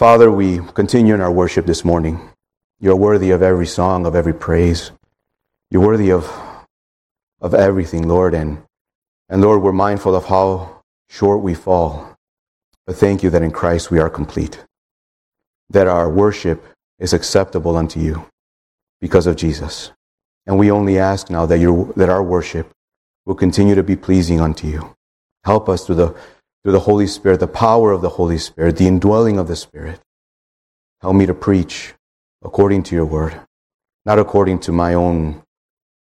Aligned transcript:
Father, 0.00 0.30
we 0.30 0.60
continue 0.72 1.12
in 1.12 1.20
our 1.20 1.30
worship 1.30 1.66
this 1.66 1.84
morning. 1.84 2.18
You're 2.80 2.96
worthy 2.96 3.32
of 3.32 3.42
every 3.42 3.66
song, 3.66 4.06
of 4.06 4.14
every 4.14 4.32
praise. 4.32 4.92
You're 5.70 5.84
worthy 5.84 6.10
of, 6.10 6.24
of 7.42 7.52
everything, 7.52 8.08
Lord. 8.08 8.32
And, 8.32 8.62
and 9.28 9.42
Lord, 9.42 9.60
we're 9.60 9.72
mindful 9.72 10.14
of 10.14 10.24
how 10.24 10.80
short 11.10 11.42
we 11.42 11.52
fall. 11.52 12.16
But 12.86 12.96
thank 12.96 13.22
you 13.22 13.28
that 13.28 13.42
in 13.42 13.50
Christ 13.50 13.90
we 13.90 13.98
are 13.98 14.08
complete, 14.08 14.64
that 15.68 15.86
our 15.86 16.08
worship 16.08 16.64
is 16.98 17.12
acceptable 17.12 17.76
unto 17.76 18.00
you 18.00 18.24
because 19.02 19.26
of 19.26 19.36
Jesus. 19.36 19.92
And 20.46 20.58
we 20.58 20.70
only 20.70 20.98
ask 20.98 21.28
now 21.28 21.44
that, 21.44 21.58
your, 21.58 21.92
that 21.96 22.08
our 22.08 22.22
worship 22.22 22.70
will 23.26 23.34
continue 23.34 23.74
to 23.74 23.82
be 23.82 23.96
pleasing 23.96 24.40
unto 24.40 24.66
you. 24.66 24.96
Help 25.44 25.68
us 25.68 25.84
through 25.84 25.96
the, 25.96 26.16
through 26.62 26.72
the 26.72 26.80
Holy 26.80 27.06
Spirit, 27.06 27.40
the 27.40 27.46
power 27.46 27.92
of 27.92 28.02
the 28.02 28.10
Holy 28.10 28.38
Spirit, 28.38 28.76
the 28.76 28.86
indwelling 28.86 29.38
of 29.38 29.48
the 29.48 29.56
Spirit. 29.56 30.00
Help 31.00 31.16
me 31.16 31.26
to 31.26 31.34
preach 31.34 31.94
according 32.42 32.82
to 32.84 32.94
your 32.94 33.06
word, 33.06 33.40
not 34.04 34.18
according 34.18 34.58
to 34.60 34.72
my 34.72 34.94
own 34.94 35.42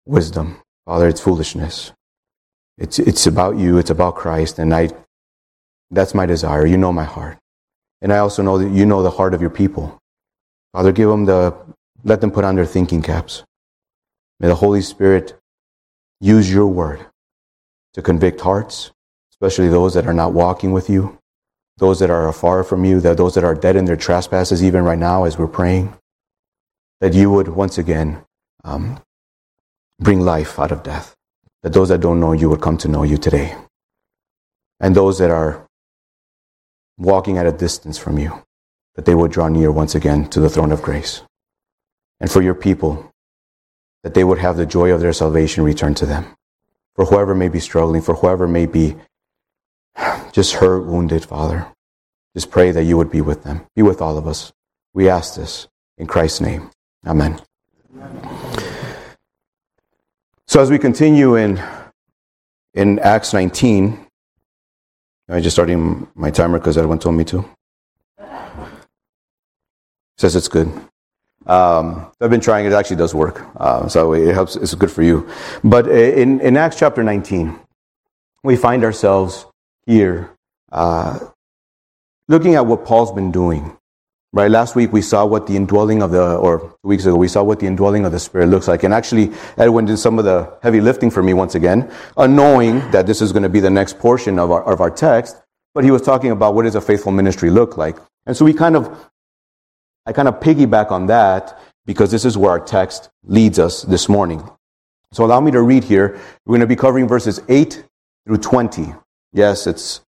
wisdom. 0.06 0.60
Father, 0.84 1.08
it's 1.08 1.20
foolishness. 1.20 1.92
It's, 2.78 2.98
it's 2.98 3.26
about 3.26 3.56
you, 3.56 3.78
it's 3.78 3.90
about 3.90 4.16
Christ, 4.16 4.58
and 4.58 4.74
I, 4.74 4.90
that's 5.90 6.14
my 6.14 6.26
desire. 6.26 6.66
You 6.66 6.76
know 6.76 6.92
my 6.92 7.04
heart. 7.04 7.38
And 8.02 8.12
I 8.12 8.18
also 8.18 8.42
know 8.42 8.58
that 8.58 8.70
you 8.70 8.84
know 8.84 9.02
the 9.02 9.10
heart 9.10 9.32
of 9.32 9.40
your 9.40 9.50
people. 9.50 9.98
Father, 10.72 10.92
give 10.92 11.08
them 11.08 11.24
the, 11.24 11.56
let 12.04 12.20
them 12.20 12.30
put 12.30 12.44
on 12.44 12.56
their 12.56 12.66
thinking 12.66 13.00
caps. 13.00 13.44
May 14.40 14.48
the 14.48 14.56
Holy 14.56 14.82
Spirit 14.82 15.38
use 16.20 16.52
your 16.52 16.66
word 16.66 17.06
to 17.94 18.02
convict 18.02 18.40
hearts, 18.40 18.90
especially 19.34 19.68
those 19.68 19.94
that 19.94 20.06
are 20.06 20.14
not 20.14 20.32
walking 20.32 20.70
with 20.70 20.88
you, 20.88 21.18
those 21.78 21.98
that 21.98 22.08
are 22.08 22.28
afar 22.28 22.62
from 22.62 22.84
you, 22.84 23.00
that 23.00 23.16
those 23.16 23.34
that 23.34 23.42
are 23.42 23.54
dead 23.54 23.74
in 23.74 23.84
their 23.84 23.96
trespasses, 23.96 24.62
even 24.62 24.84
right 24.84 24.98
now 24.98 25.24
as 25.24 25.36
we're 25.36 25.48
praying, 25.48 25.92
that 27.00 27.14
you 27.14 27.30
would 27.30 27.48
once 27.48 27.76
again 27.76 28.24
um, 28.62 29.00
bring 29.98 30.20
life 30.20 30.58
out 30.60 30.70
of 30.70 30.84
death, 30.84 31.16
that 31.64 31.72
those 31.72 31.88
that 31.88 32.00
don't 32.00 32.20
know 32.20 32.32
you 32.32 32.48
would 32.48 32.60
come 32.60 32.78
to 32.78 32.86
know 32.88 33.02
you 33.02 33.16
today, 33.16 33.56
and 34.78 34.94
those 34.94 35.18
that 35.18 35.32
are 35.32 35.66
walking 36.96 37.36
at 37.36 37.46
a 37.46 37.52
distance 37.52 37.98
from 37.98 38.18
you, 38.18 38.44
that 38.94 39.04
they 39.04 39.16
would 39.16 39.32
draw 39.32 39.48
near 39.48 39.72
once 39.72 39.96
again 39.96 40.28
to 40.30 40.38
the 40.38 40.48
throne 40.48 40.70
of 40.70 40.80
grace. 40.80 41.22
And 42.20 42.30
for 42.30 42.40
your 42.40 42.54
people, 42.54 43.10
that 44.04 44.14
they 44.14 44.22
would 44.22 44.38
have 44.38 44.56
the 44.56 44.64
joy 44.64 44.92
of 44.92 45.00
their 45.00 45.12
salvation 45.12 45.64
returned 45.64 45.96
to 45.96 46.06
them. 46.06 46.36
For 46.94 47.06
whoever 47.06 47.34
may 47.34 47.48
be 47.48 47.58
struggling, 47.58 48.00
for 48.00 48.14
whoever 48.14 48.46
may 48.46 48.66
be 48.66 48.94
just 50.34 50.54
hurt, 50.54 50.80
wounded, 50.84 51.24
Father, 51.24 51.68
just 52.34 52.50
pray 52.50 52.72
that 52.72 52.82
you 52.82 52.96
would 52.96 53.10
be 53.10 53.20
with 53.20 53.44
them. 53.44 53.64
Be 53.76 53.82
with 53.82 54.02
all 54.02 54.18
of 54.18 54.26
us. 54.26 54.52
We 54.92 55.08
ask 55.08 55.36
this 55.36 55.68
in 55.96 56.08
Christ's 56.08 56.40
name. 56.40 56.70
Amen. 57.06 57.40
So 60.48 60.60
as 60.60 60.70
we 60.70 60.78
continue 60.78 61.36
in 61.36 61.62
in 62.74 62.98
Acts 62.98 63.32
19, 63.32 64.06
I 65.28 65.40
just 65.40 65.54
starting 65.54 66.08
my 66.16 66.32
timer 66.32 66.58
because 66.58 66.76
everyone 66.76 66.98
told 66.98 67.14
me 67.14 67.24
to. 67.26 67.44
Says 70.18 70.34
it's 70.34 70.48
good. 70.48 70.66
Um, 71.46 72.10
I've 72.20 72.30
been 72.30 72.40
trying; 72.40 72.66
it 72.66 72.72
actually 72.72 72.96
does 72.96 73.14
work, 73.14 73.44
uh, 73.56 73.86
so 73.86 74.14
it 74.14 74.34
helps. 74.34 74.56
It's 74.56 74.74
good 74.74 74.90
for 74.90 75.02
you. 75.02 75.28
But 75.62 75.86
in 75.88 76.40
in 76.40 76.56
Acts 76.56 76.78
chapter 76.78 77.04
19, 77.04 77.56
we 78.42 78.56
find 78.56 78.82
ourselves 78.82 79.46
here 79.86 80.30
uh, 80.72 81.18
looking 82.28 82.54
at 82.54 82.66
what 82.66 82.84
Paul's 82.84 83.12
been 83.12 83.30
doing. 83.30 83.76
Right, 84.32 84.50
last 84.50 84.74
week 84.74 84.92
we 84.92 85.00
saw 85.00 85.24
what 85.24 85.46
the 85.46 85.54
indwelling 85.54 86.02
of 86.02 86.10
the, 86.10 86.36
or 86.36 86.58
two 86.58 86.88
weeks 86.88 87.04
ago, 87.04 87.14
we 87.14 87.28
saw 87.28 87.44
what 87.44 87.60
the 87.60 87.68
indwelling 87.68 88.04
of 88.04 88.10
the 88.10 88.18
Spirit 88.18 88.48
looks 88.48 88.66
like. 88.66 88.82
And 88.82 88.92
actually, 88.92 89.30
Edwin 89.56 89.84
did 89.84 89.98
some 89.98 90.18
of 90.18 90.24
the 90.24 90.52
heavy 90.60 90.80
lifting 90.80 91.08
for 91.08 91.22
me 91.22 91.34
once 91.34 91.54
again, 91.54 91.88
knowing 92.18 92.80
that 92.90 93.06
this 93.06 93.22
is 93.22 93.30
going 93.30 93.44
to 93.44 93.48
be 93.48 93.60
the 93.60 93.70
next 93.70 94.00
portion 94.00 94.40
of 94.40 94.50
our, 94.50 94.64
of 94.64 94.80
our 94.80 94.90
text. 94.90 95.40
But 95.72 95.84
he 95.84 95.92
was 95.92 96.02
talking 96.02 96.32
about 96.32 96.56
what 96.56 96.64
does 96.64 96.74
a 96.74 96.80
faithful 96.80 97.12
ministry 97.12 97.48
look 97.48 97.76
like. 97.76 97.96
And 98.26 98.36
so 98.36 98.44
we 98.44 98.52
kind 98.52 98.74
of, 98.74 99.08
I 100.04 100.12
kind 100.12 100.26
of 100.26 100.40
piggyback 100.40 100.90
on 100.90 101.06
that 101.06 101.56
because 101.86 102.10
this 102.10 102.24
is 102.24 102.36
where 102.36 102.50
our 102.50 102.60
text 102.60 103.10
leads 103.22 103.60
us 103.60 103.82
this 103.82 104.08
morning. 104.08 104.42
So 105.12 105.24
allow 105.24 105.38
me 105.40 105.52
to 105.52 105.62
read 105.62 105.84
here. 105.84 106.18
We're 106.44 106.54
going 106.54 106.60
to 106.60 106.66
be 106.66 106.74
covering 106.74 107.06
verses 107.06 107.40
8 107.48 107.84
through 108.26 108.38
20. 108.38 108.94
Yes, 109.34 109.66
it's 109.66 110.00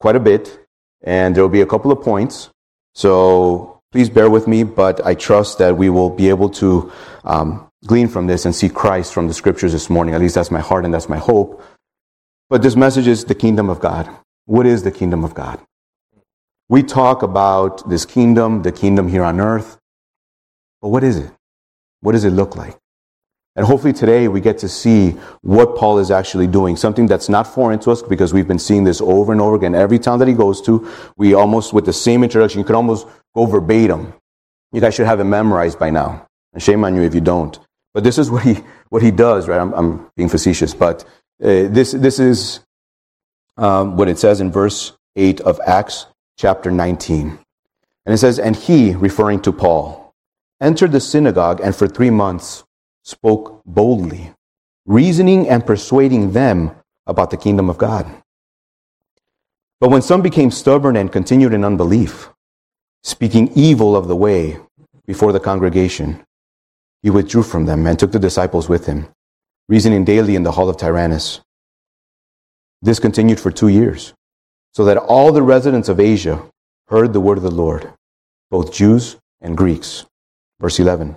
quite 0.00 0.16
a 0.16 0.20
bit. 0.20 0.66
And 1.02 1.34
there 1.34 1.42
will 1.42 1.48
be 1.48 1.60
a 1.60 1.66
couple 1.66 1.92
of 1.92 2.02
points. 2.02 2.50
So 2.94 3.80
please 3.92 4.10
bear 4.10 4.28
with 4.28 4.48
me, 4.48 4.64
but 4.64 5.04
I 5.06 5.14
trust 5.14 5.58
that 5.58 5.76
we 5.76 5.88
will 5.88 6.10
be 6.10 6.28
able 6.28 6.50
to 6.50 6.92
um, 7.24 7.70
glean 7.86 8.08
from 8.08 8.26
this 8.26 8.44
and 8.44 8.54
see 8.54 8.68
Christ 8.68 9.14
from 9.14 9.28
the 9.28 9.34
scriptures 9.34 9.72
this 9.72 9.88
morning. 9.88 10.14
At 10.14 10.20
least 10.20 10.34
that's 10.34 10.50
my 10.50 10.60
heart 10.60 10.84
and 10.84 10.92
that's 10.92 11.08
my 11.08 11.18
hope. 11.18 11.62
But 12.50 12.62
this 12.62 12.74
message 12.74 13.06
is 13.06 13.24
the 13.24 13.34
kingdom 13.34 13.70
of 13.70 13.78
God. 13.78 14.10
What 14.46 14.66
is 14.66 14.82
the 14.82 14.90
kingdom 14.90 15.24
of 15.24 15.34
God? 15.34 15.60
We 16.68 16.82
talk 16.82 17.22
about 17.22 17.88
this 17.88 18.04
kingdom, 18.04 18.62
the 18.62 18.72
kingdom 18.72 19.08
here 19.08 19.22
on 19.22 19.40
earth. 19.40 19.78
But 20.82 20.88
what 20.88 21.04
is 21.04 21.16
it? 21.16 21.30
What 22.00 22.12
does 22.12 22.24
it 22.24 22.30
look 22.30 22.56
like? 22.56 22.76
And 23.58 23.66
hopefully 23.66 23.92
today 23.92 24.28
we 24.28 24.40
get 24.40 24.56
to 24.58 24.68
see 24.68 25.10
what 25.40 25.74
Paul 25.74 25.98
is 25.98 26.12
actually 26.12 26.46
doing, 26.46 26.76
something 26.76 27.08
that's 27.08 27.28
not 27.28 27.44
foreign 27.44 27.80
to 27.80 27.90
us 27.90 28.02
because 28.02 28.32
we've 28.32 28.46
been 28.46 28.60
seeing 28.60 28.84
this 28.84 29.00
over 29.00 29.32
and 29.32 29.40
over 29.40 29.56
again. 29.56 29.74
Every 29.74 29.98
town 29.98 30.20
that 30.20 30.28
he 30.28 30.34
goes 30.34 30.62
to, 30.62 30.88
we 31.16 31.34
almost, 31.34 31.72
with 31.72 31.84
the 31.84 31.92
same 31.92 32.22
introduction, 32.22 32.60
you 32.60 32.64
could 32.64 32.76
almost 32.76 33.08
go 33.34 33.46
verbatim. 33.46 34.14
You 34.70 34.80
guys 34.80 34.94
should 34.94 35.06
have 35.06 35.18
it 35.18 35.24
memorized 35.24 35.76
by 35.76 35.90
now. 35.90 36.28
And 36.52 36.62
shame 36.62 36.84
on 36.84 36.94
you 36.94 37.02
if 37.02 37.16
you 37.16 37.20
don't. 37.20 37.58
But 37.94 38.04
this 38.04 38.16
is 38.16 38.30
what 38.30 38.44
he, 38.44 38.58
what 38.90 39.02
he 39.02 39.10
does, 39.10 39.48
right? 39.48 39.60
I'm, 39.60 39.74
I'm 39.74 40.08
being 40.16 40.28
facetious, 40.28 40.72
but 40.72 41.02
uh, 41.42 41.66
this, 41.66 41.90
this 41.90 42.20
is 42.20 42.60
um, 43.56 43.96
what 43.96 44.06
it 44.06 44.20
says 44.20 44.40
in 44.40 44.52
verse 44.52 44.92
8 45.16 45.40
of 45.40 45.58
Acts 45.66 46.06
chapter 46.38 46.70
19. 46.70 47.40
And 48.06 48.14
it 48.14 48.18
says, 48.18 48.38
And 48.38 48.54
he, 48.54 48.94
referring 48.94 49.42
to 49.42 49.52
Paul, 49.52 50.14
entered 50.60 50.92
the 50.92 51.00
synagogue 51.00 51.60
and 51.60 51.74
for 51.74 51.88
three 51.88 52.10
months 52.10 52.62
spoke 53.08 53.62
boldly, 53.64 54.30
reasoning 54.84 55.48
and 55.48 55.64
persuading 55.64 56.32
them 56.32 56.70
about 57.06 57.30
the 57.30 57.38
kingdom 57.38 57.70
of 57.70 57.78
God. 57.78 58.04
But 59.80 59.88
when 59.88 60.02
some 60.02 60.20
became 60.20 60.50
stubborn 60.50 60.94
and 60.94 61.10
continued 61.10 61.54
in 61.54 61.64
unbelief, 61.64 62.28
speaking 63.02 63.50
evil 63.54 63.96
of 63.96 64.08
the 64.08 64.16
way 64.16 64.58
before 65.06 65.32
the 65.32 65.40
congregation, 65.40 66.22
he 67.02 67.08
withdrew 67.08 67.44
from 67.44 67.64
them 67.64 67.86
and 67.86 67.98
took 67.98 68.12
the 68.12 68.18
disciples 68.18 68.68
with 68.68 68.84
him, 68.84 69.08
reasoning 69.70 70.04
daily 70.04 70.36
in 70.36 70.42
the 70.42 70.52
hall 70.52 70.68
of 70.68 70.76
Tyrannus. 70.76 71.40
This 72.82 72.98
continued 72.98 73.40
for 73.40 73.50
two 73.50 73.68
years, 73.68 74.12
so 74.74 74.84
that 74.84 74.98
all 74.98 75.32
the 75.32 75.42
residents 75.42 75.88
of 75.88 75.98
Asia 75.98 76.42
heard 76.88 77.14
the 77.14 77.20
word 77.20 77.38
of 77.38 77.44
the 77.44 77.50
Lord, 77.50 77.90
both 78.50 78.70
Jews 78.70 79.16
and 79.40 79.56
Greeks. 79.56 80.04
Verse 80.60 80.78
11. 80.78 81.16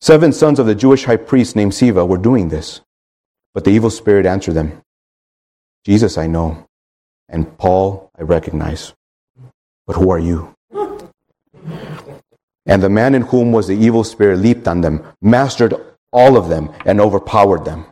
Seven 0.00 0.32
sons 0.32 0.58
of 0.58 0.66
the 0.66 0.74
Jewish 0.74 1.04
high 1.04 1.16
priest 1.16 1.56
named 1.56 1.72
Sceva 1.72 2.06
were 2.06 2.18
doing 2.18 2.48
this. 2.48 2.80
But 3.54 3.64
the 3.64 3.70
evil 3.70 3.90
spirit 3.90 4.26
answered 4.26 4.54
them 4.54 4.82
Jesus 5.84 6.18
I 6.18 6.26
know, 6.26 6.66
and 7.28 7.56
Paul 7.58 8.10
I 8.18 8.22
recognize. 8.22 8.94
But 9.86 9.96
who 9.96 10.10
are 10.10 10.18
you? 10.18 10.54
And 12.66 12.82
the 12.82 12.88
man 12.88 13.14
in 13.14 13.22
whom 13.22 13.52
was 13.52 13.66
the 13.66 13.76
evil 13.76 14.04
spirit 14.04 14.38
leaped 14.38 14.66
on 14.66 14.80
them, 14.80 15.04
mastered 15.20 15.74
all 16.12 16.36
of 16.36 16.48
them, 16.48 16.72
and 16.86 17.00
overpowered 17.00 17.64
them, 17.64 17.84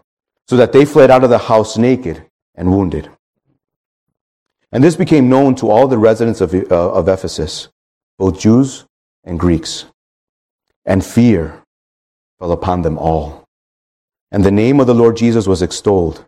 so 0.49 0.57
that 0.57 0.73
they 0.73 0.87
fled 0.87 1.11
out 1.11 1.25
of 1.25 1.31
the 1.31 1.39
house 1.39 1.77
naked 1.77 2.25
and 2.55 2.71
wounded. 2.71 3.11
And 4.73 4.83
this 4.83 4.97
became 4.97 5.29
known 5.29 5.55
to 5.57 5.71
all 5.71 5.87
the 5.87 5.99
residents 5.99 6.41
of, 6.41 6.55
uh, 6.55 6.65
of 6.71 7.09
Ephesus, 7.09 7.69
both 8.19 8.41
Jews 8.41 8.87
and 9.25 9.39
Greeks. 9.39 9.85
And 10.87 11.05
fear 11.05 11.62
fell 12.43 12.51
upon 12.51 12.83
them 12.83 12.99
all. 12.99 13.45
And 14.33 14.43
the 14.43 14.51
name 14.51 14.81
of 14.81 14.89
the 14.89 14.97
Lord 14.97 15.17
Jesus 15.17 15.47
was 15.47 15.63
extolled. 15.63 16.27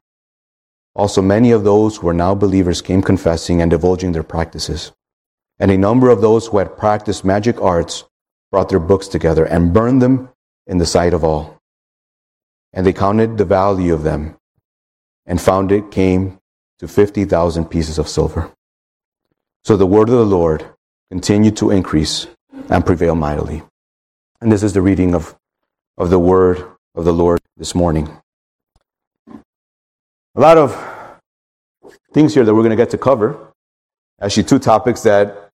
Also, 0.94 1.20
many 1.20 1.50
of 1.50 1.64
those 1.64 1.96
who 1.96 2.06
were 2.06 2.14
now 2.14 2.36
believers 2.36 2.80
came 2.80 3.02
confessing 3.02 3.60
and 3.60 3.68
divulging 3.68 4.12
their 4.12 4.22
practices. 4.22 4.92
And 5.58 5.72
a 5.72 5.76
number 5.76 6.10
of 6.10 6.20
those 6.20 6.46
who 6.46 6.58
had 6.58 6.78
practiced 6.78 7.24
magic 7.24 7.60
arts 7.60 8.04
brought 8.52 8.68
their 8.68 8.78
books 8.78 9.08
together 9.08 9.44
and 9.44 9.72
burned 9.72 10.00
them 10.00 10.28
in 10.68 10.78
the 10.78 10.86
sight 10.86 11.14
of 11.14 11.24
all. 11.24 11.58
And 12.72 12.86
they 12.86 12.92
counted 12.92 13.36
the 13.36 13.44
value 13.44 13.92
of 13.92 14.04
them 14.04 14.36
and 15.26 15.40
found 15.40 15.72
it 15.72 15.90
came 15.90 16.38
to 16.78 16.86
50,000 16.86 17.64
pieces 17.64 17.98
of 17.98 18.06
silver. 18.06 18.52
So 19.64 19.76
the 19.76 19.84
word 19.84 20.08
of 20.10 20.14
the 20.14 20.24
Lord 20.24 20.64
continued 21.10 21.56
to 21.56 21.72
increase 21.72 22.28
and 22.70 22.86
prevail 22.86 23.16
mightily. 23.16 23.64
And 24.40 24.52
this 24.52 24.62
is 24.62 24.74
the 24.74 24.82
reading 24.82 25.12
of, 25.16 25.34
of 25.96 26.10
the 26.10 26.18
word 26.18 26.64
of 26.94 27.04
the 27.04 27.12
Lord 27.12 27.40
this 27.56 27.74
morning. 27.74 28.08
A 30.36 30.40
lot 30.40 30.58
of 30.58 30.74
things 32.12 32.34
here 32.34 32.44
that 32.44 32.54
we're 32.54 32.62
going 32.62 32.70
to 32.70 32.76
get 32.76 32.90
to 32.90 32.98
cover. 32.98 33.52
Actually, 34.20 34.44
two 34.44 34.58
topics 34.58 35.02
that 35.02 35.50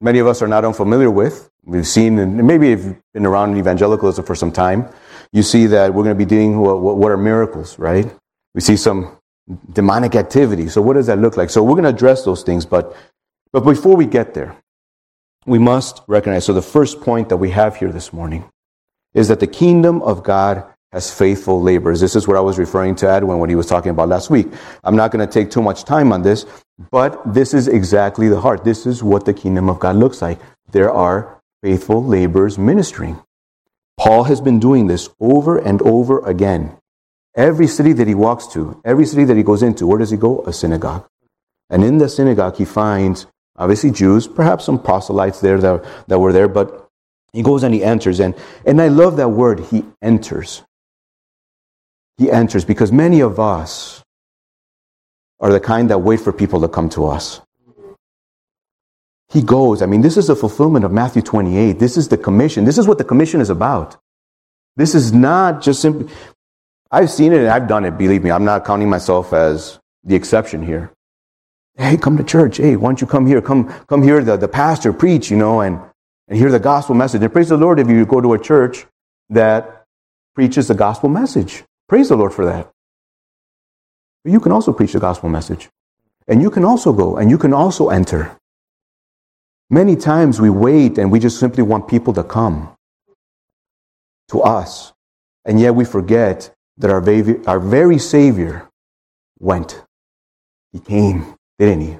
many 0.00 0.18
of 0.18 0.26
us 0.26 0.42
are 0.42 0.48
not 0.48 0.64
unfamiliar 0.64 1.10
with. 1.10 1.50
We've 1.64 1.86
seen, 1.86 2.18
and 2.18 2.46
maybe 2.46 2.72
if 2.72 2.84
you've 2.84 2.96
been 3.14 3.26
around 3.26 3.52
in 3.52 3.58
evangelicalism 3.58 4.24
for 4.24 4.34
some 4.34 4.52
time, 4.52 4.88
you 5.32 5.42
see 5.42 5.66
that 5.66 5.92
we're 5.94 6.04
going 6.04 6.16
to 6.16 6.18
be 6.18 6.28
doing 6.28 6.58
what, 6.58 6.80
what 6.80 7.12
are 7.12 7.16
miracles, 7.16 7.78
right? 7.78 8.10
We 8.54 8.60
see 8.60 8.76
some 8.76 9.18
demonic 9.72 10.14
activity. 10.14 10.68
So, 10.68 10.82
what 10.82 10.94
does 10.94 11.06
that 11.06 11.18
look 11.18 11.36
like? 11.36 11.50
So, 11.50 11.62
we're 11.62 11.72
going 11.72 11.84
to 11.84 11.90
address 11.90 12.24
those 12.24 12.42
things, 12.42 12.66
but, 12.66 12.96
but 13.52 13.60
before 13.60 13.96
we 13.96 14.06
get 14.06 14.34
there, 14.34 14.56
we 15.46 15.58
must 15.58 16.02
recognize. 16.08 16.44
So, 16.44 16.52
the 16.52 16.62
first 16.62 17.00
point 17.00 17.28
that 17.28 17.36
we 17.36 17.50
have 17.50 17.76
here 17.76 17.92
this 17.92 18.12
morning 18.12 18.44
is 19.14 19.28
that 19.28 19.40
the 19.40 19.46
kingdom 19.46 20.02
of 20.02 20.22
God 20.22 20.64
has 20.92 21.12
faithful 21.12 21.62
laborers. 21.62 22.00
This 22.00 22.16
is 22.16 22.26
what 22.26 22.36
I 22.36 22.40
was 22.40 22.58
referring 22.58 22.96
to 22.96 23.08
Edwin 23.08 23.38
when 23.38 23.48
he 23.48 23.56
was 23.56 23.66
talking 23.66 23.90
about 23.90 24.08
last 24.08 24.28
week. 24.28 24.48
I'm 24.82 24.96
not 24.96 25.12
going 25.12 25.26
to 25.26 25.32
take 25.32 25.50
too 25.50 25.62
much 25.62 25.84
time 25.84 26.12
on 26.12 26.22
this, 26.22 26.46
but 26.90 27.20
this 27.32 27.54
is 27.54 27.68
exactly 27.68 28.28
the 28.28 28.40
heart. 28.40 28.64
This 28.64 28.86
is 28.86 29.02
what 29.02 29.24
the 29.24 29.34
kingdom 29.34 29.68
of 29.68 29.78
God 29.78 29.96
looks 29.96 30.20
like. 30.20 30.40
There 30.72 30.90
are 30.90 31.40
faithful 31.62 32.04
laborers 32.04 32.58
ministering. 32.58 33.20
Paul 33.98 34.24
has 34.24 34.40
been 34.40 34.58
doing 34.58 34.86
this 34.86 35.10
over 35.20 35.58
and 35.58 35.80
over 35.82 36.24
again. 36.26 36.76
Every 37.36 37.68
city 37.68 37.92
that 37.92 38.08
he 38.08 38.14
walks 38.14 38.46
to, 38.48 38.80
every 38.84 39.06
city 39.06 39.24
that 39.24 39.36
he 39.36 39.42
goes 39.44 39.62
into, 39.62 39.86
where 39.86 39.98
does 39.98 40.10
he 40.10 40.16
go? 40.16 40.40
A 40.46 40.52
synagogue. 40.52 41.06
And 41.68 41.84
in 41.84 41.98
the 41.98 42.08
synagogue, 42.08 42.56
he 42.56 42.64
finds 42.64 43.26
obviously 43.56 43.92
Jews, 43.92 44.26
perhaps 44.26 44.64
some 44.64 44.82
proselytes 44.82 45.40
there 45.40 45.58
that, 45.58 45.84
that 46.08 46.18
were 46.18 46.32
there, 46.32 46.48
but 46.48 46.89
he 47.32 47.42
goes 47.42 47.62
and 47.62 47.74
he 47.74 47.82
enters. 47.82 48.20
And, 48.20 48.34
and 48.66 48.80
I 48.80 48.88
love 48.88 49.16
that 49.16 49.28
word, 49.28 49.60
he 49.60 49.84
enters. 50.02 50.62
He 52.18 52.30
enters 52.30 52.64
because 52.64 52.92
many 52.92 53.20
of 53.20 53.38
us 53.38 54.02
are 55.38 55.50
the 55.50 55.60
kind 55.60 55.90
that 55.90 55.98
wait 55.98 56.20
for 56.20 56.32
people 56.32 56.60
to 56.60 56.68
come 56.68 56.88
to 56.90 57.06
us. 57.06 57.40
He 59.30 59.42
goes. 59.42 59.80
I 59.80 59.86
mean, 59.86 60.00
this 60.00 60.16
is 60.16 60.26
the 60.26 60.36
fulfillment 60.36 60.84
of 60.84 60.92
Matthew 60.92 61.22
28. 61.22 61.78
This 61.78 61.96
is 61.96 62.08
the 62.08 62.18
commission. 62.18 62.64
This 62.64 62.78
is 62.78 62.86
what 62.86 62.98
the 62.98 63.04
commission 63.04 63.40
is 63.40 63.48
about. 63.48 63.96
This 64.76 64.94
is 64.94 65.12
not 65.12 65.62
just 65.62 65.80
simply, 65.80 66.12
I've 66.90 67.10
seen 67.10 67.32
it 67.32 67.38
and 67.38 67.48
I've 67.48 67.68
done 67.68 67.84
it, 67.84 67.96
believe 67.96 68.24
me. 68.24 68.30
I'm 68.30 68.44
not 68.44 68.64
counting 68.64 68.90
myself 68.90 69.32
as 69.32 69.78
the 70.02 70.16
exception 70.16 70.62
here. 70.62 70.92
Hey, 71.76 71.96
come 71.96 72.16
to 72.16 72.24
church. 72.24 72.56
Hey, 72.56 72.76
why 72.76 72.88
don't 72.88 73.00
you 73.00 73.06
come 73.06 73.26
here? 73.26 73.40
Come, 73.40 73.68
come 73.86 74.02
here, 74.02 74.22
the, 74.22 74.36
the 74.36 74.48
pastor 74.48 74.92
preach, 74.92 75.30
you 75.30 75.36
know, 75.36 75.60
and, 75.60 75.80
and 76.30 76.38
hear 76.38 76.50
the 76.50 76.60
gospel 76.60 76.94
message. 76.94 77.22
And 77.22 77.32
praise 77.32 77.48
the 77.48 77.56
Lord 77.56 77.80
if 77.80 77.88
you 77.88 78.06
go 78.06 78.20
to 78.20 78.32
a 78.32 78.38
church 78.38 78.86
that 79.28 79.84
preaches 80.34 80.68
the 80.68 80.74
gospel 80.74 81.08
message. 81.08 81.64
Praise 81.88 82.08
the 82.08 82.16
Lord 82.16 82.32
for 82.32 82.46
that. 82.46 82.70
But 84.24 84.32
you 84.32 84.40
can 84.40 84.52
also 84.52 84.72
preach 84.72 84.92
the 84.92 85.00
gospel 85.00 85.28
message. 85.28 85.68
And 86.28 86.40
you 86.40 86.50
can 86.50 86.64
also 86.64 86.92
go 86.92 87.16
and 87.16 87.28
you 87.28 87.36
can 87.36 87.52
also 87.52 87.90
enter. 87.90 88.38
Many 89.68 89.96
times 89.96 90.40
we 90.40 90.50
wait 90.50 90.98
and 90.98 91.10
we 91.10 91.18
just 91.18 91.38
simply 91.38 91.64
want 91.64 91.88
people 91.88 92.12
to 92.14 92.22
come 92.22 92.74
to 94.28 94.40
us. 94.40 94.92
And 95.44 95.58
yet 95.58 95.74
we 95.74 95.84
forget 95.84 96.54
that 96.78 96.90
our, 96.90 97.00
baby, 97.00 97.44
our 97.46 97.58
very 97.58 97.98
Savior 97.98 98.68
went. 99.40 99.82
He 100.72 100.78
came, 100.78 101.34
didn't 101.58 101.80
he? 101.80 101.98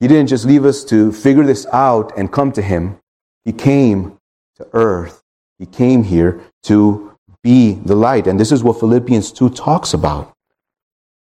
He 0.00 0.06
didn't 0.06 0.28
just 0.28 0.44
leave 0.44 0.64
us 0.64 0.84
to 0.84 1.10
figure 1.10 1.44
this 1.44 1.66
out 1.72 2.16
and 2.16 2.32
come 2.32 2.52
to 2.52 2.62
Him. 2.62 3.00
He 3.48 3.54
came 3.54 4.18
to 4.56 4.68
earth. 4.74 5.22
He 5.58 5.64
came 5.64 6.04
here 6.04 6.38
to 6.64 7.16
be 7.42 7.72
the 7.72 7.94
light. 7.94 8.26
And 8.26 8.38
this 8.38 8.52
is 8.52 8.62
what 8.62 8.78
Philippians 8.78 9.32
2 9.32 9.48
talks 9.48 9.94
about. 9.94 10.34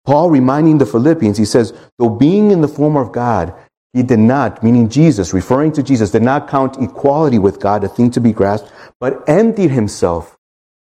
Paul 0.05 0.31
reminding 0.31 0.79
the 0.79 0.87
Philippians, 0.87 1.37
he 1.39 1.45
says, 1.45 1.73
though 1.99 2.09
being 2.09 2.53
in 2.53 2.61
the 2.61 2.69
form 2.69 2.97
of 2.97 3.11
God, 3.11 3.53
he 3.93 4.05
did 4.05 4.21
not, 4.21 4.63
meaning 4.63 4.89
Jesus, 4.89 5.35
referring 5.35 5.73
to 5.73 5.83
Jesus, 5.83 6.13
did 6.13 6.23
not 6.23 6.49
count 6.49 6.77
equality 6.81 7.41
with 7.41 7.59
God 7.59 7.83
a 7.83 7.89
thing 7.89 8.13
to 8.13 8.21
be 8.21 8.31
grasped, 8.31 8.71
but 9.01 9.29
emptied 9.29 9.73
himself, 9.73 10.39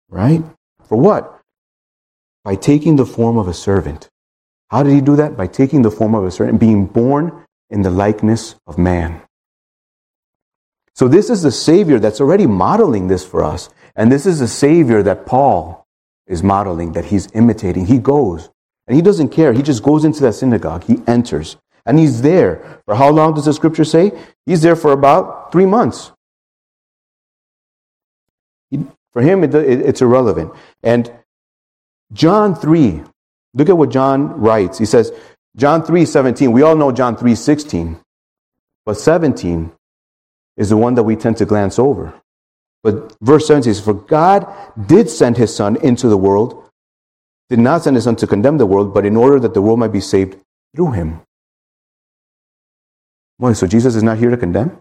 right? 0.09 0.43
For 0.85 0.97
what? 0.97 1.39
By 2.43 2.55
taking 2.55 2.95
the 2.95 3.05
form 3.05 3.37
of 3.37 3.47
a 3.47 3.53
servant. 3.53 4.09
How 4.71 4.81
did 4.81 4.93
he 4.93 5.01
do 5.01 5.15
that? 5.17 5.37
By 5.37 5.45
taking 5.45 5.83
the 5.83 5.91
form 5.91 6.15
of 6.15 6.23
a 6.23 6.31
servant, 6.31 6.59
being 6.59 6.87
born 6.87 7.45
in 7.69 7.83
the 7.83 7.91
likeness 7.91 8.55
of 8.65 8.79
man. 8.79 9.21
So 11.01 11.07
this 11.07 11.31
is 11.31 11.41
the 11.41 11.51
Savior 11.51 11.97
that's 11.97 12.21
already 12.21 12.45
modeling 12.45 13.07
this 13.07 13.25
for 13.25 13.43
us. 13.43 13.71
And 13.95 14.11
this 14.11 14.27
is 14.27 14.37
the 14.37 14.47
Savior 14.47 15.01
that 15.01 15.25
Paul 15.25 15.87
is 16.27 16.43
modeling, 16.43 16.91
that 16.91 17.05
he's 17.05 17.27
imitating. 17.33 17.87
He 17.87 17.97
goes, 17.97 18.51
and 18.85 18.95
he 18.95 19.01
doesn't 19.01 19.29
care. 19.29 19.51
He 19.51 19.63
just 19.63 19.81
goes 19.81 20.05
into 20.05 20.21
that 20.21 20.33
synagogue. 20.33 20.83
He 20.83 20.97
enters. 21.07 21.57
And 21.87 21.97
he's 21.97 22.21
there. 22.21 22.83
For 22.85 22.93
how 22.93 23.09
long 23.09 23.33
does 23.33 23.45
the 23.45 23.53
scripture 23.53 23.83
say? 23.83 24.11
He's 24.45 24.61
there 24.61 24.75
for 24.75 24.91
about 24.91 25.51
three 25.51 25.65
months. 25.65 26.11
For 29.11 29.23
him, 29.23 29.43
it, 29.43 29.55
it, 29.55 29.81
it's 29.81 30.03
irrelevant. 30.03 30.53
And 30.83 31.11
John 32.13 32.53
3, 32.53 33.01
look 33.55 33.69
at 33.69 33.75
what 33.75 33.89
John 33.89 34.39
writes. 34.39 34.77
He 34.77 34.85
says, 34.85 35.11
John 35.55 35.81
3 35.81 36.05
17, 36.05 36.51
we 36.51 36.61
all 36.61 36.75
know 36.75 36.91
John 36.91 37.17
3 37.17 37.33
16, 37.33 37.99
but 38.85 38.97
17 38.97 39.71
is 40.57 40.69
the 40.69 40.77
one 40.77 40.95
that 40.95 41.03
we 41.03 41.15
tend 41.15 41.37
to 41.37 41.45
glance 41.45 41.79
over. 41.79 42.13
But 42.83 43.15
verse 43.21 43.47
17 43.47 43.73
says, 43.73 43.83
For 43.83 43.93
God 43.93 44.47
did 44.87 45.09
send 45.09 45.37
his 45.37 45.55
Son 45.55 45.75
into 45.77 46.07
the 46.07 46.17
world, 46.17 46.69
did 47.49 47.59
not 47.59 47.83
send 47.83 47.95
his 47.95 48.05
Son 48.05 48.15
to 48.17 48.27
condemn 48.27 48.57
the 48.57 48.65
world, 48.65 48.93
but 48.93 49.05
in 49.05 49.15
order 49.15 49.39
that 49.39 49.53
the 49.53 49.61
world 49.61 49.79
might 49.79 49.91
be 49.91 50.01
saved 50.01 50.37
through 50.75 50.91
him. 50.91 51.21
Why? 53.37 53.53
So 53.53 53.67
Jesus 53.67 53.95
is 53.95 54.03
not 54.03 54.17
here 54.17 54.29
to 54.29 54.37
condemn? 54.37 54.79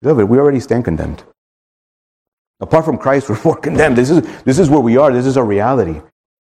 Beloved, 0.00 0.28
we 0.28 0.38
already 0.38 0.60
stand 0.60 0.84
condemned. 0.84 1.22
Apart 2.60 2.84
from 2.84 2.98
Christ, 2.98 3.28
we're 3.30 3.42
more 3.42 3.56
condemned. 3.56 3.96
This 3.96 4.10
is, 4.10 4.22
this 4.42 4.58
is 4.58 4.68
where 4.68 4.80
we 4.80 4.96
are. 4.96 5.12
This 5.12 5.26
is 5.26 5.36
our 5.36 5.44
reality. 5.44 6.00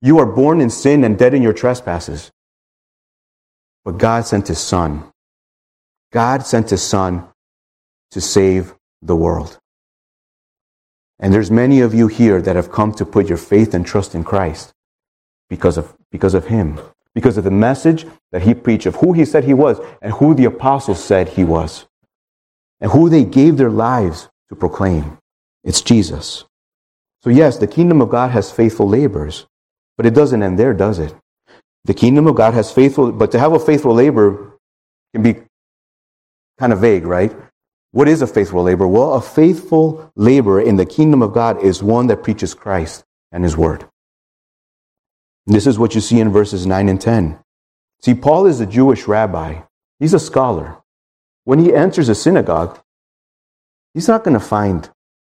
You 0.03 0.19
are 0.19 0.27
born 0.27 0.61
in 0.61 0.71
sin 0.71 1.05
and 1.05 1.19
dead 1.19 1.35
in 1.35 1.43
your 1.43 1.53
trespasses. 1.53 2.31
But 3.85 3.99
God 3.99 4.27
sent 4.27 4.49
His 4.49 4.59
Son. 4.59 5.05
God 6.13 6.47
sent 6.47 6.71
His 6.71 6.83
Son 6.83 7.27
to 8.11 8.21
save 8.21 8.75
the 9.03 9.17
world. 9.17 9.59
And 11.19 11.33
there's 11.33 11.51
many 11.51 11.81
of 11.81 11.95
you 11.95 12.09
here 12.09 12.43
that 12.43 12.57
have 12.57 12.73
come 12.73 12.93
to 12.95 13.07
put 13.07 13.29
your 13.29 13.39
faith 13.39 13.75
and 13.75 13.87
trust 13.87 14.15
in 14.15 14.25
Christ 14.25 14.73
because 15.49 15.79
of, 15.79 15.95
because 16.11 16.35
of 16.35 16.47
Him 16.47 16.79
because 17.17 17.39
of 17.39 17.45
the 17.45 17.51
message 17.51 18.07
that 18.31 18.43
he 18.43 18.53
preached 18.53 18.85
of 18.85 18.97
who 18.97 19.15
he 19.15 19.25
said 19.25 19.43
he 19.43 19.55
was 19.55 19.81
and 20.03 20.13
who 20.13 20.35
the 20.35 20.45
apostles 20.45 21.03
said 21.03 21.31
he 21.31 21.45
was 21.45 21.87
and 22.79 22.93
who 22.93 23.09
they 23.09 23.25
gave 23.25 23.57
their 23.57 23.71
lives 23.71 24.29
to 24.51 24.55
proclaim. 24.55 25.17
It's 25.65 25.81
Jesus. 25.81 26.45
So, 27.23 27.31
yes, 27.31 27.57
the 27.57 27.67
kingdom 27.67 28.03
of 28.03 28.11
God 28.11 28.33
has 28.33 28.53
faithful 28.53 28.87
laborers, 28.87 29.47
but 29.97 30.05
it 30.05 30.13
doesn't 30.13 30.43
end 30.43 30.59
there, 30.59 30.75
does 30.75 30.99
it? 30.99 31.15
The 31.87 31.95
kingdom 31.95 32.27
of 32.27 32.35
God 32.35 32.53
has 32.53 32.71
faithful, 32.71 33.11
but 33.11 33.33
to 33.33 33.39
have 33.39 33.55
a 33.55 33.59
faithful 33.59 33.95
labor 33.95 34.53
can 35.15 35.23
be 35.23 35.37
kind 36.59 36.73
of 36.73 36.81
vague, 36.81 37.07
right? 37.07 37.35
What 37.93 38.09
is 38.09 38.23
a 38.23 38.27
faithful 38.27 38.63
laborer? 38.63 38.89
Well, 38.89 39.15
a 39.15 39.23
faithful 39.23 40.13
laborer 40.17 40.61
in 40.61 40.77
the 40.77 40.87
kingdom 40.87 41.23
of 41.23 41.33
God 41.33 41.63
is 41.63 41.83
one 41.83 42.09
that 42.09 42.23
preaches 42.23 42.55
Christ 42.55 43.05
and 43.33 43.45
his 43.45 43.57
word. 43.57 43.89
This 45.47 45.67
is 45.67 45.79
what 45.79 45.95
you 45.95 46.01
see 46.01 46.21
in 46.21 46.33
verses 46.33 46.67
9 46.67 46.89
and 46.89 47.01
10. 47.01 47.39
See, 48.03 48.15
Paul 48.15 48.47
is 48.47 48.61
a 48.61 48.67
Jewish 48.67 49.07
rabbi, 49.07 49.63
he's 49.99 50.15
a 50.15 50.21
scholar. 50.21 50.79
When 51.45 51.59
he 51.59 51.73
enters 51.73 52.09
a 52.09 52.15
synagogue, 52.15 52.81
he's 53.95 54.09
not 54.09 54.25
going 54.25 54.35
to 54.35 54.45
find 54.45 54.91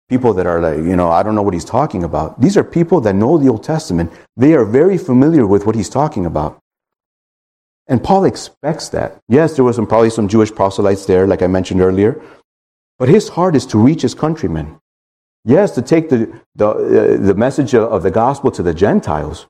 people 0.08 0.34
that 0.34 0.46
are 0.46 0.62
like, 0.62 0.78
you 0.78 0.96
know, 0.96 1.10
I 1.10 1.24
don't 1.24 1.34
know 1.34 1.42
what 1.42 1.56
he's 1.56 1.66
talking 1.66 2.04
about. 2.04 2.40
These 2.40 2.56
are 2.56 2.64
people 2.64 3.02
that 3.02 3.16
know 3.16 3.38
the 3.38 3.50
Old 3.50 3.64
Testament. 3.64 4.12
They 4.38 4.54
are 4.54 4.64
very 4.64 4.98
familiar 4.98 5.48
with 5.48 5.66
what 5.66 5.76
he's 5.76 5.90
talking 5.90 6.26
about. 6.26 6.60
And 7.88 8.04
Paul 8.04 8.26
expects 8.26 8.90
that. 8.90 9.20
Yes, 9.28 9.56
there 9.56 9.66
was 9.66 9.76
some, 9.76 9.88
probably 9.88 10.10
some 10.10 10.28
Jewish 10.28 10.54
proselytes 10.54 11.06
there, 11.06 11.28
like 11.28 11.42
I 11.42 11.48
mentioned 11.48 11.82
earlier, 11.82 12.22
but 12.98 13.10
his 13.10 13.30
heart 13.30 13.56
is 13.56 13.66
to 13.68 13.78
reach 13.78 14.02
his 14.02 14.14
countrymen. 14.14 14.80
Yes, 15.46 15.72
to 15.76 15.82
take 15.82 16.10
the, 16.10 16.40
the, 16.56 16.68
uh, 16.70 17.18
the 17.18 17.36
message 17.36 17.76
of 17.76 18.04
the 18.04 18.12
gospel 18.12 18.52
to 18.52 18.64
the 18.64 18.74
Gentiles. 18.74 19.46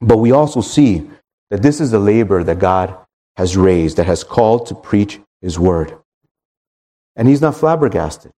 But 0.00 0.18
we 0.18 0.32
also 0.32 0.62
see 0.62 1.10
that 1.50 1.62
this 1.62 1.80
is 1.80 1.90
the 1.90 1.98
labor 1.98 2.42
that 2.42 2.58
God 2.58 2.96
has 3.36 3.56
raised, 3.56 3.98
that 3.98 4.06
has 4.06 4.24
called 4.24 4.66
to 4.66 4.74
preach 4.74 5.20
his 5.42 5.58
word. 5.58 5.96
And 7.14 7.28
he's 7.28 7.42
not 7.42 7.56
flabbergasted, 7.56 8.32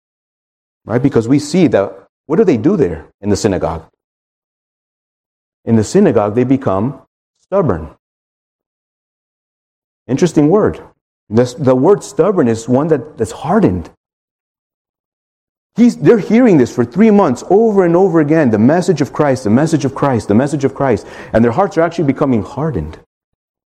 right? 0.85 1.03
Because 1.03 1.29
we 1.29 1.39
see 1.39 1.69
that 1.69 2.09
what 2.27 2.37
do 2.37 2.45
they 2.45 2.57
do 2.57 2.77
there 2.77 3.07
in 3.21 3.29
the 3.29 3.37
synagogue? 3.37 3.87
In 5.65 5.77
the 5.77 5.85
synagogue, 5.85 6.35
they 6.35 6.45
become 6.45 7.03
stubborn. 7.39 7.95
Interesting 10.07 10.49
word. 10.49 10.83
This, 11.29 11.55
the 11.55 11.75
word 11.75 12.05
stubborn 12.05 12.49
is 12.49 12.69
one 12.69 12.89
that, 12.89 13.17
that's 13.17 13.33
hardened. 13.33 13.91
He's, 15.77 15.97
they're 15.97 16.19
hearing 16.19 16.59
this 16.59 16.73
for 16.73 16.85
three 16.85 17.11
months 17.11 17.43
over 17.51 17.85
and 17.85 17.97
over 17.97 18.21
again 18.21 18.51
the 18.51 18.59
message 18.59 19.01
of 19.01 19.13
Christ, 19.13 19.45
the 19.45 19.51
message 19.51 19.85
of 19.85 19.95
Christ, 19.95 20.29
the 20.29 20.35
message 20.35 20.65
of 20.65 20.75
Christ. 20.75 21.07
And 21.33 21.45
their 21.45 21.53
hearts 21.53 21.77
are 21.77 21.81
actually 21.83 22.05
becoming 22.05 22.43
hardened. 22.43 22.99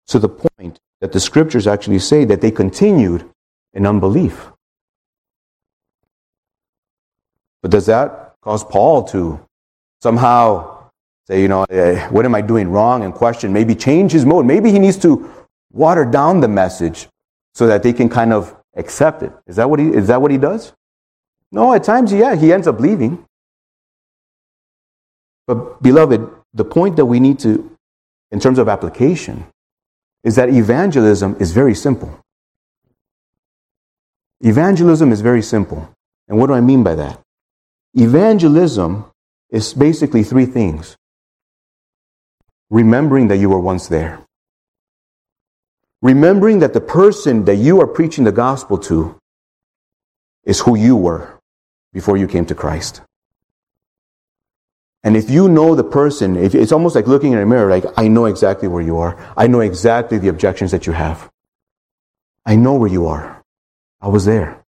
To 0.08 0.20
the 0.20 0.29
point 0.29 0.79
that 1.01 1.12
the 1.12 1.20
scriptures 1.20 1.67
actually 1.67 2.00
say 2.00 2.24
that 2.25 2.39
they 2.39 2.50
continued 2.50 3.29
in 3.74 3.86
unbelief. 3.86 4.51
But 7.62 7.72
does 7.72 7.88
that 7.88 8.36
cause 8.41 8.63
Paul 8.63 9.03
to 9.10 9.39
somehow 10.01 10.89
say, 11.27 11.41
you 11.41 11.50
know, 11.50 11.63
eh, 11.63 12.08
what 12.08 12.24
am 12.24 12.36
I 12.36 12.41
doing 12.41 12.70
wrong 12.70 13.03
and 13.03 13.13
question, 13.13 13.51
maybe 13.51 13.75
change 13.75 14.13
his 14.13 14.25
mode? 14.25 14.46
Maybe 14.46 14.72
he 14.72 14.79
needs 14.79 14.98
to 15.00 15.29
water 15.77 16.03
down 16.05 16.39
the 16.39 16.48
message 16.48 17.07
so 17.53 17.67
that 17.67 17.84
they 17.84 17.93
can 17.93 18.10
kind 18.10 18.34
of 18.34 18.55
accept 18.75 19.24
it. 19.24 19.31
Is 19.46 19.55
that 19.57 19.69
what 19.69 19.79
he, 19.79 19.88
is 19.88 20.07
that 20.07 20.22
what 20.22 20.31
he 20.31 20.38
does? 20.38 20.74
No, 21.51 21.74
at 21.74 21.84
times, 21.84 22.12
yeah, 22.12 22.36
he 22.36 22.51
ends 22.51 22.67
up 22.67 22.79
leaving. 22.79 23.24
But, 25.46 25.81
beloved, 25.81 26.29
the 26.53 26.65
point 26.65 26.98
that 26.98 27.05
we 27.05 27.19
need 27.19 27.39
to, 27.39 27.72
in 28.31 28.39
terms 28.39 28.60
of 28.60 28.67
application, 28.67 29.46
is 30.24 30.36
that 30.36 30.50
evangelism 30.50 31.38
is 31.39 31.53
very 31.53 31.74
simple. 31.74 32.19
Evangelism 34.41 35.12
is 35.12 35.22
very 35.22 35.41
simple. 35.41 35.89
And 36.27 36.38
what 36.38 36.48
do 36.48 36.53
I 36.53 36.62
mean 36.62 36.84
by 36.84 36.96
that? 36.96 37.22
Evangelism 37.93 39.05
is 39.50 39.74
basically 39.74 40.24
three 40.24 40.46
things 40.46 40.98
remembering 42.69 43.29
that 43.29 43.38
you 43.38 43.50
were 43.50 43.60
once 43.60 43.88
there, 43.88 44.19
remembering 46.01 46.59
that 46.59 46.73
the 46.73 46.81
person 46.81 47.45
that 47.45 47.55
you 47.55 47.81
are 47.81 47.87
preaching 47.87 48.23
the 48.23 48.31
gospel 48.31 48.77
to 48.77 49.17
is 50.43 50.59
who 50.59 50.77
you 50.77 50.95
were 50.95 51.39
before 51.93 52.17
you 52.17 52.27
came 52.27 52.45
to 52.45 52.55
Christ. 52.55 53.01
And 55.03 55.15
if 55.15 55.29
you 55.29 55.47
know 55.47 55.73
the 55.75 55.83
person, 55.83 56.35
it's 56.35 56.71
almost 56.71 56.95
like 56.95 57.07
looking 57.07 57.31
in 57.31 57.39
a 57.39 57.45
mirror, 57.45 57.69
like, 57.69 57.85
I 57.95 58.07
know 58.07 58.25
exactly 58.25 58.67
where 58.67 58.81
you 58.81 58.97
are. 58.97 59.17
I 59.37 59.47
know 59.47 59.61
exactly 59.61 60.17
the 60.17 60.27
objections 60.27 60.71
that 60.71 60.85
you 60.85 60.93
have. 60.93 61.29
I 62.45 62.55
know 62.55 62.75
where 62.75 62.89
you 62.89 63.07
are. 63.07 63.43
I 64.01 64.09
was 64.09 64.25
there. 64.25 64.63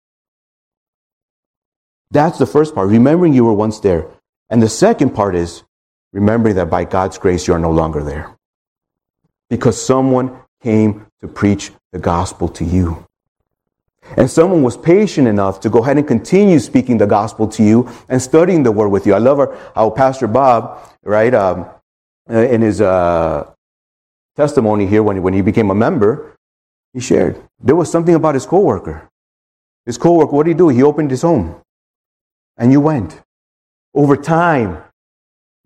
That's 2.12 2.40
the 2.40 2.46
first 2.46 2.74
part, 2.74 2.90
remembering 2.90 3.34
you 3.34 3.46
were 3.46 3.54
once 3.54 3.80
there. 3.80 4.08
And 4.50 4.64
the 4.64 4.70
second 4.70 5.12
part 5.12 5.36
is 5.36 5.64
remembering 6.14 6.56
that 6.56 6.70
by 6.70 6.86
God's 6.86 7.18
grace 7.18 7.48
you 7.48 7.54
are 7.54 7.60
no 7.60 7.72
longer 7.72 8.02
there. 8.04 8.36
Because 9.50 9.80
someone 9.80 10.40
came 10.62 11.06
to 11.22 11.28
preach 11.28 11.72
the 11.92 12.00
gospel 12.00 12.48
to 12.50 12.66
you. 12.66 13.06
And 14.18 14.30
someone 14.30 14.64
was 14.64 14.76
patient 14.76 15.28
enough 15.28 15.60
to 15.62 15.70
go 15.70 15.80
ahead 15.80 15.98
and 15.98 16.08
continue 16.08 16.60
speaking 16.60 16.98
the 16.98 17.06
gospel 17.06 17.48
to 17.50 17.64
you 17.64 17.90
and 18.08 18.22
studying 18.22 18.64
the 18.64 18.72
word 18.72 18.90
with 18.90 19.06
you. 19.06 19.14
I 19.14 19.20
love 19.20 19.40
our, 19.40 19.56
how 19.76 19.90
Pastor 19.92 20.28
Bob, 20.28 20.80
right, 21.04 21.34
um, 21.34 21.68
uh, 22.30 22.40
in 22.40 22.62
his 22.62 22.82
uh, 22.82 23.52
testimony 24.36 24.88
here 24.88 25.04
when, 25.04 25.22
when 25.22 25.34
he 25.34 25.42
became 25.42 25.70
a 25.70 25.76
member, 25.76 26.36
he 26.94 27.00
shared 27.00 27.42
there 27.60 27.76
was 27.76 27.92
something 27.92 28.16
about 28.16 28.34
his 28.34 28.46
coworker. 28.46 29.10
His 29.86 29.98
coworker, 29.98 30.32
what 30.32 30.46
did 30.46 30.52
he 30.52 30.58
do? 30.58 30.70
He 30.70 30.84
opened 30.84 31.12
his 31.12 31.22
home, 31.22 31.62
and 32.58 32.72
you 32.72 32.82
went. 32.82 33.22
Over 33.94 34.16
time, 34.16 34.84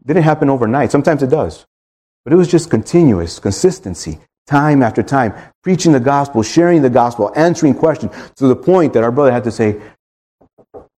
didn't 0.06 0.24
happen 0.24 0.50
overnight. 0.50 0.92
Sometimes 0.92 1.24
it 1.24 1.30
does, 1.30 1.66
but 2.24 2.34
it 2.34 2.36
was 2.36 2.48
just 2.48 2.70
continuous 2.70 3.40
consistency 3.40 4.20
time 4.48 4.84
after 4.84 5.04
time, 5.04 5.34
preaching 5.62 5.92
the 5.92 6.00
gospel, 6.00 6.44
sharing 6.44 6.82
the 6.82 6.90
gospel, 6.90 7.32
answering 7.36 7.74
questions 7.74 8.12
to 8.36 8.48
the 8.48 8.56
point 8.56 8.94
that 8.94 9.04
our 9.04 9.12
brother 9.12 9.32
had 9.32 9.44
to 9.44 9.52
say, 9.52 9.80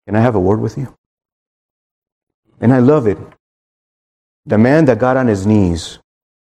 Can 0.05 0.15
I 0.15 0.21
have 0.21 0.35
a 0.35 0.39
word 0.39 0.59
with 0.59 0.77
you? 0.77 0.95
And 2.59 2.73
I 2.73 2.79
love 2.79 3.07
it. 3.07 3.17
The 4.45 4.57
man 4.57 4.85
that 4.85 4.99
got 4.99 5.17
on 5.17 5.27
his 5.27 5.45
knees 5.45 5.99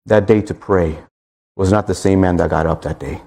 that 0.06 0.26
day 0.26 0.42
to 0.42 0.54
pray 0.54 0.99
was 1.56 1.70
not 1.70 1.87
the 1.87 1.94
same 1.94 2.20
man 2.20 2.37
that 2.37 2.50
got 2.50 2.66
up 2.66 2.82
that 2.82 2.99
day 3.00 3.20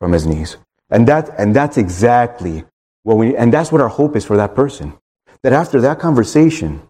from 0.00 0.12
his 0.12 0.26
knees. 0.26 0.56
And, 0.90 1.06
that, 1.08 1.30
and 1.38 1.54
that's 1.54 1.76
exactly 1.76 2.64
what 3.02 3.16
we, 3.16 3.36
and 3.36 3.52
that's 3.52 3.70
what 3.70 3.80
our 3.80 3.88
hope 3.88 4.16
is 4.16 4.24
for 4.24 4.36
that 4.36 4.54
person. 4.54 4.94
That 5.42 5.52
after 5.52 5.80
that 5.82 5.98
conversation, 5.98 6.82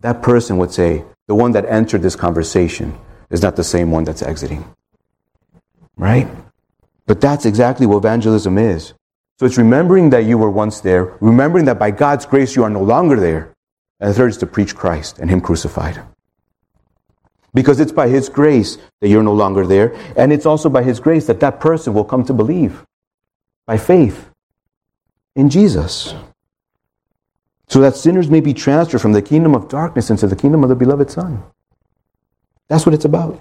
that 0.00 0.22
person 0.22 0.58
would 0.58 0.72
say, 0.72 1.04
the 1.28 1.34
one 1.34 1.52
that 1.52 1.64
entered 1.66 2.02
this 2.02 2.16
conversation 2.16 2.98
is 3.30 3.40
not 3.40 3.56
the 3.56 3.64
same 3.64 3.90
one 3.90 4.04
that's 4.04 4.22
exiting. 4.22 4.64
Right? 5.96 6.28
But 7.06 7.20
that's 7.20 7.46
exactly 7.46 7.86
what 7.86 7.98
evangelism 7.98 8.58
is. 8.58 8.94
So 9.38 9.46
it's 9.46 9.58
remembering 9.58 10.10
that 10.10 10.24
you 10.24 10.38
were 10.38 10.50
once 10.50 10.80
there, 10.80 11.16
remembering 11.20 11.64
that 11.64 11.78
by 11.78 11.90
God's 11.90 12.26
grace 12.26 12.54
you 12.54 12.62
are 12.62 12.70
no 12.70 12.82
longer 12.82 13.18
there. 13.18 13.52
And 14.00 14.10
the 14.10 14.14
third 14.14 14.30
is 14.30 14.36
to 14.38 14.46
preach 14.46 14.74
Christ 14.74 15.18
and 15.18 15.30
Him 15.30 15.40
crucified. 15.40 16.00
Because 17.54 17.80
it's 17.80 17.92
by 17.92 18.08
His 18.08 18.28
grace 18.28 18.78
that 19.00 19.08
you're 19.08 19.22
no 19.22 19.34
longer 19.34 19.66
there. 19.66 19.94
And 20.16 20.32
it's 20.32 20.46
also 20.46 20.68
by 20.68 20.82
His 20.82 21.00
grace 21.00 21.26
that 21.26 21.40
that 21.40 21.60
person 21.60 21.92
will 21.92 22.04
come 22.04 22.24
to 22.24 22.32
believe 22.32 22.84
by 23.66 23.78
faith 23.78 24.30
in 25.34 25.50
Jesus. 25.50 26.14
So 27.68 27.80
that 27.80 27.96
sinners 27.96 28.28
may 28.28 28.40
be 28.40 28.54
transferred 28.54 29.00
from 29.00 29.12
the 29.12 29.22
kingdom 29.22 29.54
of 29.54 29.68
darkness 29.68 30.10
into 30.10 30.26
the 30.26 30.36
kingdom 30.36 30.62
of 30.62 30.68
the 30.68 30.76
beloved 30.76 31.10
Son. 31.10 31.42
That's 32.68 32.86
what 32.86 32.94
it's 32.94 33.04
about. 33.04 33.40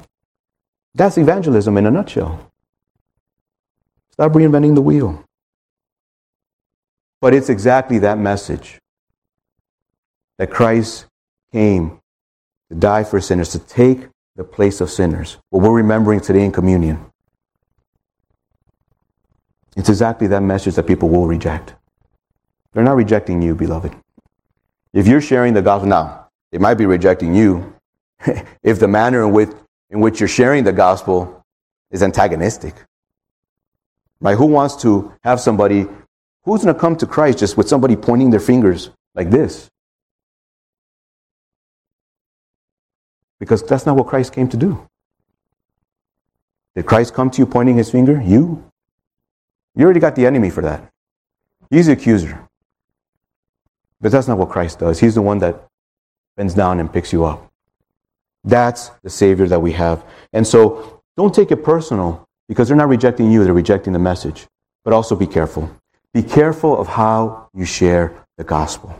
That's 0.93 1.17
evangelism 1.17 1.77
in 1.77 1.85
a 1.85 1.91
nutshell. 1.91 2.51
Stop 4.11 4.33
reinventing 4.33 4.75
the 4.75 4.81
wheel. 4.81 5.23
But 7.21 7.33
it's 7.33 7.49
exactly 7.49 7.99
that 7.99 8.17
message 8.17 8.79
that 10.37 10.49
Christ 10.49 11.05
came 11.51 11.99
to 12.69 12.75
die 12.75 13.03
for 13.03 13.21
sinners, 13.21 13.49
to 13.49 13.59
take 13.59 14.07
the 14.35 14.43
place 14.43 14.81
of 14.81 14.89
sinners. 14.89 15.37
What 15.49 15.61
we're 15.61 15.71
remembering 15.71 16.19
today 16.19 16.43
in 16.43 16.51
communion. 16.51 17.05
It's 19.77 19.89
exactly 19.89 20.27
that 20.27 20.41
message 20.41 20.75
that 20.75 20.87
people 20.87 21.09
will 21.09 21.27
reject. 21.27 21.75
They're 22.73 22.83
not 22.83 22.95
rejecting 22.95 23.41
you, 23.41 23.55
beloved. 23.55 23.95
If 24.93 25.07
you're 25.07 25.21
sharing 25.21 25.53
the 25.53 25.61
gospel 25.61 25.89
now, 25.89 26.27
they 26.51 26.57
might 26.57 26.75
be 26.75 26.85
rejecting 26.85 27.33
you 27.35 27.75
if 28.63 28.79
the 28.79 28.87
manner 28.87 29.23
in 29.23 29.31
which 29.31 29.49
in 29.91 29.99
which 29.99 30.19
you're 30.19 30.29
sharing 30.29 30.63
the 30.63 30.71
gospel 30.71 31.45
is 31.91 32.01
antagonistic. 32.01 32.73
Right? 34.21 34.37
Who 34.37 34.45
wants 34.45 34.77
to 34.77 35.13
have 35.23 35.39
somebody, 35.39 35.85
who's 36.43 36.63
going 36.63 36.73
to 36.73 36.79
come 36.79 36.95
to 36.97 37.05
Christ 37.05 37.39
just 37.39 37.57
with 37.57 37.67
somebody 37.67 37.95
pointing 37.95 38.29
their 38.29 38.39
fingers 38.39 38.89
like 39.13 39.29
this? 39.29 39.69
Because 43.39 43.63
that's 43.63 43.85
not 43.85 43.97
what 43.97 44.07
Christ 44.07 44.33
came 44.33 44.47
to 44.49 44.57
do. 44.57 44.87
Did 46.75 46.85
Christ 46.85 47.13
come 47.13 47.29
to 47.31 47.39
you 47.39 47.45
pointing 47.45 47.75
his 47.75 47.91
finger? 47.91 48.21
You? 48.21 48.63
You 49.75 49.83
already 49.83 49.99
got 49.99 50.15
the 50.15 50.25
enemy 50.25 50.49
for 50.49 50.61
that. 50.61 50.89
He's 51.69 51.87
the 51.87 51.93
accuser. 51.93 52.47
But 53.99 54.11
that's 54.11 54.27
not 54.27 54.37
what 54.37 54.49
Christ 54.49 54.79
does. 54.79 54.99
He's 54.99 55.15
the 55.15 55.21
one 55.21 55.39
that 55.39 55.67
bends 56.37 56.53
down 56.53 56.79
and 56.79 56.91
picks 56.91 57.11
you 57.11 57.25
up. 57.25 57.50
That's 58.43 58.89
the 59.03 59.09
Savior 59.09 59.47
that 59.47 59.61
we 59.61 59.71
have. 59.73 60.03
And 60.33 60.45
so 60.45 61.01
don't 61.17 61.33
take 61.33 61.51
it 61.51 61.63
personal 61.63 62.27
because 62.47 62.67
they're 62.67 62.77
not 62.77 62.89
rejecting 62.89 63.31
you, 63.31 63.43
they're 63.43 63.53
rejecting 63.53 63.93
the 63.93 63.99
message. 63.99 64.47
But 64.83 64.93
also 64.93 65.15
be 65.15 65.27
careful. 65.27 65.69
Be 66.13 66.23
careful 66.23 66.77
of 66.79 66.87
how 66.87 67.49
you 67.53 67.65
share 67.65 68.13
the 68.37 68.43
gospel. 68.43 68.95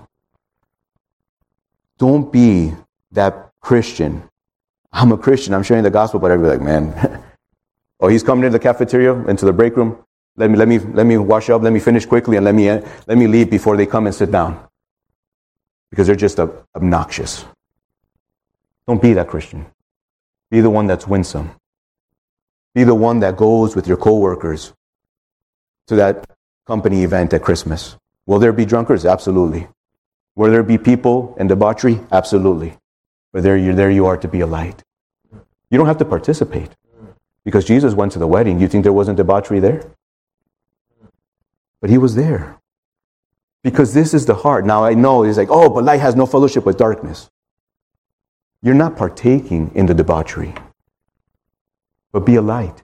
Don't 1.98 2.32
be 2.32 2.74
that 3.12 3.52
Christian. 3.62 4.24
I'm 4.94 5.12
a 5.12 5.18
Christian, 5.18 5.54
I'm 5.54 5.64
sharing 5.64 5.84
the 5.84 5.90
gospel, 5.90 6.20
but 6.20 6.32
everybody's 6.32 6.60
like, 6.60 6.68
man, 6.68 7.24
oh, 8.00 8.08
he's 8.08 8.24
coming 8.24 8.46
into 8.46 8.58
the 8.58 8.64
cafeteria, 8.64 9.14
into 9.28 9.46
the 9.46 9.54
break 9.54 9.76
room. 9.76 9.98
Let 10.38 10.50
me, 10.50 10.58
let 10.58 10.68
me, 10.68 10.80
let 10.80 11.06
me 11.06 11.18
wash 11.18 11.50
up, 11.50 11.62
let 11.62 11.74
me 11.74 11.80
finish 11.80 12.06
quickly, 12.06 12.38
and 12.38 12.46
let 12.46 12.56
me, 12.56 12.70
let 12.70 13.18
me 13.18 13.28
leave 13.28 13.50
before 13.50 13.76
they 13.76 13.86
come 13.86 14.06
and 14.06 14.16
sit 14.16 14.32
down. 14.32 14.68
Because 15.90 16.08
they're 16.08 16.16
just 16.16 16.40
obnoxious. 16.40 17.46
Don't 18.92 19.02
be 19.02 19.14
that 19.14 19.30
Christian. 19.30 19.68
Be 20.50 20.60
the 20.60 20.70
one 20.70 20.86
that's 20.86 21.08
winsome. 21.08 21.52
Be 22.76 22.84
the 22.84 22.94
one 22.94 23.22
that 23.22 23.38
goes 23.38 23.74
with 23.74 23.88
your 23.88 23.96
coworkers 23.96 24.74
to 25.88 25.96
that 25.96 26.30
company 26.68 27.06
event 27.06 27.32
at 27.32 27.42
Christmas. 27.42 27.96
Will 28.26 28.38
there 28.38 28.52
be 28.52 28.66
drunkards? 28.66 29.06
Absolutely. 29.06 29.70
Will 30.36 30.52
there 30.52 30.62
be 30.62 30.78
people 30.78 31.38
and 31.40 31.48
debauchery? 31.48 32.02
Absolutely. 32.12 32.78
But 33.32 33.44
there 33.44 33.56
you, 33.56 33.74
there 33.74 33.90
you 33.90 34.08
are 34.08 34.18
to 34.18 34.28
be 34.28 34.42
a 34.42 34.46
light. 34.46 34.84
You 35.70 35.78
don't 35.78 35.88
have 35.88 36.00
to 36.00 36.04
participate. 36.04 36.72
Because 37.46 37.64
Jesus 37.64 37.94
went 37.94 38.12
to 38.12 38.20
the 38.20 38.28
wedding. 38.28 38.60
You 38.60 38.68
think 38.68 38.84
there 38.84 38.92
wasn't 38.92 39.16
debauchery 39.16 39.62
there? 39.62 39.90
But 41.80 41.90
he 41.90 41.98
was 41.98 42.16
there. 42.16 42.60
Because 43.64 43.94
this 43.94 44.14
is 44.14 44.26
the 44.26 44.36
heart. 44.36 44.66
Now 44.66 44.84
I 44.84 44.96
know 44.96 45.24
it's 45.24 45.38
like, 45.38 45.48
oh, 45.50 45.70
but 45.70 45.86
light 45.86 46.02
has 46.02 46.14
no 46.14 46.26
fellowship 46.26 46.66
with 46.66 46.76
darkness. 46.76 47.30
You're 48.62 48.76
not 48.76 48.96
partaking 48.96 49.72
in 49.74 49.88
the 49.88 49.94
debauchery, 49.94 50.54
but 52.12 52.26
be 52.26 52.36
a 52.36 52.42
light. 52.42 52.84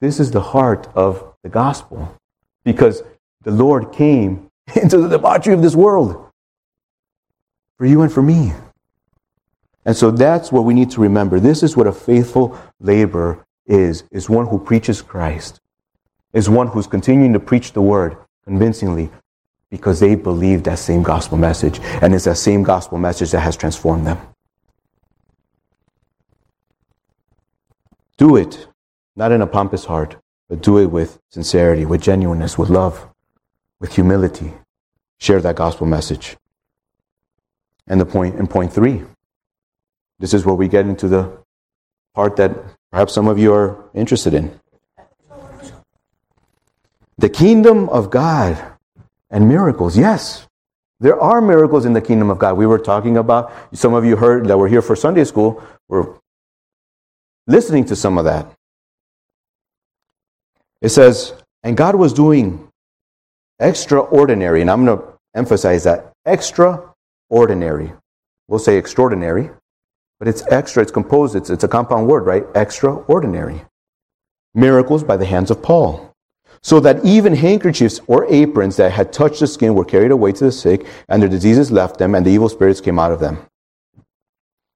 This 0.00 0.20
is 0.20 0.30
the 0.30 0.40
heart 0.40 0.88
of 0.94 1.34
the 1.42 1.48
gospel. 1.48 2.16
Because 2.64 3.02
the 3.42 3.50
Lord 3.50 3.92
came 3.92 4.50
into 4.82 4.98
the 4.98 5.08
debauchery 5.08 5.54
of 5.54 5.62
this 5.62 5.74
world 5.74 6.26
for 7.76 7.86
you 7.86 8.02
and 8.02 8.12
for 8.12 8.22
me. 8.22 8.52
And 9.84 9.96
so 9.96 10.10
that's 10.10 10.52
what 10.52 10.64
we 10.64 10.74
need 10.74 10.90
to 10.90 11.00
remember. 11.00 11.40
This 11.40 11.62
is 11.62 11.76
what 11.76 11.86
a 11.86 11.92
faithful 11.92 12.58
laborer 12.80 13.44
is, 13.66 14.04
is 14.10 14.28
one 14.28 14.46
who 14.46 14.58
preaches 14.58 15.00
Christ, 15.00 15.60
is 16.34 16.50
one 16.50 16.66
who's 16.66 16.86
continuing 16.86 17.32
to 17.32 17.40
preach 17.40 17.72
the 17.72 17.80
word 17.80 18.18
convincingly 18.44 19.10
because 19.70 20.00
they 20.00 20.14
believe 20.16 20.64
that 20.64 20.78
same 20.78 21.02
gospel 21.02 21.38
message. 21.38 21.80
And 22.02 22.14
it's 22.14 22.24
that 22.24 22.36
same 22.36 22.62
gospel 22.62 22.98
message 22.98 23.30
that 23.30 23.40
has 23.40 23.56
transformed 23.56 24.06
them. 24.06 24.18
Do 28.20 28.36
it, 28.36 28.66
not 29.16 29.32
in 29.32 29.40
a 29.40 29.46
pompous 29.46 29.86
heart, 29.86 30.16
but 30.50 30.60
do 30.60 30.76
it 30.76 30.90
with 30.90 31.18
sincerity, 31.30 31.86
with 31.86 32.02
genuineness, 32.02 32.58
with 32.58 32.68
love, 32.68 33.08
with 33.80 33.94
humility. 33.94 34.52
Share 35.18 35.40
that 35.40 35.56
gospel 35.56 35.86
message. 35.86 36.36
And 37.86 37.98
the 37.98 38.04
point 38.04 38.38
in 38.38 38.46
point 38.46 38.74
three, 38.74 39.04
this 40.18 40.34
is 40.34 40.44
where 40.44 40.54
we 40.54 40.68
get 40.68 40.84
into 40.84 41.08
the 41.08 41.32
part 42.14 42.36
that 42.36 42.52
perhaps 42.90 43.14
some 43.14 43.26
of 43.26 43.38
you 43.38 43.54
are 43.54 43.88
interested 43.94 44.34
in. 44.34 44.60
The 47.16 47.30
kingdom 47.30 47.88
of 47.88 48.10
God 48.10 48.62
and 49.30 49.48
miracles. 49.48 49.96
Yes, 49.96 50.46
there 51.00 51.18
are 51.18 51.40
miracles 51.40 51.86
in 51.86 51.94
the 51.94 52.02
kingdom 52.02 52.28
of 52.28 52.38
God. 52.38 52.58
We 52.58 52.66
were 52.66 52.78
talking 52.78 53.16
about, 53.16 53.50
some 53.72 53.94
of 53.94 54.04
you 54.04 54.16
heard 54.16 54.46
that 54.48 54.58
we're 54.58 54.68
here 54.68 54.82
for 54.82 54.94
Sunday 54.94 55.24
school, 55.24 55.64
we're 55.88 56.19
listening 57.50 57.84
to 57.86 57.96
some 57.96 58.18
of 58.18 58.24
that. 58.24 58.46
It 60.80 60.90
says, 60.90 61.34
and 61.62 61.76
God 61.76 61.94
was 61.94 62.12
doing 62.12 62.68
extraordinary, 63.58 64.60
and 64.60 64.70
I'm 64.70 64.84
going 64.84 64.98
to 64.98 65.04
emphasize 65.34 65.84
that 65.84 66.12
extraordinary. 66.24 67.92
We'll 68.48 68.58
say 68.58 68.76
extraordinary, 68.76 69.50
but 70.18 70.28
it's 70.28 70.42
extra, 70.48 70.82
it's 70.82 70.92
composed, 70.92 71.36
it's, 71.36 71.50
it's 71.50 71.64
a 71.64 71.68
compound 71.68 72.08
word, 72.08 72.24
right? 72.24 72.44
Extraordinary. 72.54 73.62
Miracles 74.54 75.04
by 75.04 75.16
the 75.16 75.26
hands 75.26 75.50
of 75.50 75.62
Paul 75.62 76.10
so 76.62 76.78
that 76.80 77.04
even 77.04 77.34
handkerchiefs 77.34 78.00
or 78.06 78.26
aprons 78.30 78.76
that 78.76 78.92
had 78.92 79.12
touched 79.12 79.40
the 79.40 79.46
skin 79.46 79.74
were 79.74 79.84
carried 79.84 80.10
away 80.10 80.32
to 80.32 80.44
the 80.44 80.52
sick, 80.52 80.86
and 81.08 81.22
their 81.22 81.28
diseases 81.28 81.70
left 81.70 81.98
them, 81.98 82.14
and 82.14 82.24
the 82.24 82.30
evil 82.30 82.48
spirits 82.48 82.80
came 82.80 82.98
out 82.98 83.12
of 83.12 83.20
them. 83.20 83.38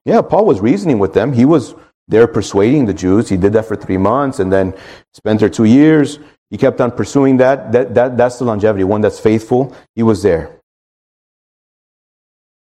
Yeah, 0.04 0.22
Paul 0.22 0.46
was 0.46 0.60
reasoning 0.60 0.98
with 0.98 1.14
them. 1.14 1.32
He 1.32 1.44
was 1.44 1.74
there 2.08 2.26
persuading 2.26 2.86
the 2.86 2.94
Jews. 2.94 3.28
He 3.28 3.36
did 3.36 3.52
that 3.54 3.64
for 3.66 3.76
three 3.76 3.96
months 3.96 4.38
and 4.38 4.52
then 4.52 4.74
spent 5.12 5.40
there 5.40 5.48
two 5.48 5.64
years. 5.64 6.18
He 6.50 6.58
kept 6.58 6.80
on 6.80 6.90
pursuing 6.92 7.38
that. 7.38 7.72
that, 7.72 7.94
that 7.94 8.16
that's 8.16 8.38
the 8.38 8.44
longevity, 8.44 8.84
one 8.84 9.00
that's 9.00 9.18
faithful. 9.18 9.74
He 9.94 10.02
was 10.02 10.22
there. 10.22 10.60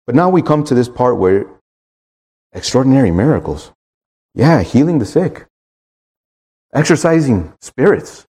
But 0.06 0.14
now 0.14 0.28
we 0.28 0.42
come 0.42 0.64
to 0.64 0.74
this 0.74 0.88
part 0.88 1.18
where 1.18 1.46
extraordinary 2.52 3.10
miracles. 3.10 3.72
Yeah, 4.34 4.62
healing 4.62 4.98
the 4.98 5.06
sick, 5.06 5.46
exorcising 6.72 7.52
spirits, 7.60 8.26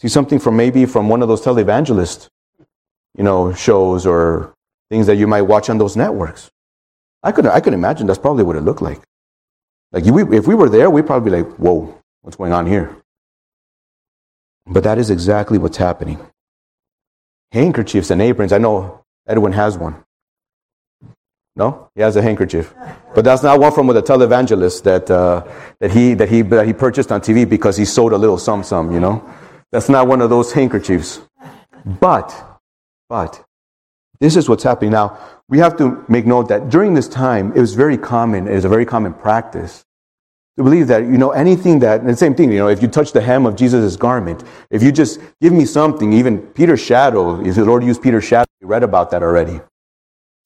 see 0.00 0.08
something 0.08 0.38
from 0.38 0.56
maybe 0.56 0.86
from 0.86 1.08
one 1.08 1.22
of 1.22 1.28
those 1.28 1.42
televangelist, 1.42 2.28
you 3.16 3.24
know, 3.24 3.52
shows 3.52 4.06
or 4.06 4.54
things 4.90 5.06
that 5.06 5.16
you 5.16 5.26
might 5.26 5.42
watch 5.42 5.68
on 5.68 5.78
those 5.78 5.96
networks. 5.96 6.50
I 7.22 7.32
could, 7.32 7.46
I 7.46 7.60
could 7.60 7.74
imagine 7.74 8.06
that's 8.06 8.18
probably 8.18 8.44
what 8.44 8.56
it 8.56 8.62
looked 8.62 8.82
like. 8.82 9.00
Like 9.94 10.04
if 10.06 10.46
we 10.48 10.56
were 10.56 10.68
there, 10.68 10.90
we'd 10.90 11.06
probably 11.06 11.30
be 11.30 11.36
like, 11.36 11.54
whoa, 11.54 11.96
what's 12.22 12.36
going 12.36 12.52
on 12.52 12.66
here? 12.66 12.96
But 14.66 14.82
that 14.82 14.98
is 14.98 15.08
exactly 15.08 15.56
what's 15.56 15.76
happening. 15.76 16.18
Handkerchiefs 17.52 18.10
and 18.10 18.20
aprons. 18.20 18.52
I 18.52 18.58
know 18.58 19.04
Edwin 19.24 19.52
has 19.52 19.78
one. 19.78 20.02
No, 21.54 21.90
he 21.94 22.00
has 22.00 22.16
a 22.16 22.22
handkerchief, 22.22 22.74
but 23.14 23.24
that's 23.24 23.44
not 23.44 23.60
one 23.60 23.70
from 23.70 23.88
a 23.88 24.02
televangelist 24.02 24.82
that 24.82 25.08
uh, 25.08 25.46
that 25.78 25.92
he 25.92 26.14
that 26.14 26.28
he 26.28 26.42
that 26.42 26.66
he 26.66 26.72
purchased 26.72 27.12
on 27.12 27.20
TV 27.20 27.48
because 27.48 27.76
he 27.76 27.84
sold 27.84 28.12
a 28.12 28.18
little 28.18 28.38
sum 28.38 28.64
sum. 28.64 28.92
You 28.92 28.98
know, 28.98 29.24
that's 29.70 29.88
not 29.88 30.08
one 30.08 30.20
of 30.20 30.28
those 30.30 30.52
handkerchiefs. 30.52 31.20
But, 31.84 32.34
but, 33.08 33.44
this 34.18 34.34
is 34.34 34.48
what's 34.48 34.64
happening. 34.64 34.90
Now, 34.90 35.16
we 35.48 35.58
have 35.58 35.76
to 35.76 36.04
make 36.08 36.26
note 36.26 36.48
that 36.48 36.70
during 36.70 36.94
this 36.94 37.06
time, 37.06 37.52
it 37.54 37.60
was 37.60 37.74
very 37.74 37.98
common, 37.98 38.48
it 38.48 38.54
is 38.54 38.64
a 38.64 38.68
very 38.68 38.86
common 38.86 39.12
practice 39.12 39.83
to 40.56 40.62
believe 40.62 40.86
that, 40.88 41.02
you 41.02 41.18
know, 41.18 41.32
anything 41.32 41.80
that, 41.80 42.00
and 42.00 42.08
the 42.08 42.16
same 42.16 42.34
thing, 42.34 42.52
you 42.52 42.58
know, 42.58 42.68
if 42.68 42.80
you 42.80 42.88
touch 42.88 43.12
the 43.12 43.20
hem 43.20 43.44
of 43.44 43.56
Jesus' 43.56 43.96
garment, 43.96 44.44
if 44.70 44.82
you 44.82 44.92
just 44.92 45.20
give 45.40 45.52
me 45.52 45.64
something, 45.64 46.12
even 46.12 46.38
Peter's 46.38 46.80
shadow, 46.80 47.44
if 47.44 47.56
the 47.56 47.64
Lord 47.64 47.82
used 47.82 48.02
Peter's 48.02 48.24
shadow, 48.24 48.48
we 48.60 48.68
read 48.68 48.84
about 48.84 49.10
that 49.10 49.22
already. 49.22 49.60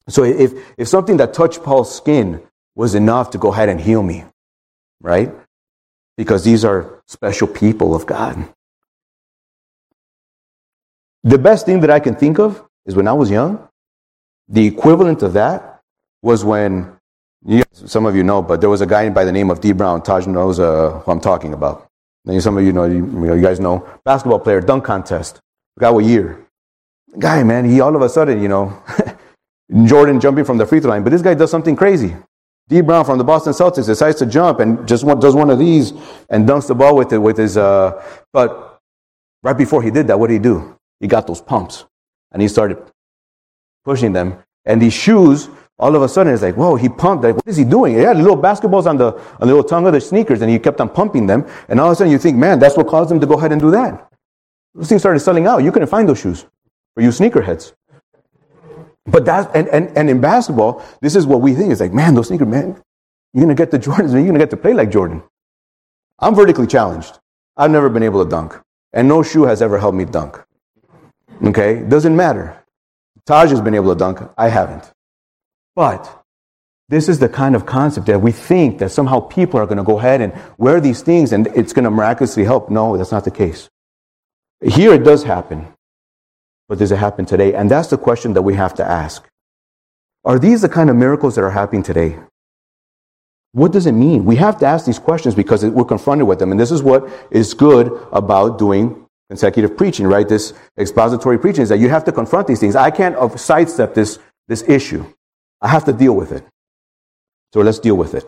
So 0.09 0.25
if, 0.25 0.55
if 0.79 0.89
something 0.89 1.19
that 1.19 1.35
touched 1.35 1.63
Paul's 1.63 1.95
skin 1.95 2.41
was 2.75 2.95
enough 2.95 3.31
to 3.31 3.39
go 3.39 3.53
ahead 3.53 3.69
and 3.69 3.81
heal 3.81 4.03
me, 4.03 4.25
right? 5.01 5.35
Because 6.17 6.45
these 6.45 6.65
are 6.65 7.03
special 7.07 7.47
people 7.47 7.95
of 7.95 8.07
God. 8.07 8.49
The 11.25 11.39
best 11.39 11.67
thing 11.67 11.81
that 11.81 11.91
I 11.91 12.01
can 12.01 12.15
think 12.15 12.39
of 12.39 12.65
is 12.87 12.95
when 12.95 13.07
I 13.07 13.13
was 13.13 13.31
young, 13.31 13.69
the 14.49 14.67
equivalent 14.67 15.23
of 15.23 15.35
that 15.35 15.83
was 16.23 16.45
when, 16.45 16.98
you, 17.47 17.63
some 17.73 18.07
of 18.07 18.17
you 18.17 18.23
know, 18.23 18.43
but 18.43 18.61
there 18.61 18.71
was 18.71 18.81
a 18.81 18.87
guy 18.87 19.09
by 19.11 19.25
the 19.25 19.33
name 19.33 19.51
of 19.51 19.61
Dee 19.61 19.73
Brown. 19.73 20.03
Taj 20.03 20.27
knows 20.27 20.59
uh, 20.59 21.01
who 21.05 21.13
I'm 21.13 21.21
talking 21.21 21.55
about. 21.55 21.89
And 22.27 22.43
some 22.43 22.59
of 22.59 22.65
you 22.65 22.73
know, 22.73 22.85
you, 22.85 23.35
you 23.35 23.41
guys 23.41 23.61
know, 23.61 23.89
basketball 24.05 24.41
player, 24.41 24.61
dunk 24.61 24.85
contest. 24.85 25.41
Guy 25.79 25.91
what 25.91 26.05
year? 26.05 26.47
Guy, 27.19 27.43
man, 27.43 27.65
he 27.65 27.81
all 27.81 27.95
of 27.95 28.03
a 28.03 28.09
sudden, 28.09 28.43
you 28.43 28.49
know, 28.49 28.83
Jordan 29.85 30.21
jumping 30.21 30.45
from 30.45 30.59
the 30.59 30.67
free 30.67 30.81
throw 30.81 30.91
line, 30.91 31.05
but 31.05 31.11
this 31.11 31.23
guy 31.23 31.35
does 31.35 31.51
something 31.51 31.77
crazy. 31.77 32.15
Dee 32.69 32.83
Brown 32.83 33.05
from 33.05 33.17
the 33.17 33.25
Boston 33.25 33.55
Celtics 33.55 33.87
decides 33.87 34.19
to 34.19 34.27
jump 34.27 34.61
and 34.61 34.87
just 34.87 35.07
does 35.21 35.35
one 35.35 35.49
of 35.49 35.59
these 35.59 35.93
and 36.29 36.47
dunks 36.47 36.69
the 36.69 36.75
ball 36.75 36.97
with 36.97 37.13
it 37.13 37.19
with 37.19 37.39
his. 37.39 37.57
Uh, 37.57 38.03
but 38.33 38.81
right 39.43 39.57
before 39.57 39.83
he 39.83 39.91
did 39.91 40.07
that, 40.09 40.21
what 40.21 40.27
did 40.27 40.35
he 40.35 40.39
do? 40.41 40.79
he 41.01 41.07
got 41.07 41.27
those 41.27 41.41
pumps 41.41 41.85
and 42.33 42.43
he 42.43 42.49
started 42.49 42.79
pushing 43.85 44.13
them. 44.13 44.43
And 44.65 44.83
these 44.83 44.93
shoes, 44.93 45.49
all 45.79 45.95
of 45.95 46.03
a 46.03 46.09
sudden, 46.09 46.33
it's 46.33 46.43
like, 46.43 46.57
whoa, 46.57 46.75
he 46.75 46.89
pumped. 46.89 47.23
Like, 47.23 47.37
what 47.37 47.47
is 47.47 47.57
he 47.57 47.65
doing? 47.65 47.95
He 47.95 48.01
had 48.01 48.17
little 48.17 48.37
basketballs 48.37 48.87
on 48.87 48.97
the, 48.97 49.13
on 49.13 49.41
the 49.41 49.47
little 49.47 49.63
tongue 49.63 49.87
of 49.87 49.93
the 49.93 50.01
sneakers 50.01 50.43
and 50.43 50.51
he 50.51 50.59
kept 50.59 50.81
on 50.81 50.89
pumping 50.89 51.27
them. 51.27 51.47
And 51.69 51.79
all 51.79 51.87
of 51.87 51.93
a 51.93 51.97
sudden, 51.97 52.13
you 52.13 52.19
think, 52.19 52.37
man, 52.37 52.59
that's 52.59 52.77
what 52.77 52.89
caused 52.89 53.13
him 53.13 53.21
to 53.21 53.27
go 53.27 53.35
ahead 53.35 53.53
and 53.53 53.61
do 53.61 53.71
that. 53.71 54.11
Those 54.75 54.89
things 54.89 55.03
started 55.03 55.21
selling 55.21 55.47
out. 55.47 55.63
You 55.63 55.71
couldn't 55.71 55.89
find 55.89 56.09
those 56.09 56.21
shoes 56.21 56.47
for 56.95 57.03
you 57.03 57.11
sneakerheads. 57.11 57.75
But 59.07 59.25
that, 59.27 59.55
and, 59.55 59.69
and, 59.69 59.97
and 59.97 60.11
in 60.11 60.21
basketball, 60.21 60.85
this 61.01 61.15
is 61.15 61.27
what 61.27 61.41
we 61.41 61.55
think. 61.55 61.71
It's 61.71 61.81
like, 61.81 61.93
man, 61.93 62.15
those 62.15 62.29
sneakers, 62.29 62.49
man, 62.49 62.83
you're 63.33 63.45
going 63.45 63.57
to 63.57 63.61
get 63.61 63.71
the 63.71 63.79
Jordans 63.91 64.13
you're 64.13 64.23
going 64.23 64.35
to 64.35 64.39
get 64.39 64.51
to 64.51 64.57
play 64.57 64.75
like 64.75 64.91
Jordan. 64.91 65.23
I'm 66.19 66.35
vertically 66.35 66.67
challenged. 66.67 67.19
I've 67.57 67.71
never 67.71 67.89
been 67.89 68.03
able 68.03 68.25
to 68.25 68.29
dunk. 68.29 68.55
And 68.93 69.07
no 69.07 69.23
shoe 69.23 69.45
has 69.45 69.63
ever 69.63 69.79
helped 69.79 69.97
me 69.97 70.05
dunk. 70.05 70.43
Okay? 71.45 71.83
Doesn't 71.83 72.17
matter. 72.17 72.65
Taj 73.27 73.51
has 73.51 73.61
been 73.61 73.75
able 73.75 73.93
to 73.93 73.99
dunk. 73.99 74.21
I 74.37 74.49
haven't. 74.49 74.93
But 75.79 76.25
this 76.89 77.09
is 77.09 77.21
the 77.21 77.29
kind 77.29 77.55
of 77.55 77.65
concept 77.65 78.09
that 78.09 78.21
we 78.21 78.33
think 78.33 78.81
that 78.81 78.91
somehow 78.91 79.21
people 79.21 79.61
are 79.61 79.65
going 79.65 79.79
to 79.79 79.85
go 79.85 79.97
ahead 79.97 80.21
and 80.21 80.33
wear 80.59 80.81
these 80.81 81.03
things 81.03 81.33
and 81.33 81.47
it's 81.55 81.73
going 81.73 81.85
to 81.85 81.91
miraculously 81.93 82.43
help. 82.43 82.69
No, 82.69 82.97
that's 82.97 83.13
not 83.13 83.23
the 83.23 83.31
case. 83.31 83.69
Here 84.61 84.93
it 84.93 85.05
does 85.05 85.23
happen. 85.23 85.69
But 86.69 86.81
does 86.81 86.91
it 86.91 86.97
happen 86.97 87.27
today? 87.27 87.55
And 87.55 87.71
that's 87.71 87.91
the 87.91 87.97
question 87.97 88.33
that 88.33 88.43
we 88.43 88.55
have 88.55 88.75
to 88.75 88.85
ask. 88.85 89.29
Are 90.25 90.41
these 90.41 90.63
the 90.63 90.69
kind 90.69 90.91
of 90.91 90.97
miracles 90.97 91.37
that 91.37 91.45
are 91.45 91.53
happening 91.53 91.85
today? 91.85 92.19
What 93.53 93.71
does 93.71 93.87
it 93.87 93.93
mean? 93.93 94.25
We 94.25 94.35
have 94.35 94.59
to 94.59 94.67
ask 94.67 94.85
these 94.85 94.99
questions 94.99 95.37
because 95.37 95.65
we're 95.65 95.85
confronted 95.85 96.27
with 96.27 96.41
them. 96.41 96.51
And 96.51 96.59
this 96.59 96.73
is 96.73 96.83
what 96.83 97.09
is 97.31 97.55
good 97.55 97.87
about 98.11 98.59
doing 98.59 99.07
consecutive 99.31 99.77
preaching, 99.77 100.09
right? 100.09 100.29
This 100.29 100.55
expository 100.77 101.39
preaching 101.39 101.63
is 101.63 101.69
that 101.69 101.79
you 101.79 101.89
have 101.89 102.03
to 102.07 102.11
confront 102.11 102.49
these 102.49 102.59
things. 102.59 102.75
I 102.75 102.91
can't 102.91 103.39
sidestep 103.39 103.95
this, 103.95 104.19
this 104.49 104.69
issue. 104.69 105.07
I 105.61 105.69
have 105.69 105.85
to 105.87 105.93
deal 105.93 106.15
with 106.15 106.33
it. 106.33 106.45
So 107.53 107.61
let's 107.61 107.79
deal 107.79 107.97
with 107.97 108.15
it. 108.15 108.25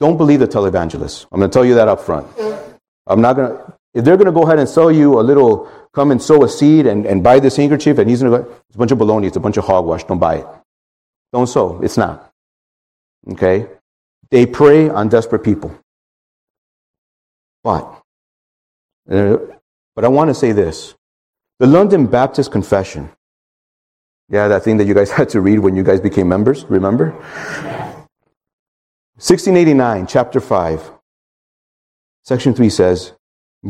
Don't 0.00 0.16
believe 0.16 0.40
the 0.40 0.46
televangelists. 0.46 1.26
I'm 1.32 1.40
going 1.40 1.50
to 1.50 1.54
tell 1.54 1.64
you 1.64 1.74
that 1.74 1.88
up 1.88 2.00
front. 2.00 2.26
I'm 3.06 3.20
not 3.20 3.34
going 3.34 3.50
to, 3.50 3.74
if 3.94 4.04
they're 4.04 4.16
going 4.16 4.26
to 4.26 4.32
go 4.32 4.42
ahead 4.42 4.58
and 4.58 4.68
sell 4.68 4.92
you 4.92 5.18
a 5.18 5.22
little, 5.22 5.68
come 5.92 6.10
and 6.10 6.22
sow 6.22 6.44
a 6.44 6.48
seed 6.48 6.86
and, 6.86 7.06
and 7.06 7.24
buy 7.24 7.40
this 7.40 7.56
handkerchief, 7.56 7.98
and 7.98 8.08
he's 8.08 8.22
going 8.22 8.32
to 8.32 8.38
go, 8.44 8.54
it's 8.68 8.76
a 8.76 8.78
bunch 8.78 8.92
of 8.92 8.98
baloney, 8.98 9.26
it's 9.26 9.36
a 9.36 9.40
bunch 9.40 9.56
of 9.56 9.64
hogwash, 9.64 10.04
don't 10.04 10.18
buy 10.18 10.36
it. 10.36 10.46
Don't 11.32 11.48
sow, 11.48 11.80
it's 11.82 11.96
not. 11.96 12.32
Okay? 13.30 13.66
They 14.30 14.46
prey 14.46 14.88
on 14.88 15.08
desperate 15.08 15.42
people. 15.42 15.76
But, 17.64 18.00
uh, 19.10 19.38
but 19.96 20.04
I 20.04 20.08
want 20.08 20.28
to 20.28 20.34
say 20.34 20.52
this. 20.52 20.94
The 21.58 21.66
London 21.66 22.06
Baptist 22.06 22.52
Confession, 22.52 23.10
yeah, 24.28 24.48
that 24.48 24.62
thing 24.62 24.76
that 24.78 24.86
you 24.86 24.94
guys 24.94 25.10
had 25.18 25.28
to 25.30 25.40
read 25.40 25.58
when 25.58 25.76
you 25.76 25.82
guys 25.82 26.00
became 26.00 26.28
members, 26.28 26.64
remember? 26.64 27.10
1689, 29.20 30.06
chapter 30.06 30.40
5, 30.40 30.92
section 32.22 32.54
3 32.54 32.70
says, 32.70 33.14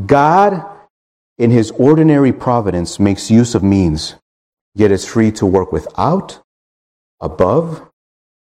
God, 0.04 0.62
in 1.38 1.50
his 1.50 1.70
ordinary 1.72 2.32
providence, 2.32 3.00
makes 3.00 3.30
use 3.30 3.54
of 3.54 3.62
means, 3.62 4.16
yet 4.74 4.90
is 4.90 5.06
free 5.06 5.32
to 5.32 5.46
work 5.46 5.72
without, 5.72 6.42
above, 7.20 7.88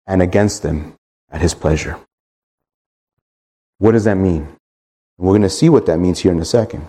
and 0.07 0.21
against 0.21 0.63
them 0.63 0.95
at 1.29 1.41
his 1.41 1.53
pleasure. 1.53 1.99
What 3.79 3.91
does 3.91 4.05
that 4.05 4.15
mean? 4.15 4.55
We're 5.17 5.31
going 5.31 5.41
to 5.41 5.49
see 5.49 5.67
what 5.67 5.85
that 5.87 5.97
means 5.97 6.19
here 6.19 6.31
in 6.31 6.39
a 6.39 6.45
second. 6.45 6.87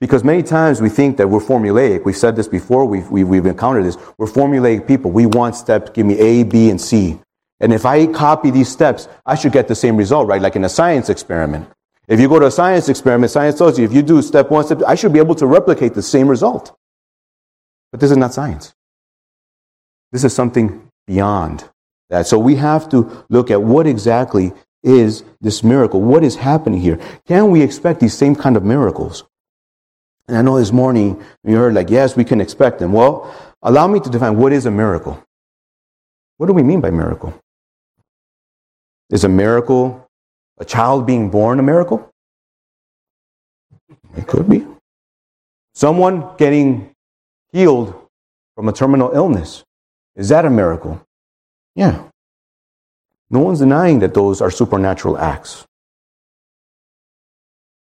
Because 0.00 0.24
many 0.24 0.42
times 0.42 0.80
we 0.80 0.88
think 0.88 1.18
that 1.18 1.28
we're 1.28 1.40
formulaic. 1.40 2.04
We've 2.06 2.16
said 2.16 2.34
this 2.34 2.48
before, 2.48 2.86
we've, 2.86 3.10
we've, 3.10 3.28
we've 3.28 3.44
encountered 3.44 3.84
this. 3.84 3.98
We're 4.16 4.26
formulaic 4.26 4.88
people. 4.88 5.10
We 5.10 5.26
want 5.26 5.56
steps, 5.56 5.90
give 5.90 6.06
me 6.06 6.18
A, 6.18 6.42
B, 6.42 6.70
and 6.70 6.80
C. 6.80 7.20
And 7.60 7.74
if 7.74 7.84
I 7.84 8.06
copy 8.06 8.50
these 8.50 8.70
steps, 8.70 9.08
I 9.26 9.34
should 9.34 9.52
get 9.52 9.68
the 9.68 9.74
same 9.74 9.98
result, 9.98 10.26
right? 10.26 10.40
Like 10.40 10.56
in 10.56 10.64
a 10.64 10.70
science 10.70 11.10
experiment. 11.10 11.68
If 12.08 12.18
you 12.18 12.28
go 12.28 12.38
to 12.38 12.46
a 12.46 12.50
science 12.50 12.88
experiment, 12.88 13.30
science 13.30 13.58
tells 13.58 13.78
you 13.78 13.84
if 13.84 13.92
you 13.92 14.02
do 14.02 14.22
step 14.22 14.50
one, 14.50 14.64
step, 14.64 14.80
I 14.86 14.94
should 14.94 15.12
be 15.12 15.18
able 15.18 15.34
to 15.34 15.46
replicate 15.46 15.92
the 15.92 16.02
same 16.02 16.28
result. 16.28 16.74
But 17.92 18.00
this 18.00 18.10
is 18.10 18.16
not 18.16 18.32
science. 18.32 18.72
This 20.12 20.24
is 20.24 20.34
something 20.34 20.88
beyond 21.06 21.68
that. 22.08 22.26
So 22.26 22.38
we 22.38 22.56
have 22.56 22.88
to 22.88 23.24
look 23.28 23.50
at 23.50 23.62
what 23.62 23.86
exactly 23.86 24.52
is 24.82 25.22
this 25.40 25.62
miracle? 25.62 26.00
What 26.00 26.24
is 26.24 26.36
happening 26.36 26.80
here? 26.80 26.98
Can 27.28 27.50
we 27.50 27.62
expect 27.62 28.00
these 28.00 28.16
same 28.16 28.34
kind 28.34 28.56
of 28.56 28.64
miracles? 28.64 29.24
And 30.30 30.38
I 30.38 30.42
know 30.42 30.60
this 30.60 30.70
morning 30.70 31.20
you 31.42 31.56
heard 31.56 31.74
like, 31.74 31.90
yes, 31.90 32.14
we 32.14 32.24
can 32.24 32.40
expect 32.40 32.78
them. 32.78 32.92
Well, 32.92 33.34
allow 33.62 33.88
me 33.88 33.98
to 33.98 34.08
define 34.08 34.36
what 34.36 34.52
is 34.52 34.64
a 34.64 34.70
miracle. 34.70 35.20
What 36.36 36.46
do 36.46 36.52
we 36.52 36.62
mean 36.62 36.80
by 36.80 36.92
miracle? 36.92 37.34
Is 39.10 39.24
a 39.24 39.28
miracle 39.28 40.08
a 40.58 40.64
child 40.64 41.04
being 41.04 41.30
born 41.30 41.58
a 41.58 41.64
miracle? 41.64 42.08
It 44.16 44.28
could 44.28 44.48
be. 44.48 44.64
Someone 45.74 46.36
getting 46.36 46.94
healed 47.50 47.92
from 48.54 48.68
a 48.68 48.72
terminal 48.72 49.10
illness. 49.10 49.64
Is 50.14 50.28
that 50.28 50.44
a 50.44 50.50
miracle? 50.50 51.04
Yeah. 51.74 52.04
No 53.30 53.40
one's 53.40 53.58
denying 53.58 53.98
that 53.98 54.14
those 54.14 54.40
are 54.40 54.50
supernatural 54.52 55.18
acts. 55.18 55.66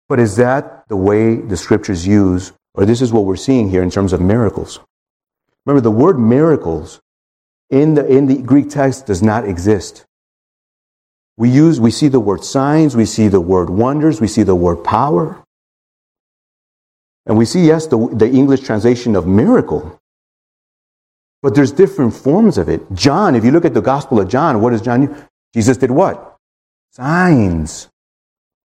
But 0.10 0.20
is 0.20 0.36
that 0.38 0.88
the 0.90 0.98
way 0.98 1.36
the 1.36 1.56
scriptures 1.56 2.06
use, 2.06 2.52
or 2.74 2.86
this 2.86 3.02
is 3.02 3.14
what 3.14 3.26
we're 3.26 3.36
seeing 3.36 3.70
here 3.70 3.84
in 3.84 3.92
terms 3.92 4.12
of 4.12 4.20
miracles? 4.20 4.80
Remember, 5.66 5.82
the 5.82 5.92
word 5.92 6.20
miracles 6.20 7.00
in 7.70 7.94
the, 7.94 8.06
in 8.08 8.26
the 8.26 8.42
Greek 8.42 8.70
text 8.70 9.06
does 9.06 9.22
not 9.22 9.46
exist. 9.46 10.06
We 11.38 11.50
use, 11.50 11.80
we 11.80 11.92
see 11.92 12.08
the 12.08 12.20
word 12.20 12.44
signs, 12.44 12.96
we 12.96 13.06
see 13.06 13.28
the 13.28 13.40
word 13.40 13.70
wonders, 13.70 14.20
we 14.20 14.28
see 14.28 14.44
the 14.44 14.56
word 14.56 14.84
power. 14.84 15.44
And 17.28 17.38
we 17.38 17.46
see, 17.46 17.68
yes, 17.68 17.86
the, 17.86 18.10
the 18.12 18.28
English 18.28 18.62
translation 18.62 19.16
of 19.16 19.28
miracle. 19.28 20.00
But 21.44 21.54
there's 21.54 21.72
different 21.72 22.16
forms 22.16 22.58
of 22.58 22.68
it. 22.68 22.82
John, 22.94 23.36
if 23.36 23.46
you 23.46 23.52
look 23.52 23.64
at 23.64 23.76
the 23.76 23.82
Gospel 23.82 24.20
of 24.20 24.28
John, 24.28 24.60
what 24.60 24.72
does 24.72 24.82
John 24.82 25.06
do? 25.06 25.16
Jesus 25.54 25.78
did 25.78 25.92
what? 25.92 26.38
Signs. 26.92 27.88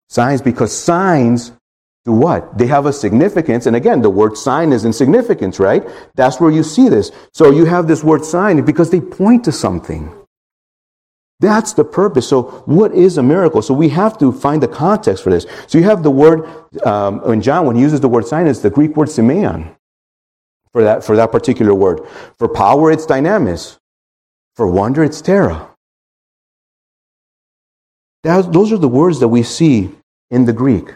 Signs 0.09 0.41
because 0.43 0.77
signs 0.77 1.53
do 2.05 2.13
what? 2.13 2.57
They 2.57 2.67
have 2.67 2.87
a 2.87 2.93
significance. 2.93 3.67
And 3.67 3.77
again, 3.77 4.01
the 4.01 4.11
word 4.11 4.37
sign 4.37 4.73
is 4.73 4.85
in 4.85 4.93
significance, 4.93 5.61
right? 5.61 5.87
That's 6.15 6.41
where 6.41 6.51
you 6.51 6.63
see 6.63 6.89
this. 6.89 7.11
So 7.33 7.51
you 7.51 7.67
have 7.67 7.87
this 7.87 8.03
word 8.03 8.25
sign 8.25 8.65
because 8.65 8.91
they 8.91 9.01
point 9.01 9.45
to 9.45 9.53
something. 9.53 10.13
That's 11.41 11.73
the 11.75 11.85
purpose. 11.85 12.29
So, 12.29 12.43
what 12.67 12.93
is 12.93 13.17
a 13.17 13.23
miracle? 13.23 13.63
So, 13.63 13.73
we 13.73 13.91
have 13.91 14.19
to 14.19 14.33
find 14.33 14.61
the 14.61 14.67
context 14.67 15.23
for 15.23 15.31
this. 15.31 15.47
So, 15.69 15.79
you 15.79 15.85
have 15.85 16.03
the 16.03 16.11
word, 16.11 16.49
um, 16.85 17.23
in 17.33 17.43
John, 17.43 17.65
when 17.65 17.77
he 17.77 17.83
uses 17.83 18.01
the 18.01 18.09
word 18.09 18.27
sign, 18.27 18.49
it's 18.49 18.59
the 18.59 18.71
Greek 18.71 18.97
word 18.97 19.09
semeion 19.09 19.77
for 20.73 20.83
that, 20.83 21.05
for 21.05 21.15
that 21.17 21.31
particular 21.31 21.75
word. 21.75 22.01
For 22.39 22.49
power, 22.49 22.91
it's 22.91 23.07
dynamis. 23.07 23.79
For 24.57 24.67
wonder, 24.67 25.05
it's 25.05 25.23
thera. 25.23 25.68
That, 28.25 28.53
those 28.53 28.73
are 28.73 28.79
the 28.79 28.89
words 28.89 29.21
that 29.21 29.29
we 29.29 29.43
see 29.43 29.91
in 30.31 30.45
the 30.45 30.53
Greek. 30.53 30.95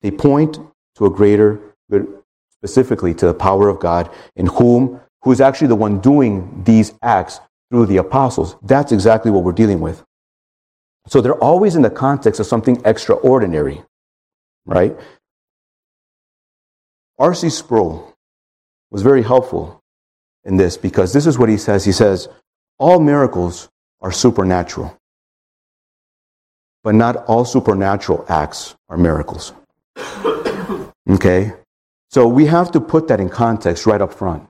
They 0.00 0.10
point 0.10 0.58
to 0.96 1.06
a 1.06 1.10
greater, 1.10 1.60
specifically 2.50 3.14
to 3.14 3.26
the 3.26 3.34
power 3.34 3.68
of 3.68 3.78
God, 3.78 4.10
in 4.36 4.46
whom, 4.46 5.00
who 5.22 5.32
is 5.32 5.40
actually 5.40 5.68
the 5.68 5.76
one 5.76 6.00
doing 6.00 6.62
these 6.64 6.94
acts 7.02 7.40
through 7.70 7.86
the 7.86 7.98
apostles. 7.98 8.56
That's 8.62 8.92
exactly 8.92 9.30
what 9.30 9.44
we're 9.44 9.52
dealing 9.52 9.80
with. 9.80 10.02
So 11.06 11.20
they're 11.20 11.34
always 11.34 11.74
in 11.74 11.82
the 11.82 11.90
context 11.90 12.40
of 12.40 12.46
something 12.46 12.80
extraordinary, 12.84 13.82
right? 14.66 14.96
R.C. 17.18 17.50
Sproul 17.50 18.14
was 18.90 19.02
very 19.02 19.22
helpful 19.22 19.82
in 20.44 20.56
this 20.56 20.76
because 20.76 21.12
this 21.12 21.26
is 21.26 21.38
what 21.38 21.48
he 21.48 21.56
says. 21.56 21.84
He 21.84 21.92
says, 21.92 22.28
All 22.78 23.00
miracles 23.00 23.68
are 24.02 24.12
supernatural. 24.12 24.96
But 26.84 26.94
not 26.94 27.24
all 27.26 27.44
supernatural 27.44 28.24
acts 28.28 28.74
are 28.88 28.96
miracles. 28.96 29.52
Okay? 31.10 31.52
So 32.10 32.28
we 32.28 32.46
have 32.46 32.70
to 32.72 32.80
put 32.80 33.08
that 33.08 33.18
in 33.18 33.28
context 33.28 33.86
right 33.86 34.00
up 34.00 34.12
front. 34.12 34.46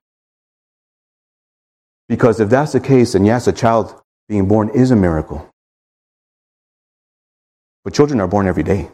Because 2.10 2.40
if 2.40 2.50
that's 2.50 2.72
the 2.72 2.80
case, 2.80 3.12
then 3.12 3.24
yes, 3.24 3.46
a 3.46 3.52
child 3.52 3.98
being 4.28 4.48
born 4.48 4.68
is 4.68 4.90
a 4.90 4.96
miracle. 4.96 5.48
But 7.84 7.94
children 7.94 8.20
are 8.20 8.28
born 8.28 8.46
every 8.46 8.62
day. 8.62 8.90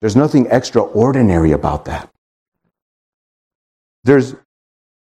There's 0.00 0.16
nothing 0.16 0.46
extraordinary 0.50 1.52
about 1.52 1.84
that. 1.84 2.08
There's 4.04 4.34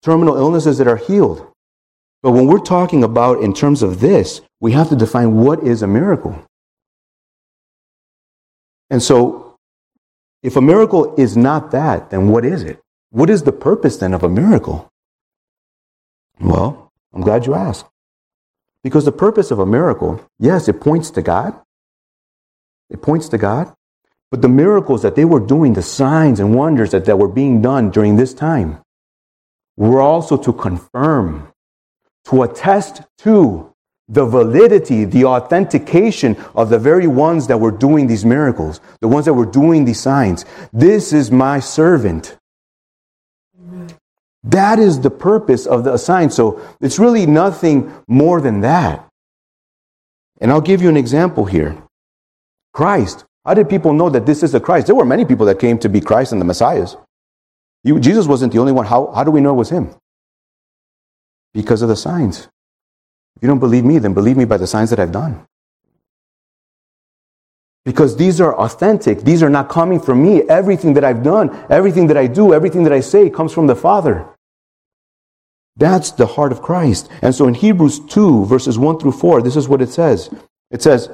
terminal 0.03 0.37
illnesses 0.37 0.79
that 0.79 0.87
are 0.87 0.97
healed. 0.97 1.51
But 2.27 2.33
when 2.33 2.49
we're 2.49 2.59
talking 2.59 3.05
about 3.05 3.41
in 3.41 3.55
terms 3.55 3.85
of 3.85 4.01
this, 4.01 4.41
we 4.59 4.73
have 4.73 4.89
to 4.89 4.97
define 4.97 5.37
what 5.37 5.63
is 5.63 5.81
a 5.81 5.87
miracle. 5.87 6.45
And 8.91 9.01
so, 9.01 9.57
if 10.43 10.57
a 10.57 10.61
miracle 10.61 11.15
is 11.17 11.37
not 11.37 11.71
that, 11.71 12.11
then 12.11 12.27
what 12.27 12.45
is 12.45 12.65
it? 12.65 12.81
What 13.11 13.31
is 13.31 13.45
the 13.45 13.53
purpose 13.53 13.99
then 13.99 14.13
of 14.13 14.25
a 14.25 14.29
miracle? 14.29 14.89
Well, 16.41 16.91
I'm 17.15 17.21
glad 17.21 17.47
you 17.47 17.55
asked. 17.55 17.87
Because 18.83 19.05
the 19.05 19.13
purpose 19.13 19.53
of 19.53 19.61
a 19.61 19.65
miracle, 19.65 20.21
yes, 20.37 20.67
it 20.67 20.81
points 20.81 21.13
to 21.13 21.23
God. 21.23 21.55
It 22.91 23.03
points 23.03 23.29
to 23.29 23.39
God. 23.39 23.73
But 24.33 24.43
the 24.43 24.49
miracles 24.49 25.03
that 25.03 25.15
they 25.15 25.25
were 25.25 25.39
doing, 25.39 25.75
the 25.75 25.81
signs 25.81 26.41
and 26.41 26.57
wonders 26.57 26.91
that, 26.91 27.05
that 27.05 27.21
were 27.21 27.29
being 27.29 27.63
done 27.63 27.91
during 27.91 28.17
this 28.17 28.35
time, 28.35 28.83
were 29.77 30.01
also 30.01 30.37
to 30.39 30.53
confirm 30.53 31.53
to 32.27 32.43
attest 32.43 33.03
to 33.19 33.73
the 34.09 34.25
validity, 34.25 35.05
the 35.05 35.25
authentication 35.25 36.37
of 36.55 36.71
the 36.71 36.79
very 36.79 37.07
ones 37.07 37.47
that 37.49 37.59
were 37.59 37.73
doing 37.73 38.07
these 38.07 38.25
miracles, 38.25 38.81
the 39.01 39.09
ones 39.09 39.25
that 39.25 39.35
were 39.35 39.47
doing 39.47 39.85
these 39.85 40.01
signs. 40.01 40.45
This 40.73 41.13
is 41.13 41.31
my 41.31 41.59
servant. 41.59 42.37
That 44.45 44.79
is 44.79 45.01
the 45.01 45.11
purpose 45.11 45.67
of 45.67 45.83
the 45.83 45.97
sign. 45.97 46.31
So 46.31 46.61
it's 46.81 47.01
really 47.01 47.27
nothing 47.27 47.93
more 48.07 48.41
than 48.41 48.61
that. 48.61 49.09
And 50.41 50.53
I'll 50.53 50.61
give 50.61 50.83
you 50.83 50.89
an 50.89 50.97
example 50.97 51.47
here. 51.47 51.83
Christ. 52.73 53.25
How 53.45 53.55
did 53.55 53.69
people 53.69 53.93
know 53.93 54.11
that 54.11 54.27
this 54.27 54.43
is 54.43 54.53
the 54.53 54.61
Christ? 54.61 54.87
There 54.87 54.95
were 54.95 55.05
many 55.05 55.25
people 55.25 55.47
that 55.47 55.59
came 55.59 55.79
to 55.79 55.89
be 55.89 56.01
Christ 56.01 56.33
and 56.33 56.41
the 56.41 56.45
Messiahs. 56.45 56.97
Jesus 57.85 58.27
wasn't 58.27 58.53
the 58.53 58.59
only 58.59 58.73
one. 58.73 58.87
How, 58.87 59.13
how 59.13 59.25
do 59.25 59.31
we 59.31 59.41
know 59.41 59.51
it 59.51 59.57
was 59.57 59.71
him? 59.71 59.95
Because 61.57 61.81
of 61.81 61.89
the 61.89 61.97
signs. 61.97 62.49
If 63.35 63.43
you 63.43 63.49
don't 63.49 63.59
believe 63.59 63.85
me, 63.85 63.99
then 63.99 64.13
believe 64.13 64.37
me 64.37 64.45
by 64.45 64.59
the 64.59 64.67
signs 64.67 64.91
that 64.91 65.01
I've 65.01 65.11
done. 65.11 65.47
Because 67.83 68.17
these 68.17 68.41
are 68.43 68.55
authentic. 68.55 69.23
These 69.23 69.43
are 69.43 69.49
not 69.49 69.71
coming 69.71 69.99
from 69.99 70.23
me. 70.23 70.43
Everything 70.43 70.93
that 70.95 71.05
I've 71.05 71.23
done, 71.23 71.49
everything 71.71 72.09
that 72.09 72.17
I 72.17 72.27
do, 72.27 72.53
everything 72.53 72.83
that 72.85 72.93
I 72.93 73.01
say 73.01 73.31
comes 73.31 73.53
from 73.55 73.69
the 73.69 73.75
Father. 73.75 74.29
That's 75.77 76.11
the 76.11 76.27
heart 76.27 76.53
of 76.53 76.61
Christ. 76.61 77.09
And 77.23 77.35
so 77.35 77.49
in 77.49 77.55
Hebrews 77.55 78.01
2, 78.01 78.45
verses 78.45 78.79
1 78.79 78.99
through 78.99 79.13
4, 79.13 79.41
this 79.41 79.57
is 79.57 79.69
what 79.69 79.81
it 79.81 79.91
says. 79.91 80.29
It 80.71 80.83
says, 80.83 81.09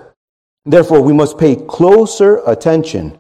Therefore, 0.64 1.02
we 1.02 1.12
must 1.12 1.38
pay 1.38 1.54
closer 1.54 2.40
attention 2.46 3.18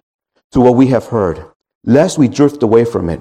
to 0.50 0.60
what 0.60 0.74
we 0.74 0.88
have 0.88 1.06
heard, 1.06 1.44
lest 1.84 2.18
we 2.18 2.26
drift 2.26 2.62
away 2.62 2.84
from 2.84 3.08
it. 3.08 3.20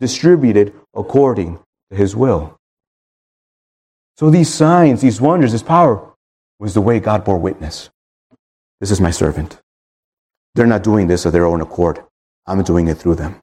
distributed 0.00 0.74
according 0.94 1.58
to 1.90 1.96
his 1.96 2.14
will. 2.14 2.56
So 4.16 4.30
these 4.30 4.52
signs, 4.52 5.02
these 5.02 5.20
wonders, 5.20 5.52
this 5.52 5.62
power 5.62 6.14
was 6.58 6.74
the 6.74 6.80
way 6.80 7.00
God 7.00 7.24
bore 7.24 7.38
witness. 7.38 7.90
This 8.80 8.90
is 8.90 9.00
my 9.00 9.10
servant. 9.10 9.60
They're 10.54 10.66
not 10.66 10.82
doing 10.82 11.06
this 11.06 11.26
of 11.26 11.32
their 11.32 11.44
own 11.44 11.60
accord. 11.60 12.02
I'm 12.46 12.62
doing 12.62 12.88
it 12.88 12.96
through 12.96 13.16
them. 13.16 13.40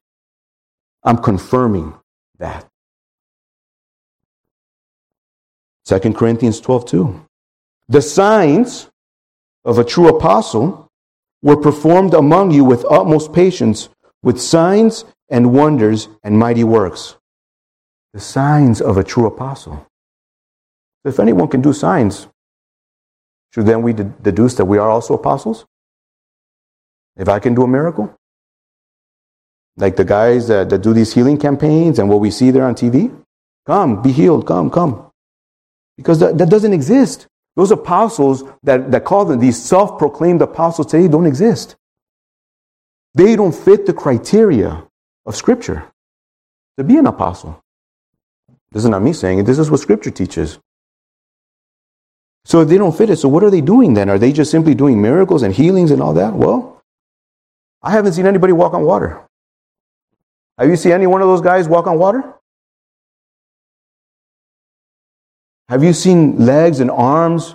I'm 1.04 1.18
confirming 1.18 1.94
that. 2.38 2.66
2 5.86 5.98
Corinthians 6.14 6.60
12 6.60 6.86
2. 6.86 7.26
The 7.88 8.02
signs 8.02 8.88
of 9.64 9.78
a 9.78 9.84
true 9.84 10.08
apostle 10.08 10.88
were 11.42 11.56
performed 11.56 12.14
among 12.14 12.50
you 12.50 12.64
with 12.64 12.86
utmost 12.90 13.32
patience, 13.32 13.90
with 14.22 14.40
signs 14.40 15.04
and 15.28 15.52
wonders 15.52 16.08
and 16.22 16.38
mighty 16.38 16.64
works. 16.64 17.16
The 18.12 18.20
signs 18.20 18.80
of 18.80 18.96
a 18.96 19.04
true 19.04 19.26
apostle. 19.26 19.86
If 21.04 21.18
anyone 21.18 21.48
can 21.48 21.60
do 21.60 21.72
signs, 21.72 22.28
should 23.52 23.66
then 23.66 23.82
we 23.82 23.92
deduce 23.92 24.54
that 24.54 24.64
we 24.64 24.78
are 24.78 24.90
also 24.90 25.14
apostles? 25.14 25.64
If 27.16 27.28
I 27.28 27.38
can 27.38 27.54
do 27.54 27.62
a 27.62 27.68
miracle? 27.68 28.14
Like 29.76 29.96
the 29.96 30.04
guys 30.04 30.48
that, 30.48 30.70
that 30.70 30.82
do 30.82 30.92
these 30.92 31.14
healing 31.14 31.38
campaigns 31.38 31.98
and 31.98 32.08
what 32.08 32.20
we 32.20 32.30
see 32.30 32.50
there 32.50 32.64
on 32.64 32.74
TV? 32.74 33.14
Come, 33.66 34.02
be 34.02 34.12
healed, 34.12 34.46
come, 34.46 34.70
come. 34.70 35.10
Because 35.96 36.20
that, 36.20 36.38
that 36.38 36.50
doesn't 36.50 36.72
exist. 36.72 37.26
Those 37.56 37.70
apostles 37.70 38.44
that, 38.62 38.90
that 38.90 39.04
call 39.04 39.24
them 39.24 39.40
these 39.40 39.62
self 39.62 39.98
proclaimed 39.98 40.42
apostles 40.42 40.88
today 40.88 41.08
don't 41.08 41.26
exist. 41.26 41.76
They 43.14 43.36
don't 43.36 43.54
fit 43.54 43.86
the 43.86 43.92
criteria 43.92 44.84
of 45.26 45.36
Scripture 45.36 45.90
to 46.76 46.84
be 46.84 46.96
an 46.96 47.06
apostle. 47.06 47.62
This 48.72 48.84
is 48.84 48.90
not 48.90 49.02
me 49.02 49.12
saying 49.12 49.38
it, 49.38 49.46
this 49.46 49.58
is 49.58 49.70
what 49.70 49.80
Scripture 49.80 50.10
teaches. 50.10 50.58
So 52.44 52.60
if 52.60 52.68
they 52.68 52.76
don't 52.76 52.96
fit 52.96 53.08
it, 53.08 53.16
so 53.16 53.28
what 53.28 53.42
are 53.42 53.50
they 53.50 53.62
doing 53.62 53.94
then? 53.94 54.10
Are 54.10 54.18
they 54.18 54.32
just 54.32 54.50
simply 54.50 54.74
doing 54.74 55.00
miracles 55.00 55.42
and 55.42 55.54
healings 55.54 55.90
and 55.90 56.02
all 56.02 56.12
that? 56.14 56.34
Well, 56.34 56.82
I 57.82 57.90
haven't 57.92 58.12
seen 58.12 58.26
anybody 58.26 58.52
walk 58.52 58.74
on 58.74 58.84
water. 58.84 59.24
Have 60.58 60.68
you 60.68 60.76
seen 60.76 60.92
any 60.92 61.06
one 61.06 61.22
of 61.22 61.28
those 61.28 61.40
guys 61.40 61.68
walk 61.68 61.86
on 61.86 61.98
water? 61.98 62.34
Have 65.68 65.82
you 65.82 65.92
seen 65.92 66.44
legs 66.44 66.80
and 66.80 66.90
arms 66.90 67.54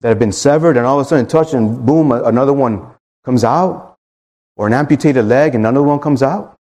that 0.00 0.08
have 0.08 0.18
been 0.18 0.32
severed 0.32 0.76
and 0.76 0.86
all 0.86 0.98
of 0.98 1.06
a 1.06 1.08
sudden 1.08 1.26
touch 1.26 1.52
and 1.52 1.84
boom, 1.84 2.10
another 2.10 2.52
one 2.52 2.94
comes 3.24 3.44
out? 3.44 3.96
Or 4.56 4.66
an 4.66 4.72
amputated 4.72 5.26
leg 5.26 5.54
and 5.54 5.64
another 5.64 5.82
one 5.82 6.00
comes 6.00 6.22
out? 6.22 6.57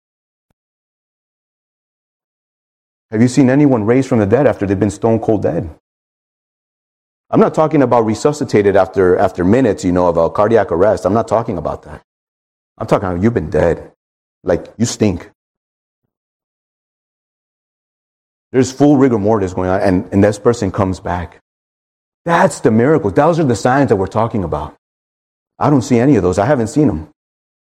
Have 3.10 3.22
you 3.22 3.28
seen 3.28 3.50
anyone 3.50 3.84
raised 3.84 4.08
from 4.08 4.18
the 4.18 4.26
dead 4.26 4.46
after 4.46 4.66
they've 4.66 4.78
been 4.78 4.90
stone 4.90 5.20
cold 5.20 5.42
dead? 5.42 5.70
I'm 7.30 7.40
not 7.40 7.54
talking 7.54 7.82
about 7.82 8.02
resuscitated 8.02 8.76
after, 8.76 9.16
after 9.16 9.44
minutes, 9.44 9.84
you 9.84 9.92
know, 9.92 10.08
of 10.08 10.16
a 10.16 10.30
cardiac 10.30 10.70
arrest. 10.70 11.04
I'm 11.04 11.14
not 11.14 11.28
talking 11.28 11.58
about 11.58 11.82
that. 11.82 12.02
I'm 12.78 12.86
talking 12.86 13.08
about 13.08 13.22
you've 13.22 13.34
been 13.34 13.50
dead. 13.50 13.92
Like 14.42 14.72
you 14.76 14.84
stink. 14.84 15.30
There's 18.52 18.70
full 18.70 18.96
rigor 18.96 19.18
mortis 19.18 19.52
going 19.52 19.68
on, 19.68 19.80
and, 19.80 20.12
and 20.12 20.22
this 20.22 20.38
person 20.38 20.70
comes 20.70 21.00
back. 21.00 21.40
That's 22.24 22.60
the 22.60 22.70
miracle. 22.70 23.10
Those 23.10 23.40
are 23.40 23.44
the 23.44 23.56
signs 23.56 23.88
that 23.88 23.96
we're 23.96 24.06
talking 24.06 24.44
about. 24.44 24.76
I 25.58 25.70
don't 25.70 25.82
see 25.82 25.98
any 25.98 26.16
of 26.16 26.22
those. 26.22 26.38
I 26.38 26.46
haven't 26.46 26.68
seen 26.68 26.86
them. 26.86 27.08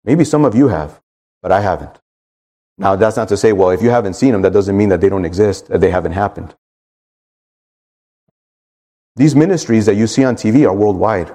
Maybe 0.03 0.25
some 0.25 0.43
of 0.43 0.55
you 0.55 0.67
have, 0.67 0.99
but 1.41 1.51
I 1.51 1.61
haven't. 1.61 1.97
Now, 2.81 2.95
that's 2.95 3.15
not 3.15 3.27
to 3.27 3.37
say, 3.37 3.53
well, 3.53 3.69
if 3.69 3.83
you 3.83 3.91
haven't 3.91 4.15
seen 4.15 4.31
them, 4.31 4.41
that 4.41 4.53
doesn't 4.53 4.75
mean 4.75 4.89
that 4.89 5.01
they 5.01 5.09
don't 5.09 5.23
exist, 5.23 5.67
that 5.67 5.81
they 5.81 5.91
haven't 5.91 6.13
happened. 6.13 6.55
These 9.15 9.35
ministries 9.35 9.85
that 9.85 9.95
you 9.95 10.07
see 10.07 10.23
on 10.23 10.35
TV 10.35 10.67
are 10.67 10.73
worldwide. 10.73 11.31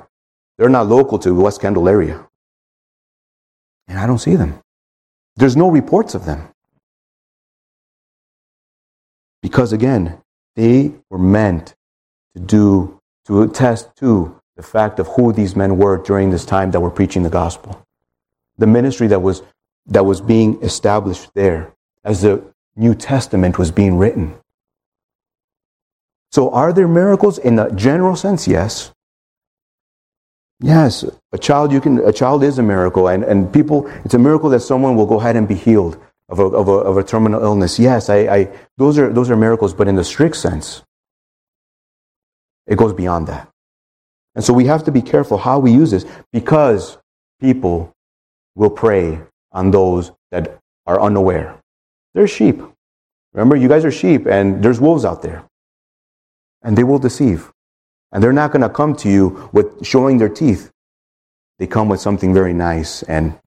They're 0.59 0.69
not 0.69 0.89
local 0.89 1.21
to 1.21 1.33
West 1.33 1.61
Kendall 1.61 1.89
area. 1.89 2.27
And 3.87 3.97
I 3.97 4.09
don't 4.09 4.19
see 4.19 4.35
them. 4.35 4.61
There's 5.37 5.57
no 5.57 5.71
reports 5.71 6.17
of 6.17 6.25
them. 6.25 6.49
Because 9.41 9.73
again, 9.73 10.21
they 10.57 10.95
were 11.11 11.19
meant 11.19 11.77
to 12.35 12.41
do, 12.41 12.99
to 13.27 13.43
attest 13.43 13.95
to 13.99 14.41
the 14.57 14.65
fact 14.65 14.99
of 14.99 15.07
who 15.09 15.33
these 15.33 15.55
men 15.55 15.77
were 15.77 15.97
during 15.97 16.31
this 16.31 16.45
time 16.45 16.73
that 16.73 16.81
were 16.81 16.91
preaching 16.91 17.23
the 17.23 17.31
gospel. 17.31 17.87
The 18.59 18.67
ministry 18.67 19.07
that 19.07 19.21
was, 19.21 19.43
that 19.89 20.05
was 20.05 20.21
being 20.21 20.63
established 20.63 21.31
there 21.35 21.73
as 22.05 22.23
the 22.23 22.43
New 22.77 22.95
Testament 22.95 23.59
was 23.59 23.71
being 23.71 23.97
written. 23.99 24.35
So, 26.33 26.51
are 26.51 26.73
there 26.73 26.89
miracles 26.89 27.39
in 27.39 27.59
a 27.59 27.71
general 27.73 28.17
sense? 28.17 28.47
Yes. 28.47 28.93
Yes, 30.61 31.05
a 31.33 31.39
child 31.39 31.71
you 31.71 31.81
can 31.83 31.99
a 31.99 32.13
child 32.13 32.43
is 32.43 32.59
a 32.59 32.63
miracle, 32.63 33.09
and, 33.09 33.23
and 33.25 33.53
people 33.53 33.87
it's 34.05 34.15
a 34.15 34.19
miracle 34.19 34.49
that 34.51 34.61
someone 34.61 34.97
will 34.97 35.05
go 35.07 35.21
ahead 35.21 35.37
and 35.37 35.47
be 35.47 35.55
healed 35.55 35.99
of 36.29 36.39
a, 36.39 36.45
of 36.45 36.69
a, 36.69 36.73
of 36.73 36.97
a 36.97 37.05
terminal 37.05 37.43
illness. 37.43 37.79
Yes, 37.79 38.09
I, 38.09 38.17
I, 38.17 38.49
those, 38.77 38.99
are, 38.99 39.13
those 39.13 39.31
are 39.31 39.37
miracles, 39.37 39.75
but 39.75 39.89
in 39.89 39.95
the 39.95 40.05
strict 40.05 40.37
sense, 40.37 40.83
it 42.67 42.77
goes 42.77 42.93
beyond 42.93 43.29
that. 43.29 43.49
And 44.35 44.45
so 44.45 44.53
we 44.53 44.67
have 44.67 44.85
to 44.85 44.93
be 44.93 45.03
careful 45.03 45.39
how 45.39 45.59
we 45.59 45.73
use 45.73 45.91
this 45.91 46.05
because 46.33 46.99
people 47.41 47.93
will 48.55 48.71
prey 48.71 49.21
on 49.53 49.71
those 49.71 50.13
that 50.31 50.59
are 50.87 51.01
unaware. 51.01 51.59
They're 52.15 52.29
sheep. 52.29 52.61
Remember, 53.33 53.57
you 53.57 53.69
guys 53.69 53.85
are 53.85 53.91
sheep, 53.91 54.27
and 54.27 54.63
there's 54.63 54.81
wolves 54.81 55.05
out 55.05 55.23
there. 55.23 55.45
And 56.63 56.77
they 56.77 56.85
will 56.85 56.99
deceive. 56.99 57.53
And 58.13 58.23
they're 58.23 58.33
not 58.33 58.53
going 58.53 58.63
to 58.63 58.69
come 58.69 58.95
to 58.97 59.11
you 59.11 59.51
with 59.53 59.85
showing 59.85 60.19
their 60.19 60.29
teeth. 60.29 60.71
They 61.59 61.67
come 61.67 61.89
with 61.89 62.01
something 62.01 62.33
very 62.33 62.55
nice 62.55 63.03
and 63.03 63.39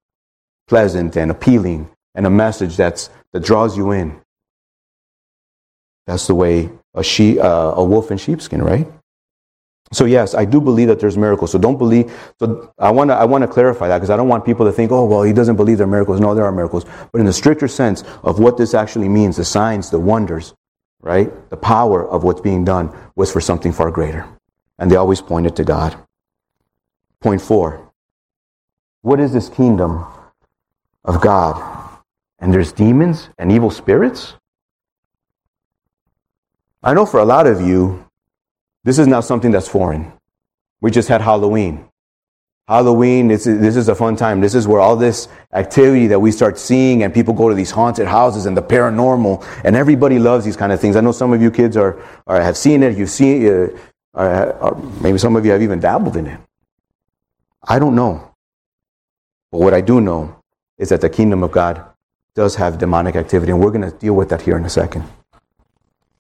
pleasant 0.68 1.16
and 1.18 1.32
appealing 1.32 1.90
and 2.16 2.28
a 2.28 2.30
message 2.30 2.78
that's, 2.78 3.10
that 3.34 3.44
draws 3.44 3.78
you 3.78 3.92
in. 3.92 4.20
That's 6.06 6.28
the 6.28 6.36
way 6.36 6.70
a, 6.94 7.04
she, 7.04 7.40
uh, 7.40 7.48
a 7.50 7.84
wolf 7.84 8.12
in 8.12 8.18
sheepskin, 8.18 8.62
right? 8.62 8.88
So 9.92 10.06
yes, 10.06 10.36
I 10.36 10.46
do 10.46 10.62
believe 10.62 10.88
that 10.88 11.00
there's 11.00 11.18
miracles. 11.18 11.52
So 11.52 11.58
don't 11.58 11.78
believe. 11.78 12.12
So 12.40 12.74
I 12.78 12.92
want 12.92 13.10
to 13.10 13.16
I 13.16 13.26
want 13.26 13.44
to 13.44 13.48
clarify 13.48 13.88
that 13.88 13.98
because 13.98 14.10
I 14.10 14.18
don't 14.18 14.28
want 14.28 14.46
people 14.46 14.66
to 14.66 14.72
think, 14.72 14.92
oh 14.92 15.06
well, 15.06 15.24
he 15.24 15.34
doesn't 15.34 15.56
believe 15.56 15.78
there 15.78 15.88
are 15.88 15.90
miracles. 15.90 16.20
No, 16.20 16.36
there 16.36 16.46
are 16.46 16.52
miracles. 16.52 16.86
But 17.12 17.20
in 17.20 17.26
the 17.26 17.34
stricter 17.34 17.68
sense 17.68 18.04
of 18.24 18.40
what 18.40 18.58
this 18.58 18.74
actually 18.74 19.10
means, 19.10 19.38
the 19.38 19.46
signs, 19.46 19.90
the 19.90 20.00
wonders, 20.00 20.54
right, 21.02 21.32
the 21.50 21.58
power 21.58 22.08
of 22.08 22.24
what's 22.24 22.42
being 22.42 22.64
done 22.64 22.96
was 23.16 23.32
for 23.32 23.42
something 23.42 23.74
far 23.74 23.92
greater, 23.92 24.28
and 24.78 24.92
they 24.92 24.96
always 24.96 25.22
pointed 25.22 25.56
to 25.56 25.64
God. 25.64 25.98
Point 27.22 27.42
four. 27.42 27.92
What 29.02 29.20
is 29.20 29.34
this 29.34 29.50
kingdom 29.50 30.06
of 31.06 31.22
God? 31.22 31.80
and 32.40 32.54
there's 32.54 32.72
demons 32.72 33.30
and 33.38 33.52
evil 33.52 33.70
spirits? 33.70 34.36
I 36.82 36.94
know 36.94 37.06
for 37.06 37.20
a 37.20 37.26
lot 37.26 37.46
of 37.46 37.62
you, 37.62 38.06
this 38.84 39.00
is 39.00 39.08
not 39.08 39.22
something 39.26 39.52
that's 39.52 39.68
foreign. 39.68 40.12
We 40.82 40.92
just 40.92 41.10
had 41.10 41.22
Halloween. 41.22 41.86
Halloween, 42.68 43.28
this 43.28 43.48
is, 43.48 43.60
this 43.60 43.76
is 43.76 43.90
a 43.90 43.96
fun 43.96 44.16
time. 44.16 44.42
This 44.42 44.54
is 44.54 44.68
where 44.68 44.80
all 44.80 44.96
this 44.96 45.28
activity 45.54 46.06
that 46.08 46.20
we 46.20 46.32
start 46.32 46.60
seeing 46.60 47.02
and 47.02 47.12
people 47.12 47.34
go 47.34 47.50
to 47.50 47.56
these 47.56 47.72
haunted 47.72 48.08
houses 48.08 48.46
and 48.46 48.56
the 48.56 48.62
paranormal 48.62 49.44
and 49.64 49.76
everybody 49.76 50.20
loves 50.20 50.46
these 50.46 50.56
kind 50.56 50.72
of 50.72 50.80
things. 50.80 50.96
I 50.96 51.02
know 51.02 51.12
some 51.12 51.34
of 51.34 51.42
you 51.42 51.50
kids 51.50 51.76
are, 51.76 52.00
are 52.28 52.40
have 52.40 52.56
seen 52.56 52.84
it. 52.84 52.96
You've 52.96 53.10
seen 53.10 53.44
it. 53.44 53.76
Uh, 54.14 54.72
maybe 55.02 55.18
some 55.18 55.36
of 55.36 55.46
you 55.46 55.52
have 55.52 55.64
even 55.64 55.80
dabbled 55.80 56.16
in 56.16 56.28
it. 56.28 56.40
I 57.68 57.80
don't 57.80 57.96
know. 57.96 58.36
But 59.52 59.62
what 59.62 59.74
I 59.74 59.82
do 59.82 60.00
know 60.00 60.42
is 60.78 60.90
that 60.90 61.02
the 61.02 61.10
kingdom 61.10 61.44
of 61.44 61.52
God 61.52 61.84
does 62.36 62.56
have 62.56 62.78
demonic 62.78 63.16
activity, 63.16 63.52
and 63.52 63.62
we're 63.62 63.72
going 63.72 63.90
to 63.90 63.98
deal 63.98 64.14
with 64.14 64.30
that 64.30 64.42
here 64.42 64.58
in 64.58 64.66
a 64.66 64.70
second. 64.70 65.04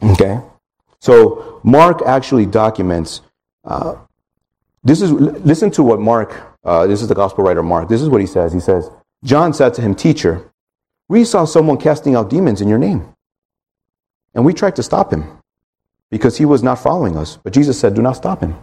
Okay? 0.01 0.41
So, 0.99 1.61
Mark 1.63 2.01
actually 2.05 2.45
documents. 2.45 3.21
Uh, 3.63 3.95
this 4.83 5.01
is 5.01 5.11
listen 5.11 5.71
to 5.71 5.83
what 5.83 5.99
Mark. 5.99 6.57
Uh, 6.63 6.87
this 6.87 7.01
is 7.01 7.07
the 7.07 7.15
gospel 7.15 7.43
writer 7.43 7.63
Mark. 7.63 7.89
This 7.89 8.01
is 8.01 8.09
what 8.09 8.21
he 8.21 8.27
says. 8.27 8.53
He 8.53 8.59
says, 8.59 8.89
"John 9.23 9.53
said 9.53 9.73
to 9.75 9.81
him, 9.81 9.95
Teacher, 9.95 10.51
we 11.07 11.25
saw 11.25 11.45
someone 11.45 11.77
casting 11.77 12.15
out 12.15 12.29
demons 12.29 12.61
in 12.61 12.67
your 12.67 12.77
name, 12.77 13.13
and 14.33 14.45
we 14.45 14.53
tried 14.53 14.75
to 14.75 14.83
stop 14.83 15.11
him, 15.11 15.39
because 16.09 16.37
he 16.37 16.45
was 16.45 16.63
not 16.63 16.79
following 16.79 17.17
us. 17.17 17.37
But 17.37 17.53
Jesus 17.53 17.79
said, 17.79 17.93
Do 17.93 18.01
not 18.01 18.15
stop 18.15 18.41
him. 18.41 18.55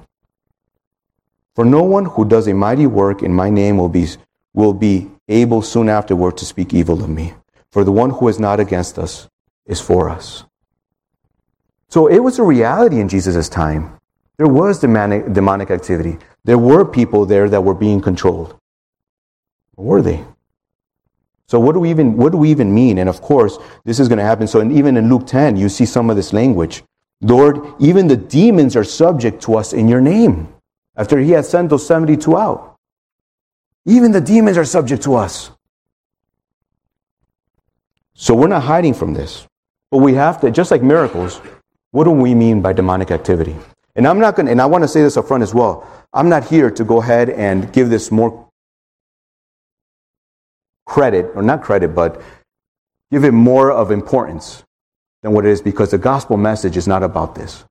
For 1.55 1.65
no 1.65 1.83
one 1.83 2.05
who 2.05 2.25
does 2.25 2.47
a 2.49 2.55
mighty 2.55 2.87
work 2.87 3.23
in 3.23 3.33
my 3.33 3.51
name 3.51 3.79
will 3.79 3.89
be, 3.89 4.07
will 4.53 4.75
be 4.75 5.11
able 5.29 5.63
soon 5.63 5.89
afterward 5.89 6.37
to 6.39 6.45
speak 6.45 6.75
evil 6.75 7.03
of 7.03 7.09
me. 7.09 7.35
For 7.73 7.83
the 7.83 7.93
one 7.93 8.11
who 8.11 8.29
is 8.29 8.39
not 8.39 8.61
against 8.61 8.99
us 8.99 9.29
is 9.67 9.81
for 9.81 10.09
us. 10.09 10.45
So 11.97 12.09
it 12.09 12.19
was 12.19 12.39
a 12.39 12.43
reality 12.43 13.01
in 13.01 13.09
Jesus' 13.09 13.49
time. 13.49 13.99
There 14.37 14.47
was 14.47 14.81
demonic, 14.81 15.33
demonic 15.33 15.71
activity. 15.71 16.19
There 16.45 16.59
were 16.59 16.85
people 16.85 17.25
there 17.25 17.49
that 17.49 17.63
were 17.63 17.73
being 17.73 18.03
controlled. 18.03 18.55
Were 19.77 20.03
they? 20.03 20.23
So 21.47 21.59
what 21.59 21.73
do 21.73 21.81
we 21.81 21.89
even 21.89 22.19
what 22.19 22.33
do 22.33 22.37
we 22.37 22.51
even 22.51 22.75
mean? 22.75 22.99
And 22.99 23.09
of 23.09 23.23
course, 23.23 23.57
this 23.87 23.99
is 23.99 24.09
going 24.09 24.19
to 24.19 24.25
happen. 24.25 24.47
So 24.47 24.63
even 24.63 24.99
in 24.99 25.09
Luke 25.09 25.27
10, 25.27 25.57
you 25.57 25.71
see 25.71 25.87
some 25.87 26.11
of 26.11 26.17
this 26.17 26.35
language. 26.35 26.83
Lord, 27.23 27.65
even 27.79 28.09
the 28.09 28.17
demons 28.19 28.77
are 28.77 28.85
subject 28.85 29.41
to 29.45 29.57
us 29.57 29.73
in 29.73 29.89
your 29.89 30.03
name. 30.03 30.53
After 30.99 31.19
he 31.19 31.31
had 31.31 31.47
sent 31.47 31.71
those 31.71 31.87
72 31.87 32.37
out. 32.37 32.77
Even 33.87 34.13
the 34.13 34.21
demons 34.21 34.59
are 34.59 34.67
subject 34.67 35.03
to 35.05 35.15
us. 35.15 35.51
So 38.13 38.35
we're 38.35 38.49
not 38.49 38.65
hiding 38.65 38.93
from 38.93 39.15
this. 39.15 39.47
But 39.91 39.99
we 39.99 40.13
have 40.13 40.43
to, 40.43 40.51
just 40.51 40.71
like 40.71 40.83
miracles, 40.83 41.41
what 41.97 42.05
do 42.05 42.11
we 42.11 42.35
mean 42.35 42.61
by 42.61 42.75
demonic 42.75 43.11
activity? 43.11 43.57
And 43.95 44.07
I'm 44.07 44.19
not 44.19 44.37
going 44.37 44.49
and 44.49 44.61
I 44.61 44.67
want 44.67 44.85
to 44.85 44.89
say 44.89 45.01
this 45.03 45.17
up 45.17 45.27
front 45.27 45.43
as 45.43 45.55
well. 45.55 45.89
I'm 46.13 46.29
not 46.29 46.45
here 46.45 46.71
to 46.71 46.85
go 46.85 47.01
ahead 47.01 47.31
and 47.31 47.73
give 47.73 47.89
this 47.89 48.11
more 48.11 48.51
credit, 50.85 51.31
or 51.35 51.41
not 51.41 51.63
credit, 51.63 51.95
but 51.95 52.21
give 53.11 53.25
it 53.25 53.33
more 53.33 53.73
of 53.73 53.91
importance 53.91 54.63
than 55.23 55.33
what 55.33 55.47
it 55.47 55.51
is 55.51 55.63
because 55.63 55.91
the 55.91 55.97
gospel 55.97 56.37
message 56.37 56.77
is 56.77 56.87
not 56.87 57.03
about 57.03 57.35
this. 57.35 57.65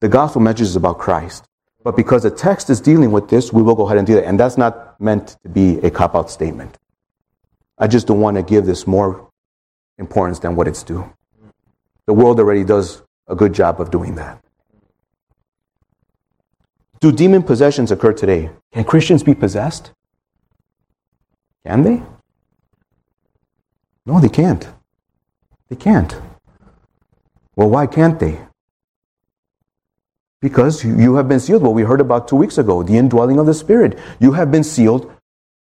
The 0.00 0.08
gospel 0.08 0.40
message 0.40 0.62
is 0.62 0.76
about 0.76 0.96
Christ. 0.96 1.44
But 1.84 1.96
because 1.96 2.22
the 2.22 2.30
text 2.30 2.70
is 2.70 2.80
dealing 2.80 3.12
with 3.12 3.28
this, 3.28 3.52
we 3.52 3.60
will 3.60 3.74
go 3.74 3.84
ahead 3.84 3.98
and 3.98 4.06
do 4.06 4.14
that. 4.14 4.24
And 4.24 4.40
that's 4.40 4.56
not 4.56 4.98
meant 4.98 5.36
to 5.42 5.50
be 5.50 5.78
a 5.80 5.90
cop 5.90 6.14
out 6.14 6.30
statement. 6.30 6.78
I 7.76 7.88
just 7.88 8.06
don't 8.06 8.20
want 8.20 8.38
to 8.38 8.42
give 8.42 8.64
this 8.64 8.86
more 8.86 9.28
importance 9.98 10.38
than 10.38 10.56
what 10.56 10.66
it's 10.66 10.82
due. 10.82 11.12
The 12.06 12.12
world 12.12 12.38
already 12.40 12.64
does 12.64 13.02
a 13.28 13.34
good 13.34 13.52
job 13.52 13.80
of 13.80 13.90
doing 13.90 14.16
that. 14.16 14.42
Do 17.00 17.10
demon 17.12 17.42
possessions 17.42 17.90
occur 17.90 18.12
today? 18.12 18.50
Can 18.72 18.84
Christians 18.84 19.22
be 19.22 19.34
possessed? 19.34 19.92
Can 21.66 21.82
they? 21.82 22.02
No, 24.06 24.20
they 24.20 24.28
can't. 24.28 24.68
They 25.68 25.76
can't. 25.76 26.14
Well, 27.56 27.70
why 27.70 27.86
can't 27.86 28.18
they? 28.18 28.38
Because 30.40 30.84
you 30.84 31.14
have 31.14 31.28
been 31.28 31.38
sealed. 31.38 31.62
What 31.62 31.74
we 31.74 31.82
heard 31.82 32.00
about 32.00 32.26
two 32.26 32.36
weeks 32.36 32.58
ago, 32.58 32.82
the 32.82 32.96
indwelling 32.96 33.38
of 33.38 33.46
the 33.46 33.54
Spirit. 33.54 33.98
You 34.18 34.32
have 34.32 34.50
been 34.50 34.64
sealed 34.64 35.12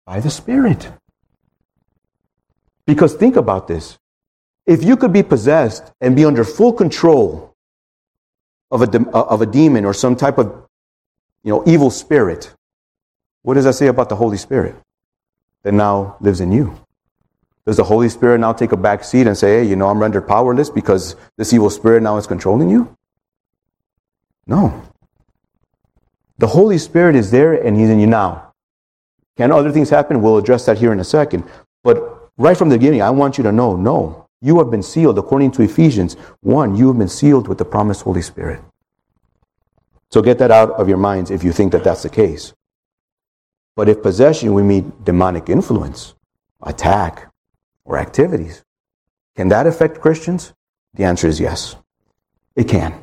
by 0.06 0.20
the 0.20 0.32
Spirit. 0.32 0.92
Because 2.86 3.14
think 3.14 3.36
about 3.36 3.68
this. 3.68 3.98
If 4.66 4.84
you 4.84 4.96
could 4.96 5.12
be 5.12 5.24
possessed 5.24 5.92
and 6.00 6.16
be 6.16 6.26
under 6.26 6.44
full 6.44 6.74
control 6.74 7.56
of 8.72 8.82
a, 8.82 8.88
de- 8.88 9.10
uh, 9.10 9.24
of 9.24 9.42
a 9.42 9.46
demon 9.46 9.86
or 9.86 9.94
some 9.94 10.16
type 10.16 10.38
of 10.38 10.48
you 11.44 11.52
know, 11.52 11.64
evil 11.66 11.92
spirit, 11.92 12.54
what 13.42 13.56
does 13.56 13.66
that 13.66 13.74
say 13.74 13.88
about 13.88 14.10
the 14.10 14.16
Holy 14.16 14.38
Spirit 14.38 14.76
that 15.64 15.74
now 15.74 16.18
lives 16.22 16.40
in 16.40 16.52
you? 16.52 16.80
Does 17.66 17.78
the 17.78 17.84
Holy 17.84 18.10
Spirit 18.10 18.40
now 18.40 18.52
take 18.54 18.72
a 18.72 18.78
back 18.78 19.04
seat 19.04 19.28
and 19.28 19.38
say, 19.38 19.60
hey, 19.60 19.70
you 19.70 19.76
know, 19.76 19.90
I'm 19.90 20.00
rendered 20.00 20.28
powerless 20.28 20.70
because 20.70 21.16
this 21.38 21.54
evil 21.54 21.70
spirit 21.70 22.04
now 22.04 22.18
is 22.18 22.28
controlling 22.28 22.70
you? 22.70 22.96
No. 24.48 24.82
The 26.38 26.48
Holy 26.48 26.78
Spirit 26.78 27.16
is 27.16 27.32
there 27.32 27.54
and 27.54 27.78
He's 27.78 27.90
in 27.90 28.00
you 28.00 28.08
now. 28.08 28.54
Can 29.38 29.52
other 29.52 29.72
things 29.72 29.90
happen? 29.90 30.22
We'll 30.22 30.38
address 30.38 30.66
that 30.66 30.78
here 30.78 30.92
in 30.92 31.00
a 31.00 31.06
second. 31.06 31.44
But 31.84 32.30
right 32.38 32.58
from 32.58 32.70
the 32.70 32.78
beginning, 32.78 33.02
I 33.02 33.10
want 33.10 33.38
you 33.38 33.44
to 33.46 33.52
know 33.52 33.76
no, 33.76 34.23
you 34.44 34.58
have 34.58 34.70
been 34.70 34.84
sealed 34.84 35.18
according 35.18 35.52
to 35.52 35.62
Ephesians 35.62 36.18
1. 36.42 36.76
You 36.76 36.90
have 36.90 36.98
been 36.98 37.08
sealed 37.08 37.48
with 37.48 37.58
the 37.58 37.64
promised 37.64 38.02
Holy 38.02 38.22
Spirit. 38.22 38.62
So 40.12 40.22
get 40.22 40.38
that 40.40 40.52
out 40.52 40.72
of 40.72 40.90
your 40.90 40.98
minds 40.98 41.32
if 41.32 41.46
you 41.46 41.54
think 41.54 41.72
that 41.72 41.86
that's 41.86 42.04
the 42.04 42.10
case. 42.10 42.54
But 43.78 43.88
if 43.88 44.04
possession, 44.04 44.54
we 44.54 44.62
mean 44.62 44.92
demonic 45.02 45.48
influence, 45.48 46.14
attack, 46.62 47.32
or 47.86 47.98
activities. 47.98 48.64
Can 49.38 49.48
that 49.48 49.66
affect 49.66 50.02
Christians? 50.02 50.54
The 50.94 51.06
answer 51.06 51.30
is 51.30 51.40
yes. 51.40 51.78
It 52.54 52.68
can. 52.68 52.94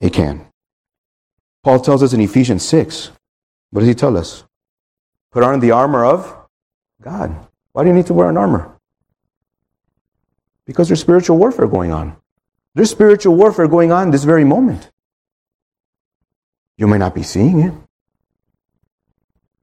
It 0.00 0.12
can. 0.12 0.44
Paul 1.62 1.78
tells 1.78 2.02
us 2.02 2.12
in 2.12 2.20
Ephesians 2.20 2.64
6, 2.64 3.12
what 3.70 3.80
does 3.80 3.88
he 3.88 3.94
tell 3.94 4.16
us? 4.16 4.42
Put 5.30 5.44
on 5.44 5.60
the 5.60 5.70
armor 5.70 6.04
of 6.04 6.36
God. 7.00 7.46
Why 7.72 7.84
do 7.84 7.90
you 7.90 7.94
need 7.94 8.06
to 8.06 8.14
wear 8.14 8.28
an 8.28 8.36
armor? 8.36 8.76
Because 10.70 10.86
there's 10.86 11.00
spiritual 11.00 11.36
warfare 11.36 11.66
going 11.66 11.90
on. 11.90 12.16
There's 12.76 12.90
spiritual 12.90 13.34
warfare 13.34 13.66
going 13.66 13.90
on 13.90 14.12
this 14.12 14.22
very 14.22 14.44
moment. 14.44 14.88
You 16.76 16.86
may 16.86 16.96
not 16.96 17.12
be 17.12 17.24
seeing 17.24 17.58
it. 17.58 17.74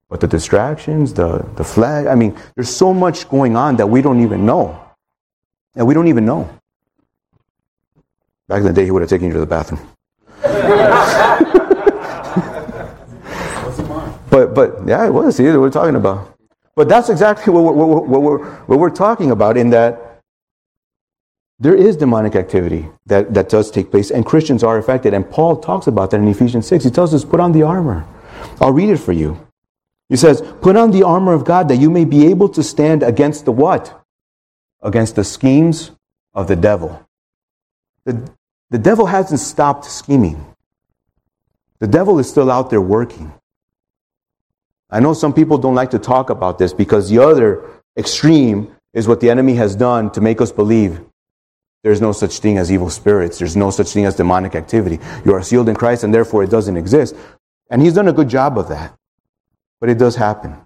But 0.09 0.19
the 0.19 0.27
distractions, 0.27 1.13
the, 1.13 1.47
the 1.55 1.63
flag, 1.63 2.07
I 2.07 2.15
mean, 2.15 2.37
there's 2.55 2.75
so 2.75 2.93
much 2.93 3.29
going 3.29 3.55
on 3.55 3.77
that 3.77 3.87
we 3.87 4.01
don't 4.01 4.21
even 4.21 4.45
know. 4.45 4.83
And 5.75 5.87
we 5.87 5.93
don't 5.93 6.09
even 6.09 6.25
know. 6.25 6.49
Back 8.49 8.59
in 8.59 8.65
the 8.65 8.73
day, 8.73 8.83
he 8.83 8.91
would 8.91 9.01
have 9.01 9.09
taken 9.09 9.27
you 9.27 9.33
to 9.33 9.39
the 9.39 9.45
bathroom. 9.45 9.79
but, 14.29 14.53
but 14.53 14.85
yeah, 14.85 15.05
it 15.05 15.13
was. 15.13 15.37
See, 15.37 15.43
we're 15.43 15.69
talking 15.69 15.95
about. 15.95 16.37
But 16.75 16.89
that's 16.89 17.07
exactly 17.07 17.53
what 17.53 17.73
we're, 17.73 17.85
what, 17.85 18.21
we're, 18.21 18.45
what 18.65 18.77
we're 18.77 18.89
talking 18.89 19.31
about 19.31 19.55
in 19.55 19.69
that 19.69 20.06
there 21.59 21.75
is 21.75 21.97
demonic 21.97 22.35
activity 22.35 22.87
that, 23.07 23.33
that 23.33 23.49
does 23.49 23.71
take 23.71 23.89
place, 23.89 24.11
and 24.11 24.25
Christians 24.25 24.63
are 24.63 24.77
affected. 24.77 25.13
And 25.13 25.29
Paul 25.29 25.57
talks 25.57 25.87
about 25.87 26.11
that 26.11 26.19
in 26.19 26.27
Ephesians 26.27 26.67
6. 26.67 26.83
He 26.83 26.91
tells 26.91 27.13
us, 27.13 27.25
put 27.25 27.39
on 27.39 27.51
the 27.51 27.63
armor. 27.63 28.05
I'll 28.61 28.71
read 28.71 28.89
it 28.89 28.97
for 28.97 29.11
you. 29.11 29.47
He 30.09 30.15
says, 30.15 30.41
put 30.61 30.75
on 30.75 30.91
the 30.91 31.03
armor 31.03 31.33
of 31.33 31.45
God 31.45 31.67
that 31.69 31.77
you 31.77 31.89
may 31.89 32.05
be 32.05 32.27
able 32.27 32.47
to 32.49 32.63
stand 32.63 33.01
against 33.01 33.45
the 33.45 33.51
what? 33.51 33.99
Against 34.81 35.15
the 35.15 35.23
schemes 35.23 35.91
of 36.33 36.47
the 36.47 36.55
devil. 36.55 37.03
The, 38.05 38.31
the 38.69 38.77
devil 38.77 39.07
hasn't 39.07 39.39
stopped 39.39 39.85
scheming. 39.85 40.45
The 41.79 41.87
devil 41.87 42.19
is 42.19 42.29
still 42.29 42.51
out 42.51 42.69
there 42.69 42.81
working. 42.81 43.33
I 44.89 44.99
know 44.99 45.13
some 45.13 45.33
people 45.33 45.57
don't 45.57 45.75
like 45.75 45.91
to 45.91 45.99
talk 45.99 46.29
about 46.29 46.59
this 46.59 46.71
because 46.71 47.09
the 47.09 47.19
other 47.19 47.63
extreme 47.97 48.73
is 48.93 49.07
what 49.07 49.19
the 49.19 49.29
enemy 49.29 49.55
has 49.55 49.75
done 49.75 50.11
to 50.11 50.21
make 50.21 50.39
us 50.39 50.51
believe 50.51 51.01
there's 51.87 52.01
no 52.01 52.11
such 52.11 52.39
thing 52.39 52.57
as 52.57 52.69
evil 52.69 52.89
spirits. 52.89 53.39
There's 53.39 53.55
no 53.55 53.71
such 53.71 53.87
thing 53.91 54.03
as 54.03 54.13
demonic 54.13 54.55
activity. 54.55 54.99
You 55.23 55.33
are 55.33 55.41
sealed 55.41 55.69
in 55.69 55.75
Christ 55.77 56.03
and 56.03 56.13
therefore 56.13 56.43
it 56.43 56.49
doesn't 56.49 56.75
exist. 56.75 57.15
And 57.69 57.81
he's 57.81 57.93
done 57.93 58.09
a 58.09 58.11
good 58.11 58.27
job 58.27 58.57
of 58.57 58.67
that. 58.67 58.93
But 59.79 59.87
it 59.87 59.97
does 59.97 60.17
happen. 60.17 60.57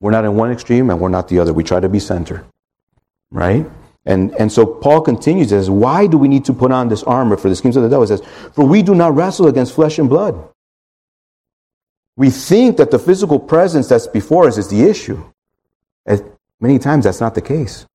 We're 0.00 0.10
not 0.10 0.24
in 0.24 0.36
one 0.36 0.50
extreme 0.50 0.88
and 0.88 0.98
we're 0.98 1.10
not 1.10 1.28
the 1.28 1.38
other. 1.38 1.52
We 1.52 1.64
try 1.64 1.80
to 1.80 1.88
be 1.90 2.00
center. 2.00 2.46
Right? 3.30 3.66
And, 4.06 4.34
and 4.36 4.50
so 4.50 4.64
Paul 4.64 5.02
continues, 5.02 5.50
says, 5.50 5.68
Why 5.68 6.06
do 6.06 6.16
we 6.16 6.28
need 6.28 6.46
to 6.46 6.54
put 6.54 6.72
on 6.72 6.88
this 6.88 7.02
armor 7.02 7.36
for 7.36 7.50
the 7.50 7.56
schemes 7.56 7.76
of 7.76 7.82
the 7.82 7.90
devil? 7.90 8.04
He 8.04 8.08
says, 8.08 8.22
For 8.54 8.66
we 8.66 8.82
do 8.82 8.94
not 8.94 9.14
wrestle 9.14 9.48
against 9.48 9.74
flesh 9.74 9.98
and 9.98 10.08
blood. 10.08 10.48
We 12.16 12.30
think 12.30 12.78
that 12.78 12.90
the 12.90 12.98
physical 12.98 13.38
presence 13.38 13.86
that's 13.86 14.06
before 14.06 14.48
us 14.48 14.56
is 14.56 14.68
the 14.68 14.82
issue. 14.82 15.22
And 16.06 16.24
many 16.58 16.78
times 16.78 17.04
that's 17.04 17.20
not 17.20 17.34
the 17.34 17.42
case. 17.42 17.86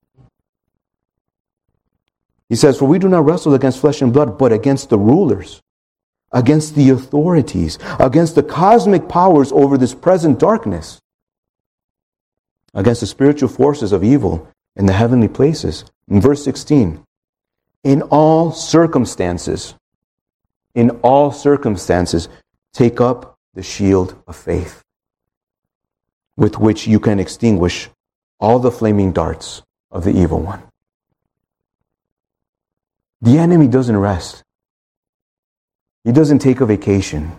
He 2.50 2.56
says, 2.56 2.77
For 2.77 2.85
we 2.85 3.00
do 3.00 3.10
not 3.10 3.25
wrestle 3.25 3.54
against 3.54 3.79
flesh 3.79 4.02
and 4.02 4.13
blood, 4.13 4.37
but 4.37 4.54
against 4.54 4.89
the 4.89 4.98
rulers, 4.98 5.62
against 6.31 6.75
the 6.75 6.89
authorities, 6.89 7.77
against 8.00 8.35
the 8.35 8.43
cosmic 8.43 9.10
powers 9.10 9.52
over 9.52 9.77
this 9.77 9.93
present 9.93 10.39
darkness, 10.39 11.00
against 12.73 13.02
the 13.02 13.08
spiritual 13.08 13.50
forces 13.50 13.91
of 13.91 14.04
evil 14.04 14.48
in 14.75 14.85
the 14.85 14.93
heavenly 14.93 15.27
places. 15.27 15.83
In 16.08 16.21
verse 16.21 16.43
16, 16.43 17.04
in 17.83 18.02
all 18.04 18.52
circumstances, 18.52 19.75
in 20.73 20.91
all 21.02 21.31
circumstances, 21.31 22.29
take 22.71 23.02
up 23.02 23.37
the 23.56 23.63
shield 23.63 24.15
of 24.27 24.35
faith, 24.35 24.83
with 26.37 26.60
which 26.60 26.87
you 26.87 27.00
can 27.00 27.19
extinguish 27.19 27.89
all 28.39 28.60
the 28.60 28.71
flaming 28.71 29.12
darts 29.12 29.63
of 29.91 30.04
the 30.04 30.12
evil 30.12 30.39
one. 30.39 30.67
The 33.22 33.38
enemy 33.40 33.68
doesn't 33.68 33.98
rest. 33.98 34.44
He 36.04 36.12
doesn't 36.12 36.40
take 36.40 36.62
a 36.62 36.65
vacation. 36.65 37.32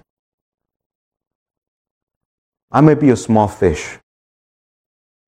I 2.71 2.81
might 2.81 3.01
be 3.01 3.11
a 3.11 3.17
small 3.17 3.49
fish. 3.49 3.99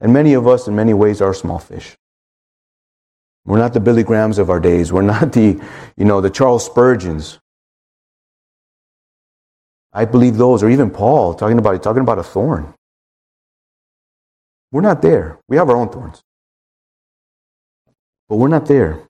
And 0.00 0.12
many 0.12 0.34
of 0.34 0.46
us, 0.46 0.66
in 0.66 0.74
many 0.76 0.94
ways, 0.94 1.20
are 1.20 1.32
small 1.32 1.58
fish. 1.58 1.96
We're 3.44 3.58
not 3.58 3.72
the 3.72 3.80
Billy 3.80 4.02
Grahams 4.02 4.38
of 4.38 4.50
our 4.50 4.60
days. 4.60 4.92
We're 4.92 5.02
not 5.14 5.32
the, 5.32 5.60
you 5.96 6.04
know, 6.04 6.20
the 6.20 6.30
Charles 6.30 6.64
Spurgeons. 6.64 7.38
I 9.92 10.04
believe 10.04 10.36
those, 10.36 10.62
or 10.62 10.70
even 10.70 10.90
Paul 10.90 11.34
talking 11.34 11.58
about 11.58 11.82
talking 11.82 12.02
about 12.02 12.18
a 12.18 12.22
thorn. 12.22 12.74
We're 14.70 14.82
not 14.82 15.02
there. 15.02 15.38
We 15.48 15.56
have 15.56 15.68
our 15.68 15.76
own 15.76 15.88
thorns. 15.88 16.22
But 18.28 18.36
we're 18.36 18.48
not 18.48 18.66
there. 18.66 19.02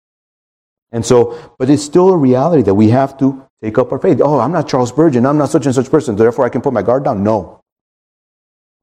And 0.92 1.04
so, 1.06 1.54
but 1.58 1.70
it's 1.70 1.82
still 1.82 2.10
a 2.10 2.16
reality 2.16 2.62
that 2.62 2.74
we 2.74 2.90
have 2.90 3.16
to 3.18 3.46
take 3.62 3.78
up 3.78 3.92
our 3.92 3.98
faith. 3.98 4.20
Oh, 4.22 4.40
I'm 4.40 4.52
not 4.52 4.68
Charles 4.68 4.88
Spurgeon. 4.88 5.24
I'm 5.24 5.38
not 5.38 5.50
such 5.50 5.66
and 5.66 5.74
such 5.74 5.90
person. 5.90 6.16
Therefore, 6.16 6.44
I 6.44 6.48
can 6.48 6.60
put 6.60 6.72
my 6.72 6.82
guard 6.82 7.04
down. 7.04 7.22
No. 7.22 7.60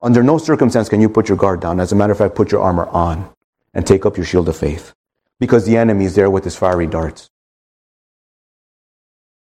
Under 0.01 0.23
no 0.23 0.37
circumstance 0.37 0.89
can 0.89 1.01
you 1.01 1.09
put 1.09 1.27
your 1.27 1.37
guard 1.37 1.59
down. 1.59 1.79
As 1.79 1.91
a 1.91 1.95
matter 1.95 2.11
of 2.11 2.17
fact, 2.17 2.35
put 2.35 2.51
your 2.51 2.61
armor 2.61 2.87
on 2.87 3.29
and 3.73 3.85
take 3.85 4.05
up 4.05 4.15
your 4.15 4.25
shield 4.25 4.47
of 4.47 4.55
faith 4.55 4.93
because 5.39 5.65
the 5.65 5.77
enemy 5.77 6.05
is 6.05 6.15
there 6.15 6.29
with 6.29 6.43
his 6.43 6.55
fiery 6.55 6.87
darts. 6.87 7.29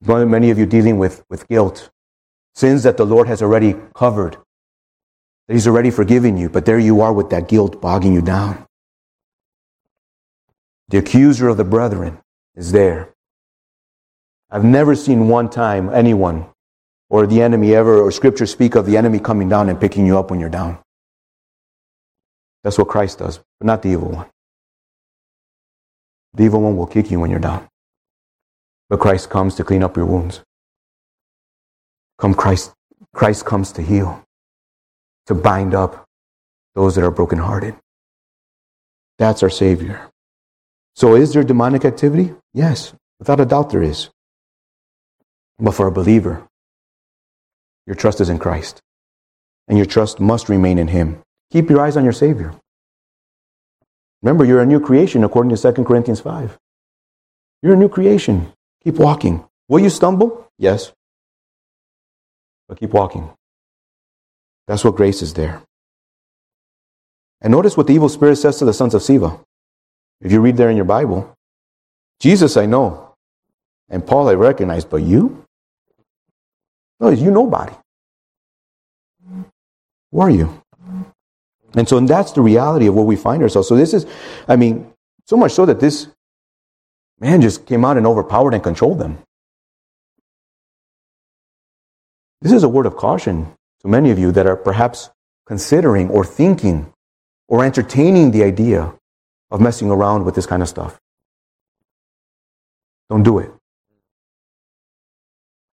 Many 0.05 0.49
of 0.49 0.59
you 0.59 0.66
dealing 0.66 0.97
with, 0.97 1.24
with 1.30 1.47
guilt, 1.47 1.89
sins 2.55 2.84
that 2.84 2.97
the 2.97 3.05
Lord 3.05 3.28
has 3.28 3.41
already 3.41 3.76
covered, 3.95 4.38
that 5.47 5.53
He's 5.53 5.68
already 5.68 5.91
forgiven 5.91 6.38
you, 6.38 6.49
but 6.49 6.66
there 6.66 6.80
you 6.80 7.01
are 7.01 7.14
with 7.14 7.30
that 7.30 7.47
guilt 7.47 7.82
bogging 7.82 8.14
you 8.14 8.22
down. 8.22 8.66
The 10.89 10.97
accuser 10.97 11.47
of 11.47 11.57
the 11.57 11.64
brethren 11.64 12.20
is 12.55 12.71
there. 12.71 13.13
I've 14.49 14.63
never 14.63 14.95
seen 14.95 15.27
one 15.27 15.49
time 15.49 15.89
anyone 15.89 16.45
or 17.09 17.27
the 17.27 17.41
enemy 17.41 17.75
ever, 17.75 18.01
or 18.01 18.11
scripture 18.11 18.47
speak 18.47 18.73
of 18.73 18.87
the 18.87 18.97
enemy 18.97 19.19
coming 19.19 19.47
down 19.47 19.69
and 19.69 19.79
picking 19.79 20.05
you 20.05 20.17
up 20.17 20.31
when 20.31 20.39
you're 20.39 20.49
down. 20.49 20.79
That's 22.63 22.77
what 22.77 22.87
Christ 22.87 23.19
does, 23.19 23.39
but 23.59 23.67
not 23.67 23.83
the 23.83 23.89
evil 23.89 24.09
one. 24.09 24.27
The 26.33 26.45
evil 26.45 26.61
one 26.61 26.75
will 26.75 26.87
kick 26.87 27.11
you 27.11 27.19
when 27.19 27.29
you're 27.29 27.39
down. 27.39 27.67
But 28.89 28.99
Christ 28.99 29.29
comes 29.29 29.53
to 29.55 29.63
clean 29.63 29.83
up 29.83 29.95
your 29.95 30.07
wounds. 30.07 30.41
Come 32.17 32.33
Christ, 32.33 32.73
Christ 33.13 33.45
comes 33.45 33.71
to 33.73 33.83
heal, 33.83 34.23
to 35.27 35.35
bind 35.35 35.75
up 35.75 36.05
those 36.73 36.95
that 36.95 37.03
are 37.03 37.11
brokenhearted. 37.11 37.75
That's 39.19 39.43
our 39.43 39.51
Savior. 39.51 40.09
So 40.95 41.15
is 41.15 41.33
there 41.33 41.43
demonic 41.43 41.85
activity? 41.85 42.33
Yes, 42.53 42.93
without 43.19 43.39
a 43.39 43.45
doubt 43.45 43.71
there 43.71 43.83
is. 43.83 44.09
But 45.59 45.71
for 45.71 45.87
a 45.87 45.91
believer, 45.91 46.47
your 47.85 47.95
trust 47.95 48.21
is 48.21 48.29
in 48.29 48.39
Christ. 48.39 48.79
And 49.67 49.77
your 49.77 49.85
trust 49.85 50.19
must 50.19 50.49
remain 50.49 50.77
in 50.77 50.89
Him. 50.89 51.21
Keep 51.51 51.69
your 51.69 51.81
eyes 51.81 51.95
on 51.95 52.03
your 52.03 52.13
Savior. 52.13 52.53
Remember, 54.21 54.45
you're 54.45 54.61
a 54.61 54.65
new 54.65 54.79
creation 54.79 55.23
according 55.23 55.55
to 55.55 55.73
2 55.73 55.83
Corinthians 55.83 56.19
5. 56.19 56.57
You're 57.61 57.73
a 57.73 57.77
new 57.77 57.89
creation. 57.89 58.51
Keep 58.83 58.95
walking. 58.95 59.45
Will 59.69 59.79
you 59.79 59.89
stumble? 59.89 60.47
Yes. 60.57 60.91
But 62.67 62.79
keep 62.79 62.91
walking. 62.91 63.29
That's 64.67 64.83
what 64.83 64.95
grace 64.95 65.21
is 65.21 65.33
there. 65.33 65.61
And 67.41 67.51
notice 67.51 67.75
what 67.75 67.87
the 67.87 67.93
evil 67.93 68.09
spirit 68.09 68.37
says 68.37 68.57
to 68.57 68.65
the 68.65 68.73
sons 68.73 68.93
of 68.93 69.01
Sceva. 69.01 69.41
If 70.24 70.32
you 70.32 70.39
read 70.39 70.55
there 70.55 70.69
in 70.69 70.78
your 70.78 70.86
Bible, 70.86 71.36
Jesus 72.19 72.55
I 72.55 72.65
know, 72.65 73.13
and 73.89 74.05
Paul 74.07 74.30
I 74.30 74.34
recognize, 74.34 74.86
but 74.86 75.03
you? 75.03 75.45
No, 77.01 77.09
you 77.09 77.30
nobody. 77.30 77.74
Who 80.11 80.21
are 80.21 80.30
you? 80.30 80.63
And 81.76 81.89
so 81.89 81.97
and 81.97 82.07
that's 82.07 82.32
the 82.32 82.41
reality 82.41 82.88
of 82.88 82.95
where 82.95 83.03
we 83.03 83.17
find 83.17 83.43
ourselves. 83.43 83.67
So 83.67 83.76
this 83.76 83.93
is, 83.93 84.05
I 84.47 84.55
mean, 84.55 84.89
so 85.28 85.36
much 85.36 85.51
so 85.51 85.65
that 85.65 85.82
this 85.82 86.07
man 87.19 87.41
just 87.41 87.65
came 87.65 87.84
out 87.84 87.97
and 87.97 88.07
overpowered 88.07 88.53
and 88.53 88.63
controlled 88.63 88.99
them. 88.99 89.17
This 92.41 92.53
is 92.53 92.63
a 92.63 92.69
word 92.69 92.86
of 92.86 92.95
caution 92.95 93.51
to 93.82 93.88
many 93.88 94.11
of 94.11 94.19
you 94.19 94.32
that 94.32 94.45
are 94.45 94.55
perhaps 94.55 95.09
considering 95.45 96.09
or 96.09 96.24
thinking 96.24 96.93
or 97.49 97.65
entertaining 97.65 98.32
the 98.32 98.43
idea 98.43 98.93
of 99.53 99.61
messing 99.61 99.91
around 99.91 100.25
with 100.25 100.33
this 100.33 100.47
kind 100.47 100.63
of 100.63 100.67
stuff. 100.67 100.99
Don't 103.09 103.23
do 103.23 103.37
it. 103.37 103.51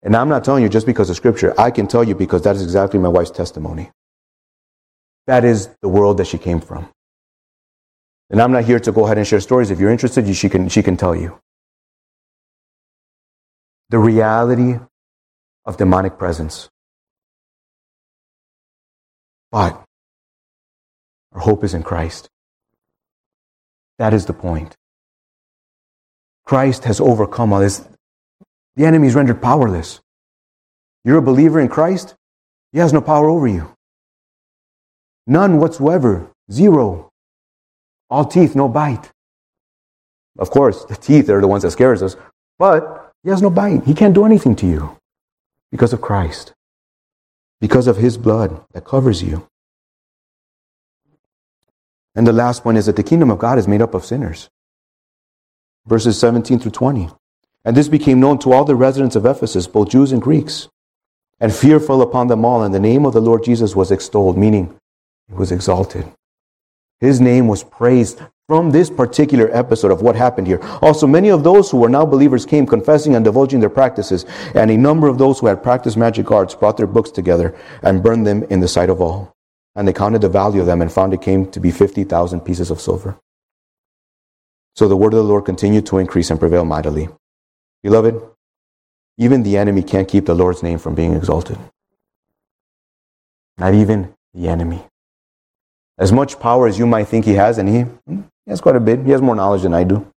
And 0.03 0.15
I'm 0.15 0.27
not 0.27 0.43
telling 0.43 0.63
you 0.63 0.69
just 0.69 0.85
because 0.85 1.09
of 1.09 1.15
scripture. 1.15 1.59
I 1.59 1.71
can 1.71 1.87
tell 1.87 2.03
you 2.03 2.13
because 2.13 2.41
that 2.43 2.57
is 2.57 2.61
exactly 2.61 2.99
my 2.99 3.07
wife's 3.07 3.31
testimony. 3.31 3.91
That 5.27 5.45
is 5.45 5.69
the 5.81 5.87
world 5.87 6.17
that 6.17 6.27
she 6.27 6.37
came 6.37 6.59
from. 6.59 6.89
And 8.29 8.41
I'm 8.41 8.51
not 8.51 8.65
here 8.65 8.79
to 8.81 8.91
go 8.91 9.05
ahead 9.05 9.17
and 9.17 9.25
share 9.25 9.39
stories. 9.39 9.71
If 9.71 9.79
you're 9.79 9.91
interested, 9.91 10.33
she 10.35 10.49
can, 10.49 10.67
she 10.69 10.83
can 10.83 10.97
tell 10.97 11.15
you. 11.15 11.39
The 13.89 13.97
reality 13.97 14.79
of 15.65 15.77
demonic 15.77 16.17
presence. 16.17 16.69
But 19.51 19.83
our 21.31 21.41
hope 21.41 21.63
is 21.63 21.73
in 21.73 21.83
Christ. 21.83 22.29
That 23.99 24.13
is 24.13 24.25
the 24.25 24.33
point. 24.33 24.75
Christ 26.45 26.85
has 26.85 26.99
overcome 26.99 27.53
all 27.53 27.59
this. 27.59 27.87
The 28.75 28.85
enemy 28.85 29.07
is 29.07 29.15
rendered 29.15 29.41
powerless. 29.41 29.99
You're 31.03 31.19
a 31.19 31.21
believer 31.21 31.59
in 31.59 31.67
Christ, 31.67 32.15
he 32.71 32.79
has 32.79 32.93
no 32.93 33.01
power 33.01 33.29
over 33.29 33.47
you. 33.47 33.75
None 35.27 35.59
whatsoever. 35.59 36.31
Zero. 36.51 37.09
All 38.09 38.25
teeth, 38.25 38.55
no 38.55 38.67
bite. 38.67 39.11
Of 40.37 40.49
course, 40.49 40.85
the 40.85 40.95
teeth 40.95 41.29
are 41.29 41.41
the 41.41 41.47
ones 41.47 41.63
that 41.63 41.71
scares 41.71 42.01
us, 42.01 42.15
but 42.57 43.11
he 43.23 43.29
has 43.29 43.41
no 43.41 43.49
bite. 43.49 43.83
He 43.83 43.93
can't 43.93 44.15
do 44.15 44.25
anything 44.25 44.55
to 44.57 44.65
you 44.65 44.97
because 45.71 45.93
of 45.93 46.01
Christ, 46.01 46.53
because 47.59 47.87
of 47.87 47.97
his 47.97 48.17
blood 48.17 48.63
that 48.73 48.85
covers 48.85 49.21
you. 49.21 49.47
And 52.19 52.27
the 52.27 52.33
last 52.33 52.65
one 52.65 52.75
is 52.75 52.87
that 52.87 52.97
the 52.97 53.01
kingdom 53.01 53.31
of 53.31 53.39
God 53.39 53.57
is 53.57 53.65
made 53.65 53.81
up 53.81 53.93
of 53.93 54.03
sinners. 54.03 54.49
Verses 55.87 56.19
17 56.19 56.59
through 56.59 56.71
20. 56.71 57.07
And 57.63 57.77
this 57.77 57.87
became 57.87 58.19
known 58.19 58.39
to 58.39 58.51
all 58.51 58.65
the 58.65 58.75
residents 58.75 59.15
of 59.15 59.25
Ephesus, 59.25 59.67
both 59.67 59.87
Jews 59.87 60.11
and 60.11 60.21
Greeks. 60.21 60.67
And 61.39 61.55
fear 61.55 61.79
fell 61.79 62.01
upon 62.01 62.27
them 62.27 62.43
all, 62.43 62.61
and 62.61 62.75
the 62.75 62.79
name 62.81 63.05
of 63.05 63.13
the 63.13 63.21
Lord 63.21 63.45
Jesus 63.45 63.73
was 63.73 63.89
extolled, 63.89 64.37
meaning 64.37 64.77
he 65.29 65.33
was 65.33 65.53
exalted. 65.53 66.11
His 66.99 67.21
name 67.21 67.47
was 67.47 67.63
praised 67.63 68.19
from 68.49 68.71
this 68.71 68.89
particular 68.89 69.49
episode 69.55 69.91
of 69.91 70.01
what 70.01 70.17
happened 70.17 70.47
here. 70.47 70.59
Also, 70.81 71.07
many 71.07 71.29
of 71.29 71.45
those 71.45 71.71
who 71.71 71.77
were 71.77 71.87
now 71.87 72.05
believers 72.05 72.45
came 72.45 72.67
confessing 72.67 73.15
and 73.15 73.23
divulging 73.23 73.61
their 73.61 73.69
practices, 73.69 74.25
and 74.55 74.69
a 74.69 74.75
number 74.75 75.07
of 75.07 75.17
those 75.17 75.39
who 75.39 75.47
had 75.47 75.63
practiced 75.63 75.95
magic 75.95 76.29
arts 76.31 76.53
brought 76.53 76.75
their 76.75 76.85
books 76.85 77.11
together 77.11 77.55
and 77.81 78.03
burned 78.03 78.27
them 78.27 78.43
in 78.49 78.59
the 78.59 78.67
sight 78.67 78.89
of 78.89 78.99
all. 78.99 79.33
And 79.75 79.87
they 79.87 79.93
counted 79.93 80.21
the 80.21 80.29
value 80.29 80.61
of 80.61 80.67
them 80.67 80.81
and 80.81 80.91
found 80.91 81.13
it 81.13 81.21
came 81.21 81.49
to 81.51 81.59
be 81.59 81.71
50,000 81.71 82.41
pieces 82.41 82.71
of 82.71 82.81
silver. 82.81 83.17
So 84.75 84.87
the 84.87 84.97
word 84.97 85.13
of 85.13 85.17
the 85.17 85.23
Lord 85.23 85.45
continued 85.45 85.85
to 85.87 85.97
increase 85.97 86.29
and 86.29 86.39
prevail 86.39 86.65
mightily. 86.65 87.09
Beloved, 87.83 88.21
even 89.17 89.43
the 89.43 89.57
enemy 89.57 89.83
can't 89.83 90.07
keep 90.07 90.25
the 90.25 90.33
Lord's 90.33 90.63
name 90.63 90.79
from 90.79 90.95
being 90.95 91.13
exalted. 91.13 91.57
Not 93.57 93.73
even 93.73 94.13
the 94.33 94.47
enemy. 94.47 94.85
As 95.97 96.13
much 96.13 96.39
power 96.39 96.67
as 96.67 96.79
you 96.79 96.87
might 96.87 97.09
think 97.09 97.25
he 97.25 97.33
has, 97.33 97.57
and 97.57 97.67
he, 97.67 97.81
hmm, 97.81 98.21
he 98.45 98.51
has 98.51 98.61
quite 98.61 98.77
a 98.77 98.79
bit, 98.79 99.03
he 99.03 99.11
has 99.11 99.21
more 99.21 99.35
knowledge 99.35 99.63
than 99.63 99.73
I 99.73 99.83
do. 99.83 100.09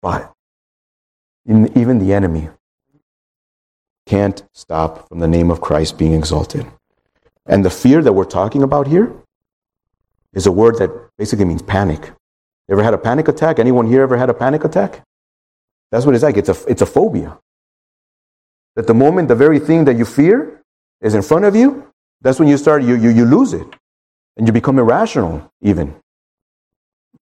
But 0.00 0.32
even 1.46 1.98
the 1.98 2.14
enemy 2.14 2.48
can't 4.06 4.42
stop 4.52 5.08
from 5.08 5.18
the 5.18 5.28
name 5.28 5.50
of 5.50 5.60
Christ 5.60 5.98
being 5.98 6.14
exalted. 6.14 6.66
And 7.46 7.64
the 7.64 7.70
fear 7.70 8.02
that 8.02 8.12
we're 8.12 8.24
talking 8.24 8.62
about 8.62 8.86
here 8.86 9.12
is 10.32 10.46
a 10.46 10.52
word 10.52 10.78
that 10.78 10.90
basically 11.16 11.44
means 11.44 11.62
panic. 11.62 12.12
Ever 12.68 12.82
had 12.82 12.94
a 12.94 12.98
panic 12.98 13.28
attack? 13.28 13.58
Anyone 13.58 13.86
here 13.86 14.02
ever 14.02 14.16
had 14.16 14.28
a 14.28 14.34
panic 14.34 14.64
attack? 14.64 15.02
That's 15.90 16.04
what 16.04 16.14
it's 16.14 16.24
like. 16.24 16.36
It's 16.36 16.48
a, 16.48 16.56
it's 16.66 16.82
a 16.82 16.86
phobia. 16.86 17.38
That 18.74 18.86
the 18.86 18.94
moment 18.94 19.28
the 19.28 19.34
very 19.34 19.58
thing 19.58 19.84
that 19.84 19.96
you 19.96 20.04
fear 20.04 20.60
is 21.00 21.14
in 21.14 21.22
front 21.22 21.44
of 21.44 21.54
you, 21.54 21.92
that's 22.20 22.38
when 22.38 22.48
you 22.48 22.56
start, 22.56 22.82
you, 22.82 22.96
you, 22.96 23.10
you 23.10 23.24
lose 23.24 23.52
it. 23.52 23.66
And 24.36 24.46
you 24.46 24.52
become 24.52 24.78
irrational, 24.78 25.50
even. 25.62 25.94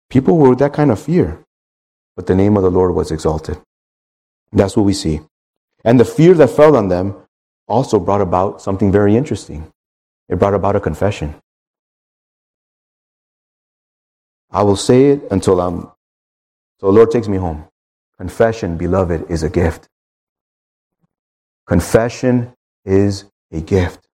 People 0.10 0.38
were 0.38 0.50
with 0.50 0.60
that 0.60 0.74
kind 0.74 0.92
of 0.92 1.02
fear. 1.02 1.44
But 2.16 2.28
the 2.28 2.36
name 2.36 2.56
of 2.56 2.64
the 2.64 2.72
Lord 2.72 2.94
was 2.94 3.12
exalted. 3.12 3.58
That's 4.52 4.78
what 4.78 4.84
we 4.84 4.94
see. 4.94 5.22
And 5.84 6.00
the 6.00 6.06
fear 6.06 6.34
that 6.36 6.52
fell 6.52 6.78
on 6.78 6.88
them 6.88 7.16
also 7.68 8.00
brought 8.00 8.22
about 8.22 8.62
something 8.62 8.92
very 8.92 9.18
interesting. 9.18 9.72
It 10.34 10.40
brought 10.40 10.56
about 10.56 10.76
a 10.76 10.80
confession. 10.80 11.36
I 14.50 14.64
will 14.64 14.76
say 14.76 15.12
it 15.12 15.22
until 15.30 15.62
I'm, 15.62 15.82
so 16.80 16.88
the 16.88 16.92
Lord 16.92 17.12
takes 17.12 17.28
me 17.28 17.38
home. 17.38 17.68
Confession, 18.18 18.76
beloved, 18.76 19.30
is 19.30 19.44
a 19.44 19.50
gift. 19.52 19.88
Confession 21.68 22.52
is 22.84 23.26
a 23.52 23.62
gift. 23.62 24.08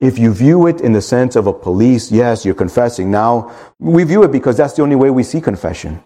If 0.00 0.18
you 0.18 0.34
view 0.34 0.66
it 0.66 0.82
in 0.82 0.92
the 0.92 1.00
sense 1.00 1.34
of 1.34 1.46
a 1.46 1.52
police, 1.54 2.12
yes, 2.12 2.44
you're 2.44 2.54
confessing. 2.54 3.10
Now, 3.10 3.56
we 3.78 4.04
view 4.04 4.22
it 4.24 4.30
because 4.30 4.58
that's 4.58 4.74
the 4.74 4.82
only 4.82 4.96
way 4.96 5.08
we 5.08 5.22
see 5.22 5.40
confession. 5.40 6.04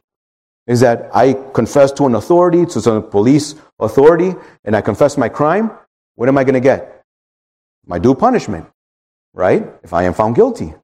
Is 0.68 0.78
that 0.80 1.10
I 1.12 1.32
confess 1.52 1.90
to 1.92 2.06
an 2.06 2.14
authority, 2.14 2.64
to 2.66 2.80
some 2.80 3.02
police 3.10 3.56
authority, 3.80 4.36
and 4.64 4.76
I 4.76 4.82
confess 4.82 5.16
my 5.16 5.28
crime. 5.28 5.72
What 6.14 6.28
am 6.28 6.38
I 6.38 6.44
going 6.44 6.54
to 6.54 6.60
get? 6.60 7.02
My 7.86 7.98
due 7.98 8.14
punishment, 8.14 8.68
right? 9.34 9.68
If 9.82 9.92
I 9.92 10.04
am 10.04 10.14
found 10.14 10.36
guilty. 10.36 10.74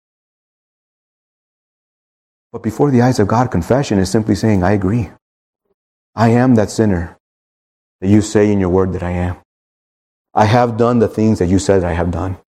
But 2.53 2.62
before 2.62 2.90
the 2.90 3.01
eyes 3.01 3.18
of 3.18 3.28
God, 3.28 3.51
confession 3.51 3.98
is 3.98 4.11
simply 4.11 4.34
saying, 4.34 4.62
I 4.62 4.72
agree. 4.72 5.11
I 6.14 6.30
am 6.30 6.57
that 6.57 6.70
sinner 6.70 7.16
that 8.01 8.09
you 8.09 8.20
say 8.20 8.53
in 8.53 8.59
your 8.59 8.70
word 8.70 8.92
that 8.92 9.03
I 9.03 9.12
am. 9.12 9.36
I 10.34 10.44
have 10.44 10.76
done 10.76 10.98
the 10.98 11.09
things 11.09 11.38
that 11.38 11.46
you 11.46 11.59
said 11.59 11.84
I 11.84 11.92
have 11.92 12.11
done. 12.11 12.38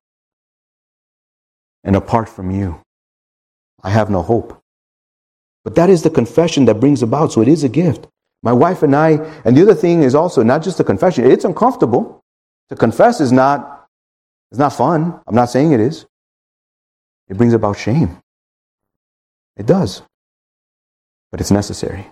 And 1.85 1.97
apart 1.97 2.29
from 2.29 2.51
you, 2.51 2.81
I 3.83 3.91
have 3.91 4.11
no 4.11 4.23
hope. 4.23 4.61
But 5.65 5.77
that 5.77 5.91
is 5.91 6.03
the 6.03 6.11
confession 6.11 6.65
that 6.65 6.81
brings 6.81 7.03
about, 7.03 7.33
so 7.33 7.41
it 7.41 7.49
is 7.49 7.63
a 7.63 7.69
gift. 7.69 8.09
My 8.43 8.53
wife 8.53 8.83
and 8.83 8.95
I, 8.95 9.11
and 9.45 9.57
the 9.57 9.63
other 9.63 9.75
thing 9.75 10.03
is 10.03 10.15
also 10.15 10.43
not 10.43 10.63
just 10.63 10.79
the 10.79 10.85
confession, 10.85 11.31
it's 11.31 11.45
uncomfortable. 11.45 12.25
To 12.71 12.77
confess 12.77 13.21
is 13.21 13.31
not, 13.31 13.82
is 14.53 14.59
not 14.59 14.75
fun. 14.75 15.21
I'm 15.27 15.35
not 15.35 15.51
saying 15.51 15.73
it 15.73 15.81
is. 15.81 16.07
It 17.29 17.37
brings 17.37 17.55
about 17.55 17.79
shame. 17.79 18.19
It 19.57 19.67
does. 19.67 20.03
But 21.31 21.41
it's 21.41 21.51
necessary. 21.51 22.07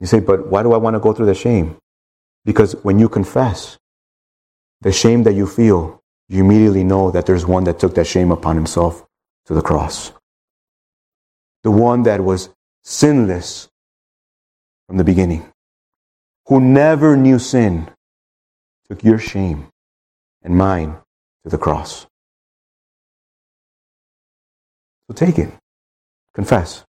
You 0.00 0.06
say, 0.06 0.20
but 0.20 0.48
why 0.48 0.62
do 0.62 0.72
I 0.72 0.76
want 0.76 0.94
to 0.94 1.00
go 1.00 1.12
through 1.12 1.26
the 1.26 1.34
shame? 1.34 1.76
Because 2.44 2.72
when 2.82 2.98
you 2.98 3.08
confess, 3.08 3.78
the 4.80 4.92
shame 4.92 5.24
that 5.24 5.34
you 5.34 5.46
feel, 5.46 6.00
you 6.28 6.44
immediately 6.44 6.84
know 6.84 7.10
that 7.10 7.26
there's 7.26 7.46
one 7.46 7.64
that 7.64 7.78
took 7.78 7.94
that 7.94 8.06
shame 8.06 8.30
upon 8.30 8.56
himself 8.56 9.04
to 9.46 9.54
the 9.54 9.62
cross. 9.62 10.12
The 11.64 11.70
one 11.70 12.02
that 12.04 12.22
was 12.22 12.50
sinless 12.84 13.68
from 14.86 14.98
the 14.98 15.04
beginning, 15.04 15.52
who 16.46 16.60
never 16.60 17.16
knew 17.16 17.38
sin, 17.38 17.90
took 18.88 19.04
your 19.04 19.18
shame 19.18 19.68
and 20.42 20.56
mine 20.56 20.96
to 21.44 21.50
the 21.50 21.58
cross. 21.58 22.06
So 25.08 25.14
take 25.14 25.38
it. 25.38 25.50
Confess. 26.34 26.84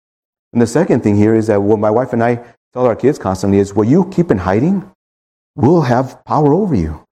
And 0.53 0.63
the 0.63 0.67
second 0.67 1.03
thing 1.03 1.17
here 1.17 1.35
is 1.35 1.49
that 1.49 1.61
what 1.61 1.79
my 1.79 1.91
wife 1.91 2.13
and 2.13 2.23
I 2.23 2.37
tell 2.73 2.87
our 2.87 2.97
kids 2.97 3.19
constantly 3.19 3.59
is 3.59 3.75
what 3.75 3.89
you 3.89 4.09
keep 4.11 4.31
in 4.31 4.39
hiding 4.39 4.91
will 5.55 5.83
have 5.83 6.25
power 6.25 6.53
over 6.53 6.75
you. 6.75 7.05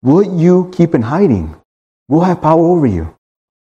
What 0.00 0.30
you 0.30 0.70
keep 0.72 0.94
in 0.94 1.02
hiding 1.02 1.60
will 2.08 2.20
have 2.20 2.42
power 2.42 2.64
over 2.64 2.86
you. 2.86 3.14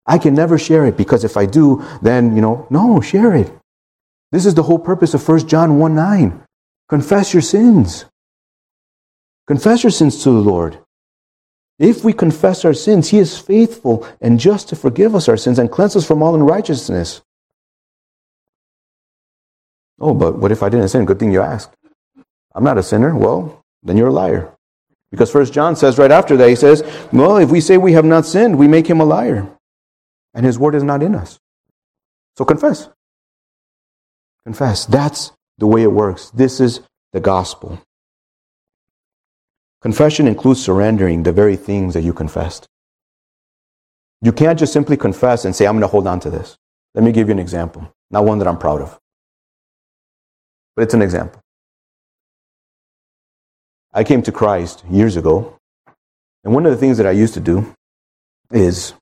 I 0.07 0.18
can 0.18 0.35
never 0.35 0.59
share 0.59 0.85
it 0.87 0.97
because 0.97 1.25
if 1.25 1.37
I 1.37 1.47
do, 1.47 1.83
then, 2.03 2.37
you 2.37 2.43
know, 2.43 2.66
no, 2.70 3.01
share 3.01 3.35
it. 3.35 3.51
This 4.33 4.47
is 4.47 4.55
the 4.55 4.64
whole 4.64 4.79
purpose 4.79 5.14
of 5.14 5.27
1 5.27 5.49
John 5.49 5.79
1 5.79 5.95
9. 5.95 6.43
Confess 6.89 7.33
your 7.33 7.41
sins. 7.41 8.05
Confess 9.47 9.83
your 9.83 9.91
sins 9.91 10.23
to 10.25 10.31
the 10.31 10.39
Lord. 10.39 10.79
If 11.79 12.05
we 12.05 12.13
confess 12.13 12.65
our 12.65 12.75
sins, 12.75 13.11
He 13.11 13.19
is 13.19 13.39
faithful 13.39 14.07
and 14.21 14.39
just 14.41 14.69
to 14.69 14.77
forgive 14.77 15.15
us 15.15 15.29
our 15.29 15.37
sins 15.37 15.59
and 15.59 15.71
cleanse 15.71 15.97
us 15.97 16.07
from 16.07 16.23
all 16.23 16.35
unrighteousness. 16.35 17.23
Oh, 20.01 20.15
but 20.15 20.39
what 20.39 20.53
if 20.53 20.63
I 20.63 20.69
didn't 20.69 20.89
sin? 20.89 21.05
Good 21.05 21.19
thing 21.19 21.33
you 21.33 21.41
asked. 21.41 21.75
I'm 22.55 22.65
not 22.65 22.79
a 22.79 22.83
sinner. 22.83 23.15
Well, 23.17 23.65
then 23.83 23.97
you're 23.97 24.09
a 24.09 24.13
liar. 24.13 24.53
Because 25.11 25.31
First 25.31 25.53
John 25.53 25.77
says 25.77 25.99
right 25.99 26.11
after 26.11 26.37
that, 26.37 26.49
he 26.49 26.57
says, 26.57 26.83
Well, 27.13 27.37
if 27.37 27.51
we 27.51 27.61
say 27.61 27.77
we 27.77 27.93
have 27.93 28.05
not 28.05 28.27
sinned, 28.27 28.59
we 28.59 28.67
make 28.67 28.87
him 28.87 29.01
a 29.01 29.05
liar. 29.05 29.49
And 30.35 30.45
his 30.45 30.59
word 30.59 30.75
is 30.75 30.83
not 30.83 31.03
in 31.03 31.15
us. 31.15 31.39
So 32.37 32.45
confess. 32.45 32.89
Confess. 34.45 34.87
That's 34.87 35.33
the 35.59 35.67
way 35.67 35.83
it 35.83 35.93
works. 35.93 36.31
This 36.31 36.61
is 36.61 36.81
the 37.13 37.21
gospel. 37.21 37.81
Confession 39.85 40.26
includes 40.26 40.64
surrendering 40.64 41.24
the 41.24 41.32
very 41.32 41.57
things 41.57 41.93
that 41.93 42.01
you 42.01 42.14
confessed. 42.14 42.66
You 44.22 44.32
can't 44.32 44.59
just 44.59 44.72
simply 44.72 44.97
confess 44.97 45.45
and 45.45 45.55
say, 45.55 45.66
I'm 45.66 45.74
going 45.74 45.82
to 45.82 45.89
hold 45.89 46.07
on 46.07 46.20
to 46.20 46.30
this. 46.30 46.57
Let 46.95 47.05
me 47.05 47.12
give 47.12 47.28
you 47.28 47.32
an 47.32 47.39
example. 47.39 47.93
Not 48.11 48.24
one 48.24 48.39
that 48.39 48.49
I'm 48.49 48.57
proud 48.57 48.80
of, 48.80 48.99
but 50.74 50.85
it's 50.85 50.95
an 50.95 51.03
example. 51.03 51.39
I 53.93 54.05
came 54.05 54.22
to 54.22 54.32
Christ 54.32 54.82
years 54.91 55.18
ago, 55.18 55.59
and 56.45 56.55
one 56.55 56.64
of 56.64 56.72
the 56.72 56.78
things 56.78 56.97
that 56.97 57.07
I 57.07 57.11
used 57.11 57.35
to 57.35 57.41
do 57.41 57.74
is 58.53 58.95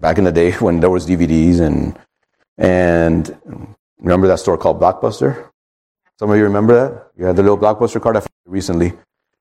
back 0.00 0.18
in 0.18 0.24
the 0.24 0.32
day 0.32 0.50
when 0.66 0.80
there 0.80 0.90
was 0.90 1.06
DVDs 1.06 1.60
and 1.60 1.96
and 2.58 3.38
remember 4.00 4.26
that 4.26 4.40
store 4.40 4.58
called 4.58 4.80
Blockbuster? 4.80 5.48
Some 6.18 6.28
of 6.28 6.36
you 6.36 6.42
remember 6.42 6.74
that? 6.74 7.12
You 7.16 7.26
had 7.26 7.36
the 7.36 7.42
little 7.42 7.58
Blockbuster 7.58 8.02
card 8.02 8.16
I 8.16 8.20
found 8.20 8.30
recently. 8.46 8.92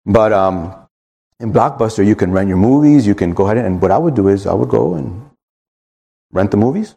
But 0.06 0.32
um, 0.34 0.88
in 1.39 1.51
Blockbuster, 1.51 2.06
you 2.06 2.16
can 2.16 2.32
rent 2.32 2.47
your 2.47 2.58
movies. 2.58 3.08
You 3.08 3.16
can 3.16 3.34
go 3.34 3.45
ahead 3.45 3.58
and 3.58 3.82
what 3.82 3.91
I 3.91 3.97
would 3.97 4.16
do 4.16 4.28
is 4.28 4.45
I 4.45 4.53
would 4.53 4.70
go 4.70 4.95
and 4.95 5.30
rent 6.32 6.51
the 6.51 6.58
movies, 6.58 6.95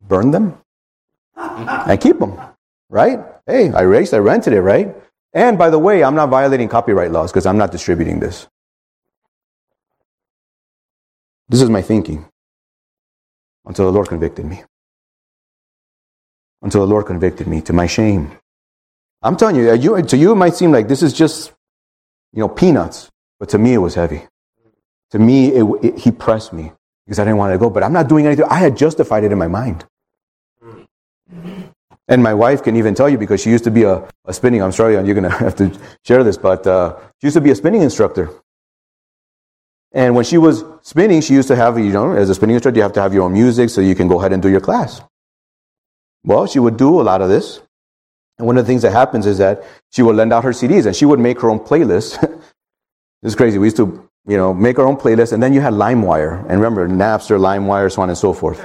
burn 0.00 0.30
them, 0.30 0.58
and 1.36 2.00
keep 2.00 2.18
them. 2.18 2.38
Right? 2.88 3.20
Hey, 3.46 3.70
I 3.72 3.82
raced, 3.82 4.14
I 4.14 4.18
rented 4.18 4.52
it, 4.52 4.60
right? 4.60 4.94
And 5.32 5.58
by 5.58 5.68
the 5.68 5.78
way, 5.78 6.04
I'm 6.04 6.14
not 6.14 6.28
violating 6.28 6.68
copyright 6.68 7.10
laws 7.10 7.32
because 7.32 7.44
I'm 7.44 7.58
not 7.58 7.72
distributing 7.72 8.20
this. 8.20 8.46
This 11.48 11.60
is 11.60 11.68
my 11.68 11.82
thinking 11.82 12.24
until 13.66 13.86
the 13.86 13.92
Lord 13.92 14.08
convicted 14.08 14.46
me. 14.46 14.62
Until 16.62 16.80
the 16.80 16.86
Lord 16.86 17.06
convicted 17.06 17.46
me 17.46 17.60
to 17.62 17.72
my 17.72 17.86
shame. 17.86 18.38
I'm 19.24 19.36
telling 19.36 19.56
you, 19.56 19.74
you, 19.74 20.02
to 20.02 20.16
you 20.18 20.32
it 20.32 20.36
might 20.36 20.54
seem 20.54 20.70
like 20.70 20.86
this 20.86 21.02
is 21.02 21.14
just, 21.14 21.50
you 22.34 22.40
know, 22.40 22.48
peanuts, 22.48 23.10
but 23.40 23.48
to 23.48 23.58
me 23.58 23.72
it 23.72 23.78
was 23.78 23.94
heavy. 23.94 24.22
To 25.12 25.18
me, 25.18 25.48
it, 25.48 25.64
it, 25.82 25.98
he 25.98 26.10
pressed 26.10 26.52
me 26.52 26.72
because 27.06 27.18
I 27.18 27.24
didn't 27.24 27.38
want 27.38 27.54
to 27.54 27.58
go, 27.58 27.70
but 27.70 27.82
I'm 27.82 27.92
not 27.92 28.08
doing 28.08 28.26
anything. 28.26 28.44
I 28.50 28.58
had 28.58 28.76
justified 28.76 29.24
it 29.24 29.32
in 29.32 29.38
my 29.38 29.48
mind. 29.48 29.86
And 32.06 32.22
my 32.22 32.34
wife 32.34 32.62
can 32.62 32.76
even 32.76 32.94
tell 32.94 33.08
you 33.08 33.16
because 33.16 33.40
she 33.40 33.48
used 33.48 33.64
to 33.64 33.70
be 33.70 33.84
a, 33.84 34.06
a 34.26 34.34
spinning, 34.34 34.62
I'm 34.62 34.72
sorry, 34.72 34.94
you're 34.94 35.14
going 35.14 35.22
to 35.30 35.30
have 35.30 35.56
to 35.56 35.72
share 36.04 36.22
this, 36.22 36.36
but 36.36 36.66
uh, 36.66 36.98
she 37.20 37.28
used 37.28 37.36
to 37.36 37.40
be 37.40 37.50
a 37.50 37.54
spinning 37.54 37.80
instructor. 37.80 38.30
And 39.92 40.14
when 40.14 40.24
she 40.24 40.36
was 40.36 40.64
spinning, 40.82 41.22
she 41.22 41.32
used 41.32 41.48
to 41.48 41.56
have, 41.56 41.78
you 41.78 41.92
know, 41.92 42.12
as 42.12 42.28
a 42.28 42.34
spinning 42.34 42.56
instructor, 42.56 42.78
you 42.78 42.82
have 42.82 42.92
to 42.94 43.00
have 43.00 43.14
your 43.14 43.22
own 43.22 43.32
music 43.32 43.70
so 43.70 43.80
you 43.80 43.94
can 43.94 44.08
go 44.08 44.18
ahead 44.18 44.32
and 44.32 44.42
do 44.42 44.50
your 44.50 44.60
class. 44.60 45.00
Well, 46.24 46.46
she 46.46 46.58
would 46.58 46.76
do 46.76 47.00
a 47.00 47.04
lot 47.04 47.22
of 47.22 47.30
this. 47.30 47.60
And 48.38 48.46
one 48.46 48.58
of 48.58 48.64
the 48.64 48.68
things 48.68 48.82
that 48.82 48.92
happens 48.92 49.26
is 49.26 49.38
that 49.38 49.62
she 49.90 50.02
would 50.02 50.16
lend 50.16 50.32
out 50.32 50.44
her 50.44 50.50
CDs 50.50 50.86
and 50.86 50.96
she 50.96 51.04
would 51.04 51.20
make 51.20 51.40
her 51.40 51.50
own 51.50 51.60
playlist. 51.60 52.20
this 53.22 53.32
is 53.32 53.36
crazy. 53.36 53.58
We 53.58 53.66
used 53.66 53.76
to, 53.76 54.08
you 54.26 54.36
know, 54.36 54.52
make 54.52 54.78
our 54.78 54.86
own 54.86 54.96
playlist 54.96 55.32
and 55.32 55.42
then 55.42 55.52
you 55.52 55.60
had 55.60 55.74
LimeWire. 55.74 56.40
And 56.40 56.60
remember, 56.60 56.88
Napster, 56.88 57.38
LimeWire, 57.38 57.92
so 57.92 58.02
on 58.02 58.08
and 58.08 58.18
so 58.18 58.32
forth. 58.32 58.64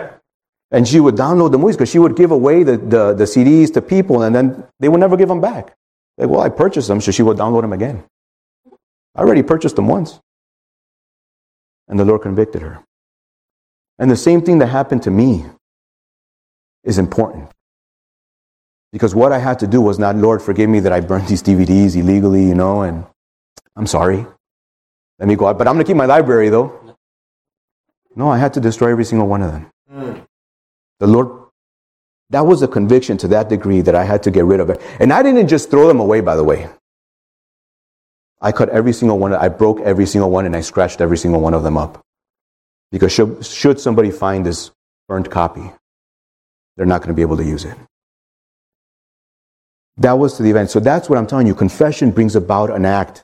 And 0.72 0.88
she 0.88 1.00
would 1.00 1.16
download 1.16 1.52
the 1.52 1.58
movies 1.58 1.76
because 1.78 1.90
she 1.90 2.00
would 2.00 2.16
give 2.16 2.32
away 2.32 2.64
the, 2.64 2.78
the, 2.78 3.14
the, 3.14 3.24
CDs 3.24 3.74
to 3.74 3.82
people 3.82 4.22
and 4.24 4.36
then 4.36 4.64
they 4.80 4.88
would 4.88 5.00
never 5.00 5.18
give 5.18 5.28
them 5.28 5.42
back. 5.42 5.76
Like, 6.18 6.30
well, 6.30 6.42
I 6.42 6.50
purchased 6.50 6.88
them, 6.88 7.02
so 7.02 7.12
she 7.12 7.24
would 7.24 7.38
download 7.38 7.62
them 7.62 7.74
again. 7.74 8.04
I 9.16 9.22
already 9.22 9.42
purchased 9.42 9.76
them 9.76 9.88
once. 9.88 10.20
And 11.88 12.00
the 12.00 12.06
Lord 12.06 12.22
convicted 12.22 12.62
her. 12.62 12.84
And 13.98 14.12
the 14.12 14.18
same 14.18 14.42
thing 14.42 14.60
that 14.60 14.68
happened 14.68 15.04
to 15.04 15.12
me 15.12 15.46
is 16.84 16.98
important. 16.98 17.50
Because 18.92 19.14
what 19.14 19.32
I 19.32 19.38
had 19.38 19.60
to 19.60 19.68
do 19.68 19.82
was 19.82 20.00
not, 20.00 20.16
Lord, 20.16 20.42
forgive 20.42 20.70
me 20.70 20.80
that 20.82 20.92
I 20.92 21.00
burned 21.00 21.28
these 21.28 21.44
DVDs 21.44 21.96
illegally, 21.96 22.44
you 22.44 22.56
know, 22.56 22.82
and 22.82 23.06
I'm 23.76 23.88
sorry. 23.88 24.26
Let 25.20 25.28
me 25.28 25.36
go 25.36 25.48
out. 25.48 25.58
But 25.58 25.68
I'm 25.68 25.76
going 25.76 25.86
to 25.86 25.90
keep 25.90 25.98
my 25.98 26.06
library, 26.06 26.50
though. 26.50 26.96
No, 28.16 28.30
I 28.30 28.38
had 28.38 28.54
to 28.54 28.60
destroy 28.60 28.92
every 28.92 29.06
single 29.06 29.28
one 29.28 29.42
of 29.44 29.52
them. 29.52 29.72
Mm. 29.92 30.26
The 31.00 31.08
Lord, 31.08 31.50
that 32.32 32.46
was 32.46 32.62
a 32.62 32.68
conviction 32.68 33.18
to 33.20 33.28
that 33.30 33.50
degree 33.50 33.82
that 33.82 33.96
I 33.96 34.04
had 34.04 34.24
to 34.24 34.32
get 34.32 34.46
rid 34.46 34.60
of 34.60 34.70
it. 34.70 34.82
And 35.00 35.14
I 35.14 35.24
didn't 35.24 35.48
just 35.48 35.70
throw 35.70 35.88
them 35.88 36.00
away, 36.00 36.22
by 36.22 36.36
the 36.36 36.44
way. 36.44 36.70
I 38.42 38.52
cut 38.52 38.70
every 38.70 38.94
single 38.94 39.20
one, 39.20 39.34
I 39.34 39.50
broke 39.50 39.82
every 39.82 40.06
single 40.06 40.30
one, 40.30 40.46
and 40.46 40.56
I 40.56 40.62
scratched 40.62 41.02
every 41.02 41.18
single 41.18 41.42
one 41.42 41.54
of 41.54 41.64
them 41.64 41.78
up. 41.78 42.02
Because 42.92 43.12
should, 43.12 43.46
should 43.46 43.80
somebody 43.80 44.12
find 44.12 44.46
this 44.46 44.72
burnt 45.08 45.30
copy, 45.30 45.72
they're 46.76 46.86
not 46.86 47.02
going 47.02 47.10
to 47.10 47.14
be 47.14 47.22
able 47.22 47.38
to 47.38 47.44
use 47.44 47.66
it. 47.66 47.78
That 50.00 50.14
was 50.14 50.38
to 50.38 50.44
the 50.44 50.50
event. 50.50 50.72
So 50.72 50.80
that's 50.80 51.10
what 51.10 51.18
I'm 51.18 51.28
telling 51.28 51.46
you. 51.46 51.54
Confession 51.54 52.12
brings 52.12 52.36
about 52.36 52.72
an 52.72 52.86
act. 52.86 53.24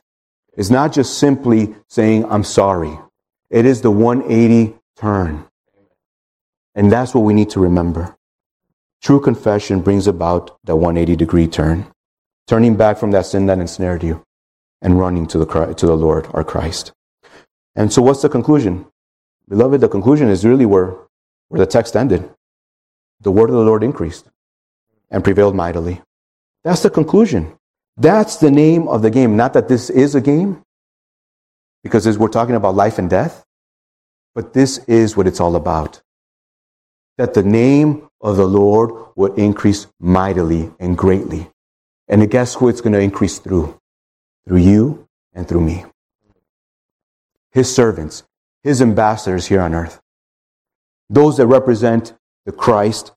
It's 0.56 0.70
not 0.70 0.92
just 0.92 1.18
simply 1.18 1.74
saying, 1.88 2.24
I'm 2.26 2.44
sorry. 2.44 2.98
It 3.50 3.64
is 3.64 3.80
the 3.80 3.90
180 3.90 4.76
turn. 4.96 5.46
And 6.74 6.92
that's 6.92 7.14
what 7.14 7.22
we 7.22 7.32
need 7.32 7.50
to 7.50 7.60
remember. 7.60 8.16
True 9.02 9.20
confession 9.20 9.80
brings 9.80 10.06
about 10.06 10.58
the 10.64 10.76
180 10.76 11.16
degree 11.16 11.46
turn, 11.46 11.86
turning 12.46 12.76
back 12.76 12.98
from 12.98 13.10
that 13.12 13.24
sin 13.24 13.46
that 13.46 13.58
ensnared 13.58 14.02
you 14.02 14.22
and 14.82 14.98
running 14.98 15.26
to 15.28 15.38
the, 15.38 15.74
to 15.74 15.86
the 15.86 15.96
Lord, 15.96 16.28
our 16.34 16.44
Christ. 16.44 16.92
And 17.74 17.92
so, 17.92 18.02
what's 18.02 18.22
the 18.22 18.28
conclusion? 18.28 18.86
Beloved, 19.48 19.80
the 19.80 19.88
conclusion 19.88 20.28
is 20.28 20.44
really 20.44 20.66
where, 20.66 20.96
where 21.48 21.60
the 21.60 21.66
text 21.66 21.96
ended. 21.96 22.28
The 23.20 23.30
word 23.30 23.48
of 23.48 23.56
the 23.56 23.62
Lord 23.62 23.82
increased 23.82 24.26
and 25.10 25.22
prevailed 25.22 25.54
mightily. 25.54 26.02
That's 26.66 26.82
the 26.82 26.90
conclusion. 26.90 27.56
That's 27.96 28.38
the 28.38 28.50
name 28.50 28.88
of 28.88 29.00
the 29.00 29.08
game. 29.08 29.36
Not 29.36 29.52
that 29.52 29.68
this 29.68 29.88
is 29.88 30.16
a 30.16 30.20
game, 30.20 30.64
because 31.84 32.08
as 32.08 32.18
we're 32.18 32.26
talking 32.26 32.56
about 32.56 32.74
life 32.74 32.98
and 32.98 33.08
death, 33.08 33.44
but 34.34 34.52
this 34.52 34.78
is 34.88 35.16
what 35.16 35.28
it's 35.28 35.38
all 35.38 35.54
about. 35.54 36.02
That 37.18 37.34
the 37.34 37.44
name 37.44 38.08
of 38.20 38.36
the 38.36 38.48
Lord 38.48 38.90
would 39.14 39.38
increase 39.38 39.86
mightily 40.00 40.72
and 40.80 40.98
greatly. 40.98 41.48
And 42.08 42.28
guess 42.28 42.56
who 42.56 42.68
it's 42.68 42.80
going 42.80 42.94
to 42.94 42.98
increase 42.98 43.38
through? 43.38 43.78
Through 44.44 44.58
you 44.58 45.06
and 45.34 45.46
through 45.46 45.60
me. 45.60 45.84
His 47.52 47.72
servants, 47.72 48.24
his 48.64 48.82
ambassadors 48.82 49.46
here 49.46 49.60
on 49.60 49.72
earth. 49.72 50.00
Those 51.08 51.36
that 51.36 51.46
represent 51.46 52.12
the 52.44 52.50
Christ 52.50 53.12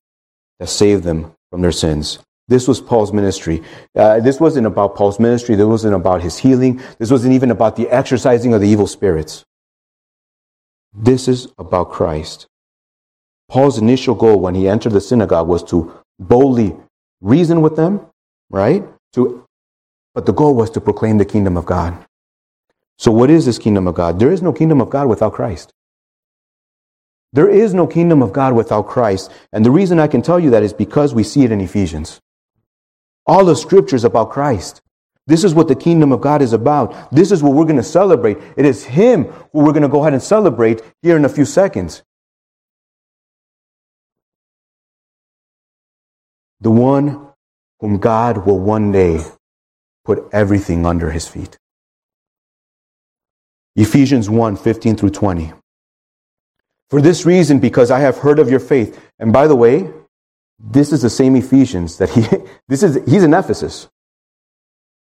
that 0.60 0.70
saved 0.70 1.04
them 1.04 1.34
from 1.50 1.62
their 1.62 1.72
sins. 1.72 2.20
This 2.50 2.68
was 2.68 2.82
Paul's 2.82 3.14
ministry. 3.14 3.62
Uh, 3.96 4.20
this 4.20 4.40
wasn't 4.40 4.66
about 4.66 4.96
Paul's 4.96 5.20
ministry. 5.20 5.54
This 5.54 5.68
wasn't 5.68 5.94
about 5.94 6.24
his 6.24 6.40
healing. 6.40 6.82
This 6.98 7.12
wasn't 7.12 7.36
even 7.36 7.52
about 7.52 7.76
the 7.76 7.88
exorcising 7.90 8.56
of 8.56 8.62
the 8.62 8.68
evil 8.68 8.88
spirits. 8.88 9.46
This 10.92 11.28
is 11.28 11.48
about 11.60 11.92
Christ. 11.92 12.48
Paul's 13.50 13.78
initial 13.78 14.16
goal 14.16 14.40
when 14.40 14.56
he 14.56 14.68
entered 14.68 14.94
the 14.94 15.02
synagogue 15.02 15.48
was 15.48 15.64
to 15.66 15.94
boldly 16.20 16.76
reason 17.22 17.62
with 17.62 17.76
them, 17.76 18.02
right? 18.50 18.84
To, 19.14 19.46
but 20.16 20.26
the 20.26 20.34
goal 20.34 20.56
was 20.56 20.72
to 20.72 20.82
proclaim 20.82 21.20
the 21.20 21.26
kingdom 21.26 21.56
of 21.56 21.68
God. 21.68 22.04
So, 22.98 23.12
what 23.12 23.30
is 23.30 23.46
this 23.46 23.60
kingdom 23.60 23.88
of 23.88 23.94
God? 23.94 24.20
There 24.20 24.32
is 24.32 24.42
no 24.42 24.54
kingdom 24.54 24.82
of 24.82 24.90
God 24.90 25.08
without 25.08 25.34
Christ. 25.34 25.72
There 27.32 27.48
is 27.48 27.76
no 27.76 27.86
kingdom 27.86 28.24
of 28.24 28.34
God 28.34 28.56
without 28.56 28.88
Christ. 28.88 29.32
And 29.54 29.64
the 29.64 29.70
reason 29.70 30.00
I 30.00 30.08
can 30.08 30.24
tell 30.24 30.40
you 30.40 30.50
that 30.50 30.64
is 30.64 30.74
because 30.74 31.14
we 31.14 31.24
see 31.24 31.44
it 31.44 31.52
in 31.52 31.62
Ephesians. 31.62 32.20
All 33.30 33.46
the 33.46 33.56
scriptures 33.56 34.06
about 34.06 34.32
Christ. 34.32 34.82
This 35.28 35.44
is 35.44 35.54
what 35.54 35.68
the 35.68 35.76
kingdom 35.76 36.12
of 36.12 36.20
God 36.20 36.42
is 36.42 36.52
about. 36.52 37.12
This 37.12 37.32
is 37.32 37.44
what 37.44 37.54
we're 37.54 37.66
going 37.66 37.76
to 37.76 37.84
celebrate. 37.84 38.40
It 38.58 38.66
is 38.66 38.86
Him 38.86 39.26
who 39.54 39.60
we're 39.60 39.72
going 39.72 39.84
to 39.84 39.88
go 39.88 40.02
ahead 40.02 40.14
and 40.14 40.24
celebrate 40.24 40.82
here 41.04 41.16
in 41.16 41.24
a 41.26 41.30
few 41.30 41.46
seconds. 41.46 42.02
The 46.62 46.72
one 46.72 47.28
whom 47.80 48.00
God 48.00 48.48
will 48.48 48.58
one 48.58 48.92
day 48.92 49.24
put 50.06 50.28
everything 50.32 50.88
under 50.88 51.12
His 51.12 51.28
feet. 51.28 51.56
Ephesians 53.76 54.28
1 54.28 54.58
15 54.58 54.96
through 54.96 55.12
20. 55.12 55.54
For 56.90 57.00
this 57.00 57.28
reason, 57.28 57.60
because 57.60 57.92
I 57.92 58.00
have 58.00 58.18
heard 58.18 58.40
of 58.40 58.50
your 58.50 58.60
faith. 58.60 59.00
And 59.20 59.32
by 59.32 59.46
the 59.46 59.56
way, 59.56 59.94
this 60.60 60.92
is 60.92 61.02
the 61.02 61.10
same 61.10 61.36
Ephesians 61.36 61.98
that 61.98 62.10
he, 62.10 62.22
this 62.68 62.84
is, 62.84 63.00
he's 63.10 63.24
in 63.24 63.34
Ephesus. 63.34 63.90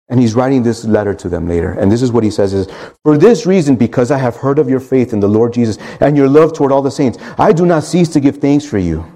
And 0.08 0.20
he's 0.20 0.34
writing 0.34 0.62
this 0.62 0.84
letter 0.84 1.14
to 1.14 1.28
them 1.28 1.48
later. 1.48 1.72
And 1.72 1.90
this 1.90 2.02
is 2.02 2.12
what 2.12 2.24
he 2.24 2.30
says 2.30 2.52
is, 2.52 2.66
For 3.02 3.16
this 3.16 3.46
reason, 3.46 3.76
because 3.76 4.10
I 4.10 4.18
have 4.18 4.36
heard 4.36 4.58
of 4.58 4.68
your 4.68 4.80
faith 4.80 5.12
in 5.12 5.20
the 5.20 5.28
Lord 5.28 5.54
Jesus 5.54 5.78
and 6.00 6.16
your 6.16 6.28
love 6.28 6.52
toward 6.52 6.72
all 6.72 6.82
the 6.82 6.90
saints, 6.90 7.18
I 7.38 7.52
do 7.52 7.64
not 7.64 7.84
cease 7.84 8.08
to 8.10 8.20
give 8.20 8.36
thanks 8.36 8.64
for 8.64 8.78
you, 8.78 9.06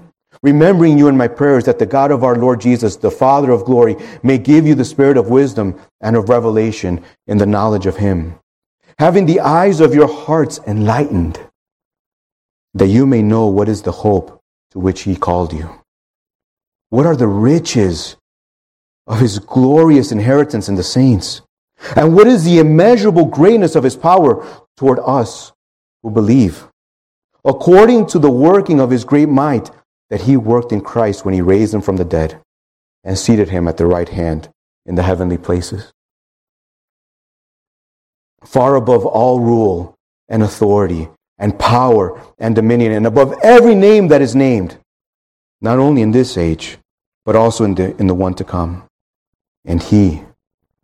remembering 0.41 0.97
you 0.97 1.07
in 1.07 1.17
my 1.17 1.27
prayers 1.27 1.65
that 1.65 1.77
the 1.77 1.85
God 1.85 2.09
of 2.09 2.23
our 2.23 2.35
Lord 2.35 2.61
Jesus, 2.61 2.95
the 2.95 3.11
Father 3.11 3.51
of 3.51 3.65
glory, 3.65 3.95
may 4.23 4.37
give 4.37 4.65
you 4.65 4.73
the 4.73 4.85
spirit 4.85 5.17
of 5.17 5.29
wisdom 5.29 5.79
and 6.01 6.15
of 6.15 6.29
revelation 6.29 7.03
in 7.27 7.37
the 7.37 7.45
knowledge 7.45 7.85
of 7.85 7.97
him, 7.97 8.39
having 8.97 9.25
the 9.25 9.41
eyes 9.41 9.81
of 9.81 9.93
your 9.93 10.11
hearts 10.11 10.59
enlightened, 10.65 11.39
that 12.73 12.87
you 12.87 13.05
may 13.05 13.21
know 13.21 13.45
what 13.47 13.69
is 13.69 13.83
the 13.83 13.91
hope 13.91 14.41
to 14.71 14.79
which 14.79 15.01
he 15.01 15.15
called 15.15 15.53
you 15.53 15.69
what 16.89 17.05
are 17.05 17.15
the 17.15 17.27
riches 17.27 18.15
of 19.05 19.19
his 19.19 19.39
glorious 19.39 20.11
inheritance 20.11 20.69
in 20.69 20.75
the 20.75 20.83
saints? 20.83 21.41
And 21.95 22.15
what 22.15 22.27
is 22.27 22.43
the 22.43 22.59
immeasurable 22.59 23.25
greatness 23.25 23.75
of 23.75 23.83
his 23.83 23.95
power 23.95 24.45
toward 24.77 24.99
us 24.99 25.51
who 26.01 26.11
believe? 26.11 26.67
According 27.45 28.07
to 28.07 28.19
the 28.19 28.31
working 28.31 28.79
of 28.79 28.89
his 28.89 29.05
great 29.05 29.29
might 29.29 29.69
that 30.09 30.21
he 30.21 30.37
worked 30.37 30.71
in 30.71 30.81
Christ 30.81 31.23
when 31.23 31.33
he 31.33 31.41
raised 31.41 31.73
him 31.73 31.81
from 31.81 31.97
the 31.97 32.05
dead 32.05 32.41
and 33.03 33.17
seated 33.17 33.49
him 33.49 33.67
at 33.67 33.77
the 33.77 33.85
right 33.85 34.09
hand 34.09 34.49
in 34.85 34.95
the 34.95 35.03
heavenly 35.03 35.37
places. 35.37 35.91
Far 38.43 38.75
above 38.75 39.05
all 39.05 39.39
rule 39.39 39.95
and 40.29 40.43
authority 40.43 41.09
and 41.37 41.57
power 41.59 42.19
and 42.39 42.55
dominion 42.55 42.91
and 42.91 43.05
above 43.05 43.37
every 43.43 43.75
name 43.75 44.07
that 44.07 44.21
is 44.21 44.35
named 44.35 44.77
not 45.61 45.79
only 45.79 46.01
in 46.01 46.11
this 46.11 46.37
age, 46.37 46.77
but 47.25 47.35
also 47.35 47.63
in 47.63 47.75
the, 47.75 47.95
in 47.97 48.07
the 48.07 48.13
one 48.15 48.33
to 48.35 48.43
come. 48.43 48.83
And 49.65 49.81
he 49.81 50.23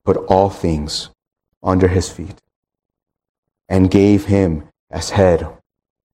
put 0.03 0.17
all 0.17 0.49
things 0.49 1.09
under 1.61 1.87
his 1.87 2.09
feet 2.09 2.35
and 3.69 3.89
gave 3.89 4.25
him 4.25 4.67
as 4.91 5.11
head 5.11 5.47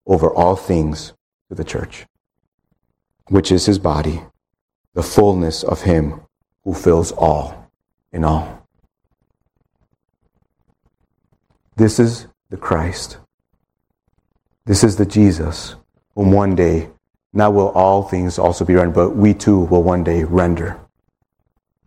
over 0.05 0.29
all 0.33 0.55
things 0.55 1.13
to 1.49 1.55
the 1.55 1.63
church, 1.63 2.05
which 3.29 3.51
is 3.51 3.65
his 3.65 3.79
body, 3.79 4.21
the 4.93 5.03
fullness 5.03 5.63
of 5.63 5.83
him 5.83 6.21
who 6.63 6.73
fills 6.73 7.11
all 7.13 7.71
in 8.11 8.23
all. 8.23 8.67
This 11.75 11.99
is 11.99 12.27
the 12.49 12.57
Christ. 12.57 13.17
This 14.65 14.83
is 14.83 14.97
the 14.97 15.05
Jesus 15.05 15.75
whom 16.15 16.31
one 16.31 16.55
day 16.55 16.89
now 17.33 17.51
will 17.51 17.69
all 17.69 18.03
things 18.03 18.39
also 18.39 18.65
be 18.65 18.75
rendered, 18.75 18.95
but 18.95 19.15
we 19.15 19.33
too 19.33 19.59
will 19.59 19.83
one 19.83 20.03
day 20.03 20.23
render 20.23 20.79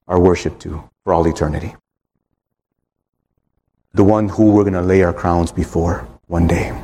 our 0.07 0.21
worship 0.21 0.59
to 0.61 0.89
for 1.05 1.13
all 1.13 1.27
eternity. 1.27 1.75
The 3.95 4.05
one 4.05 4.29
who 4.29 4.53
we're 4.53 4.65
going 4.65 4.75
to 4.75 4.83
lay 4.83 5.03
our 5.03 5.13
crowns 5.13 5.51
before 5.51 6.07
one 6.27 6.47
day. 6.47 6.77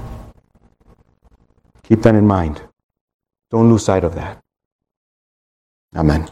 Keep 1.84 2.02
that 2.02 2.14
in 2.14 2.26
mind. 2.26 2.62
Don't 3.50 3.70
lose 3.70 3.84
sight 3.84 4.02
of 4.02 4.14
that. 4.16 4.42
Amen. 5.94 6.28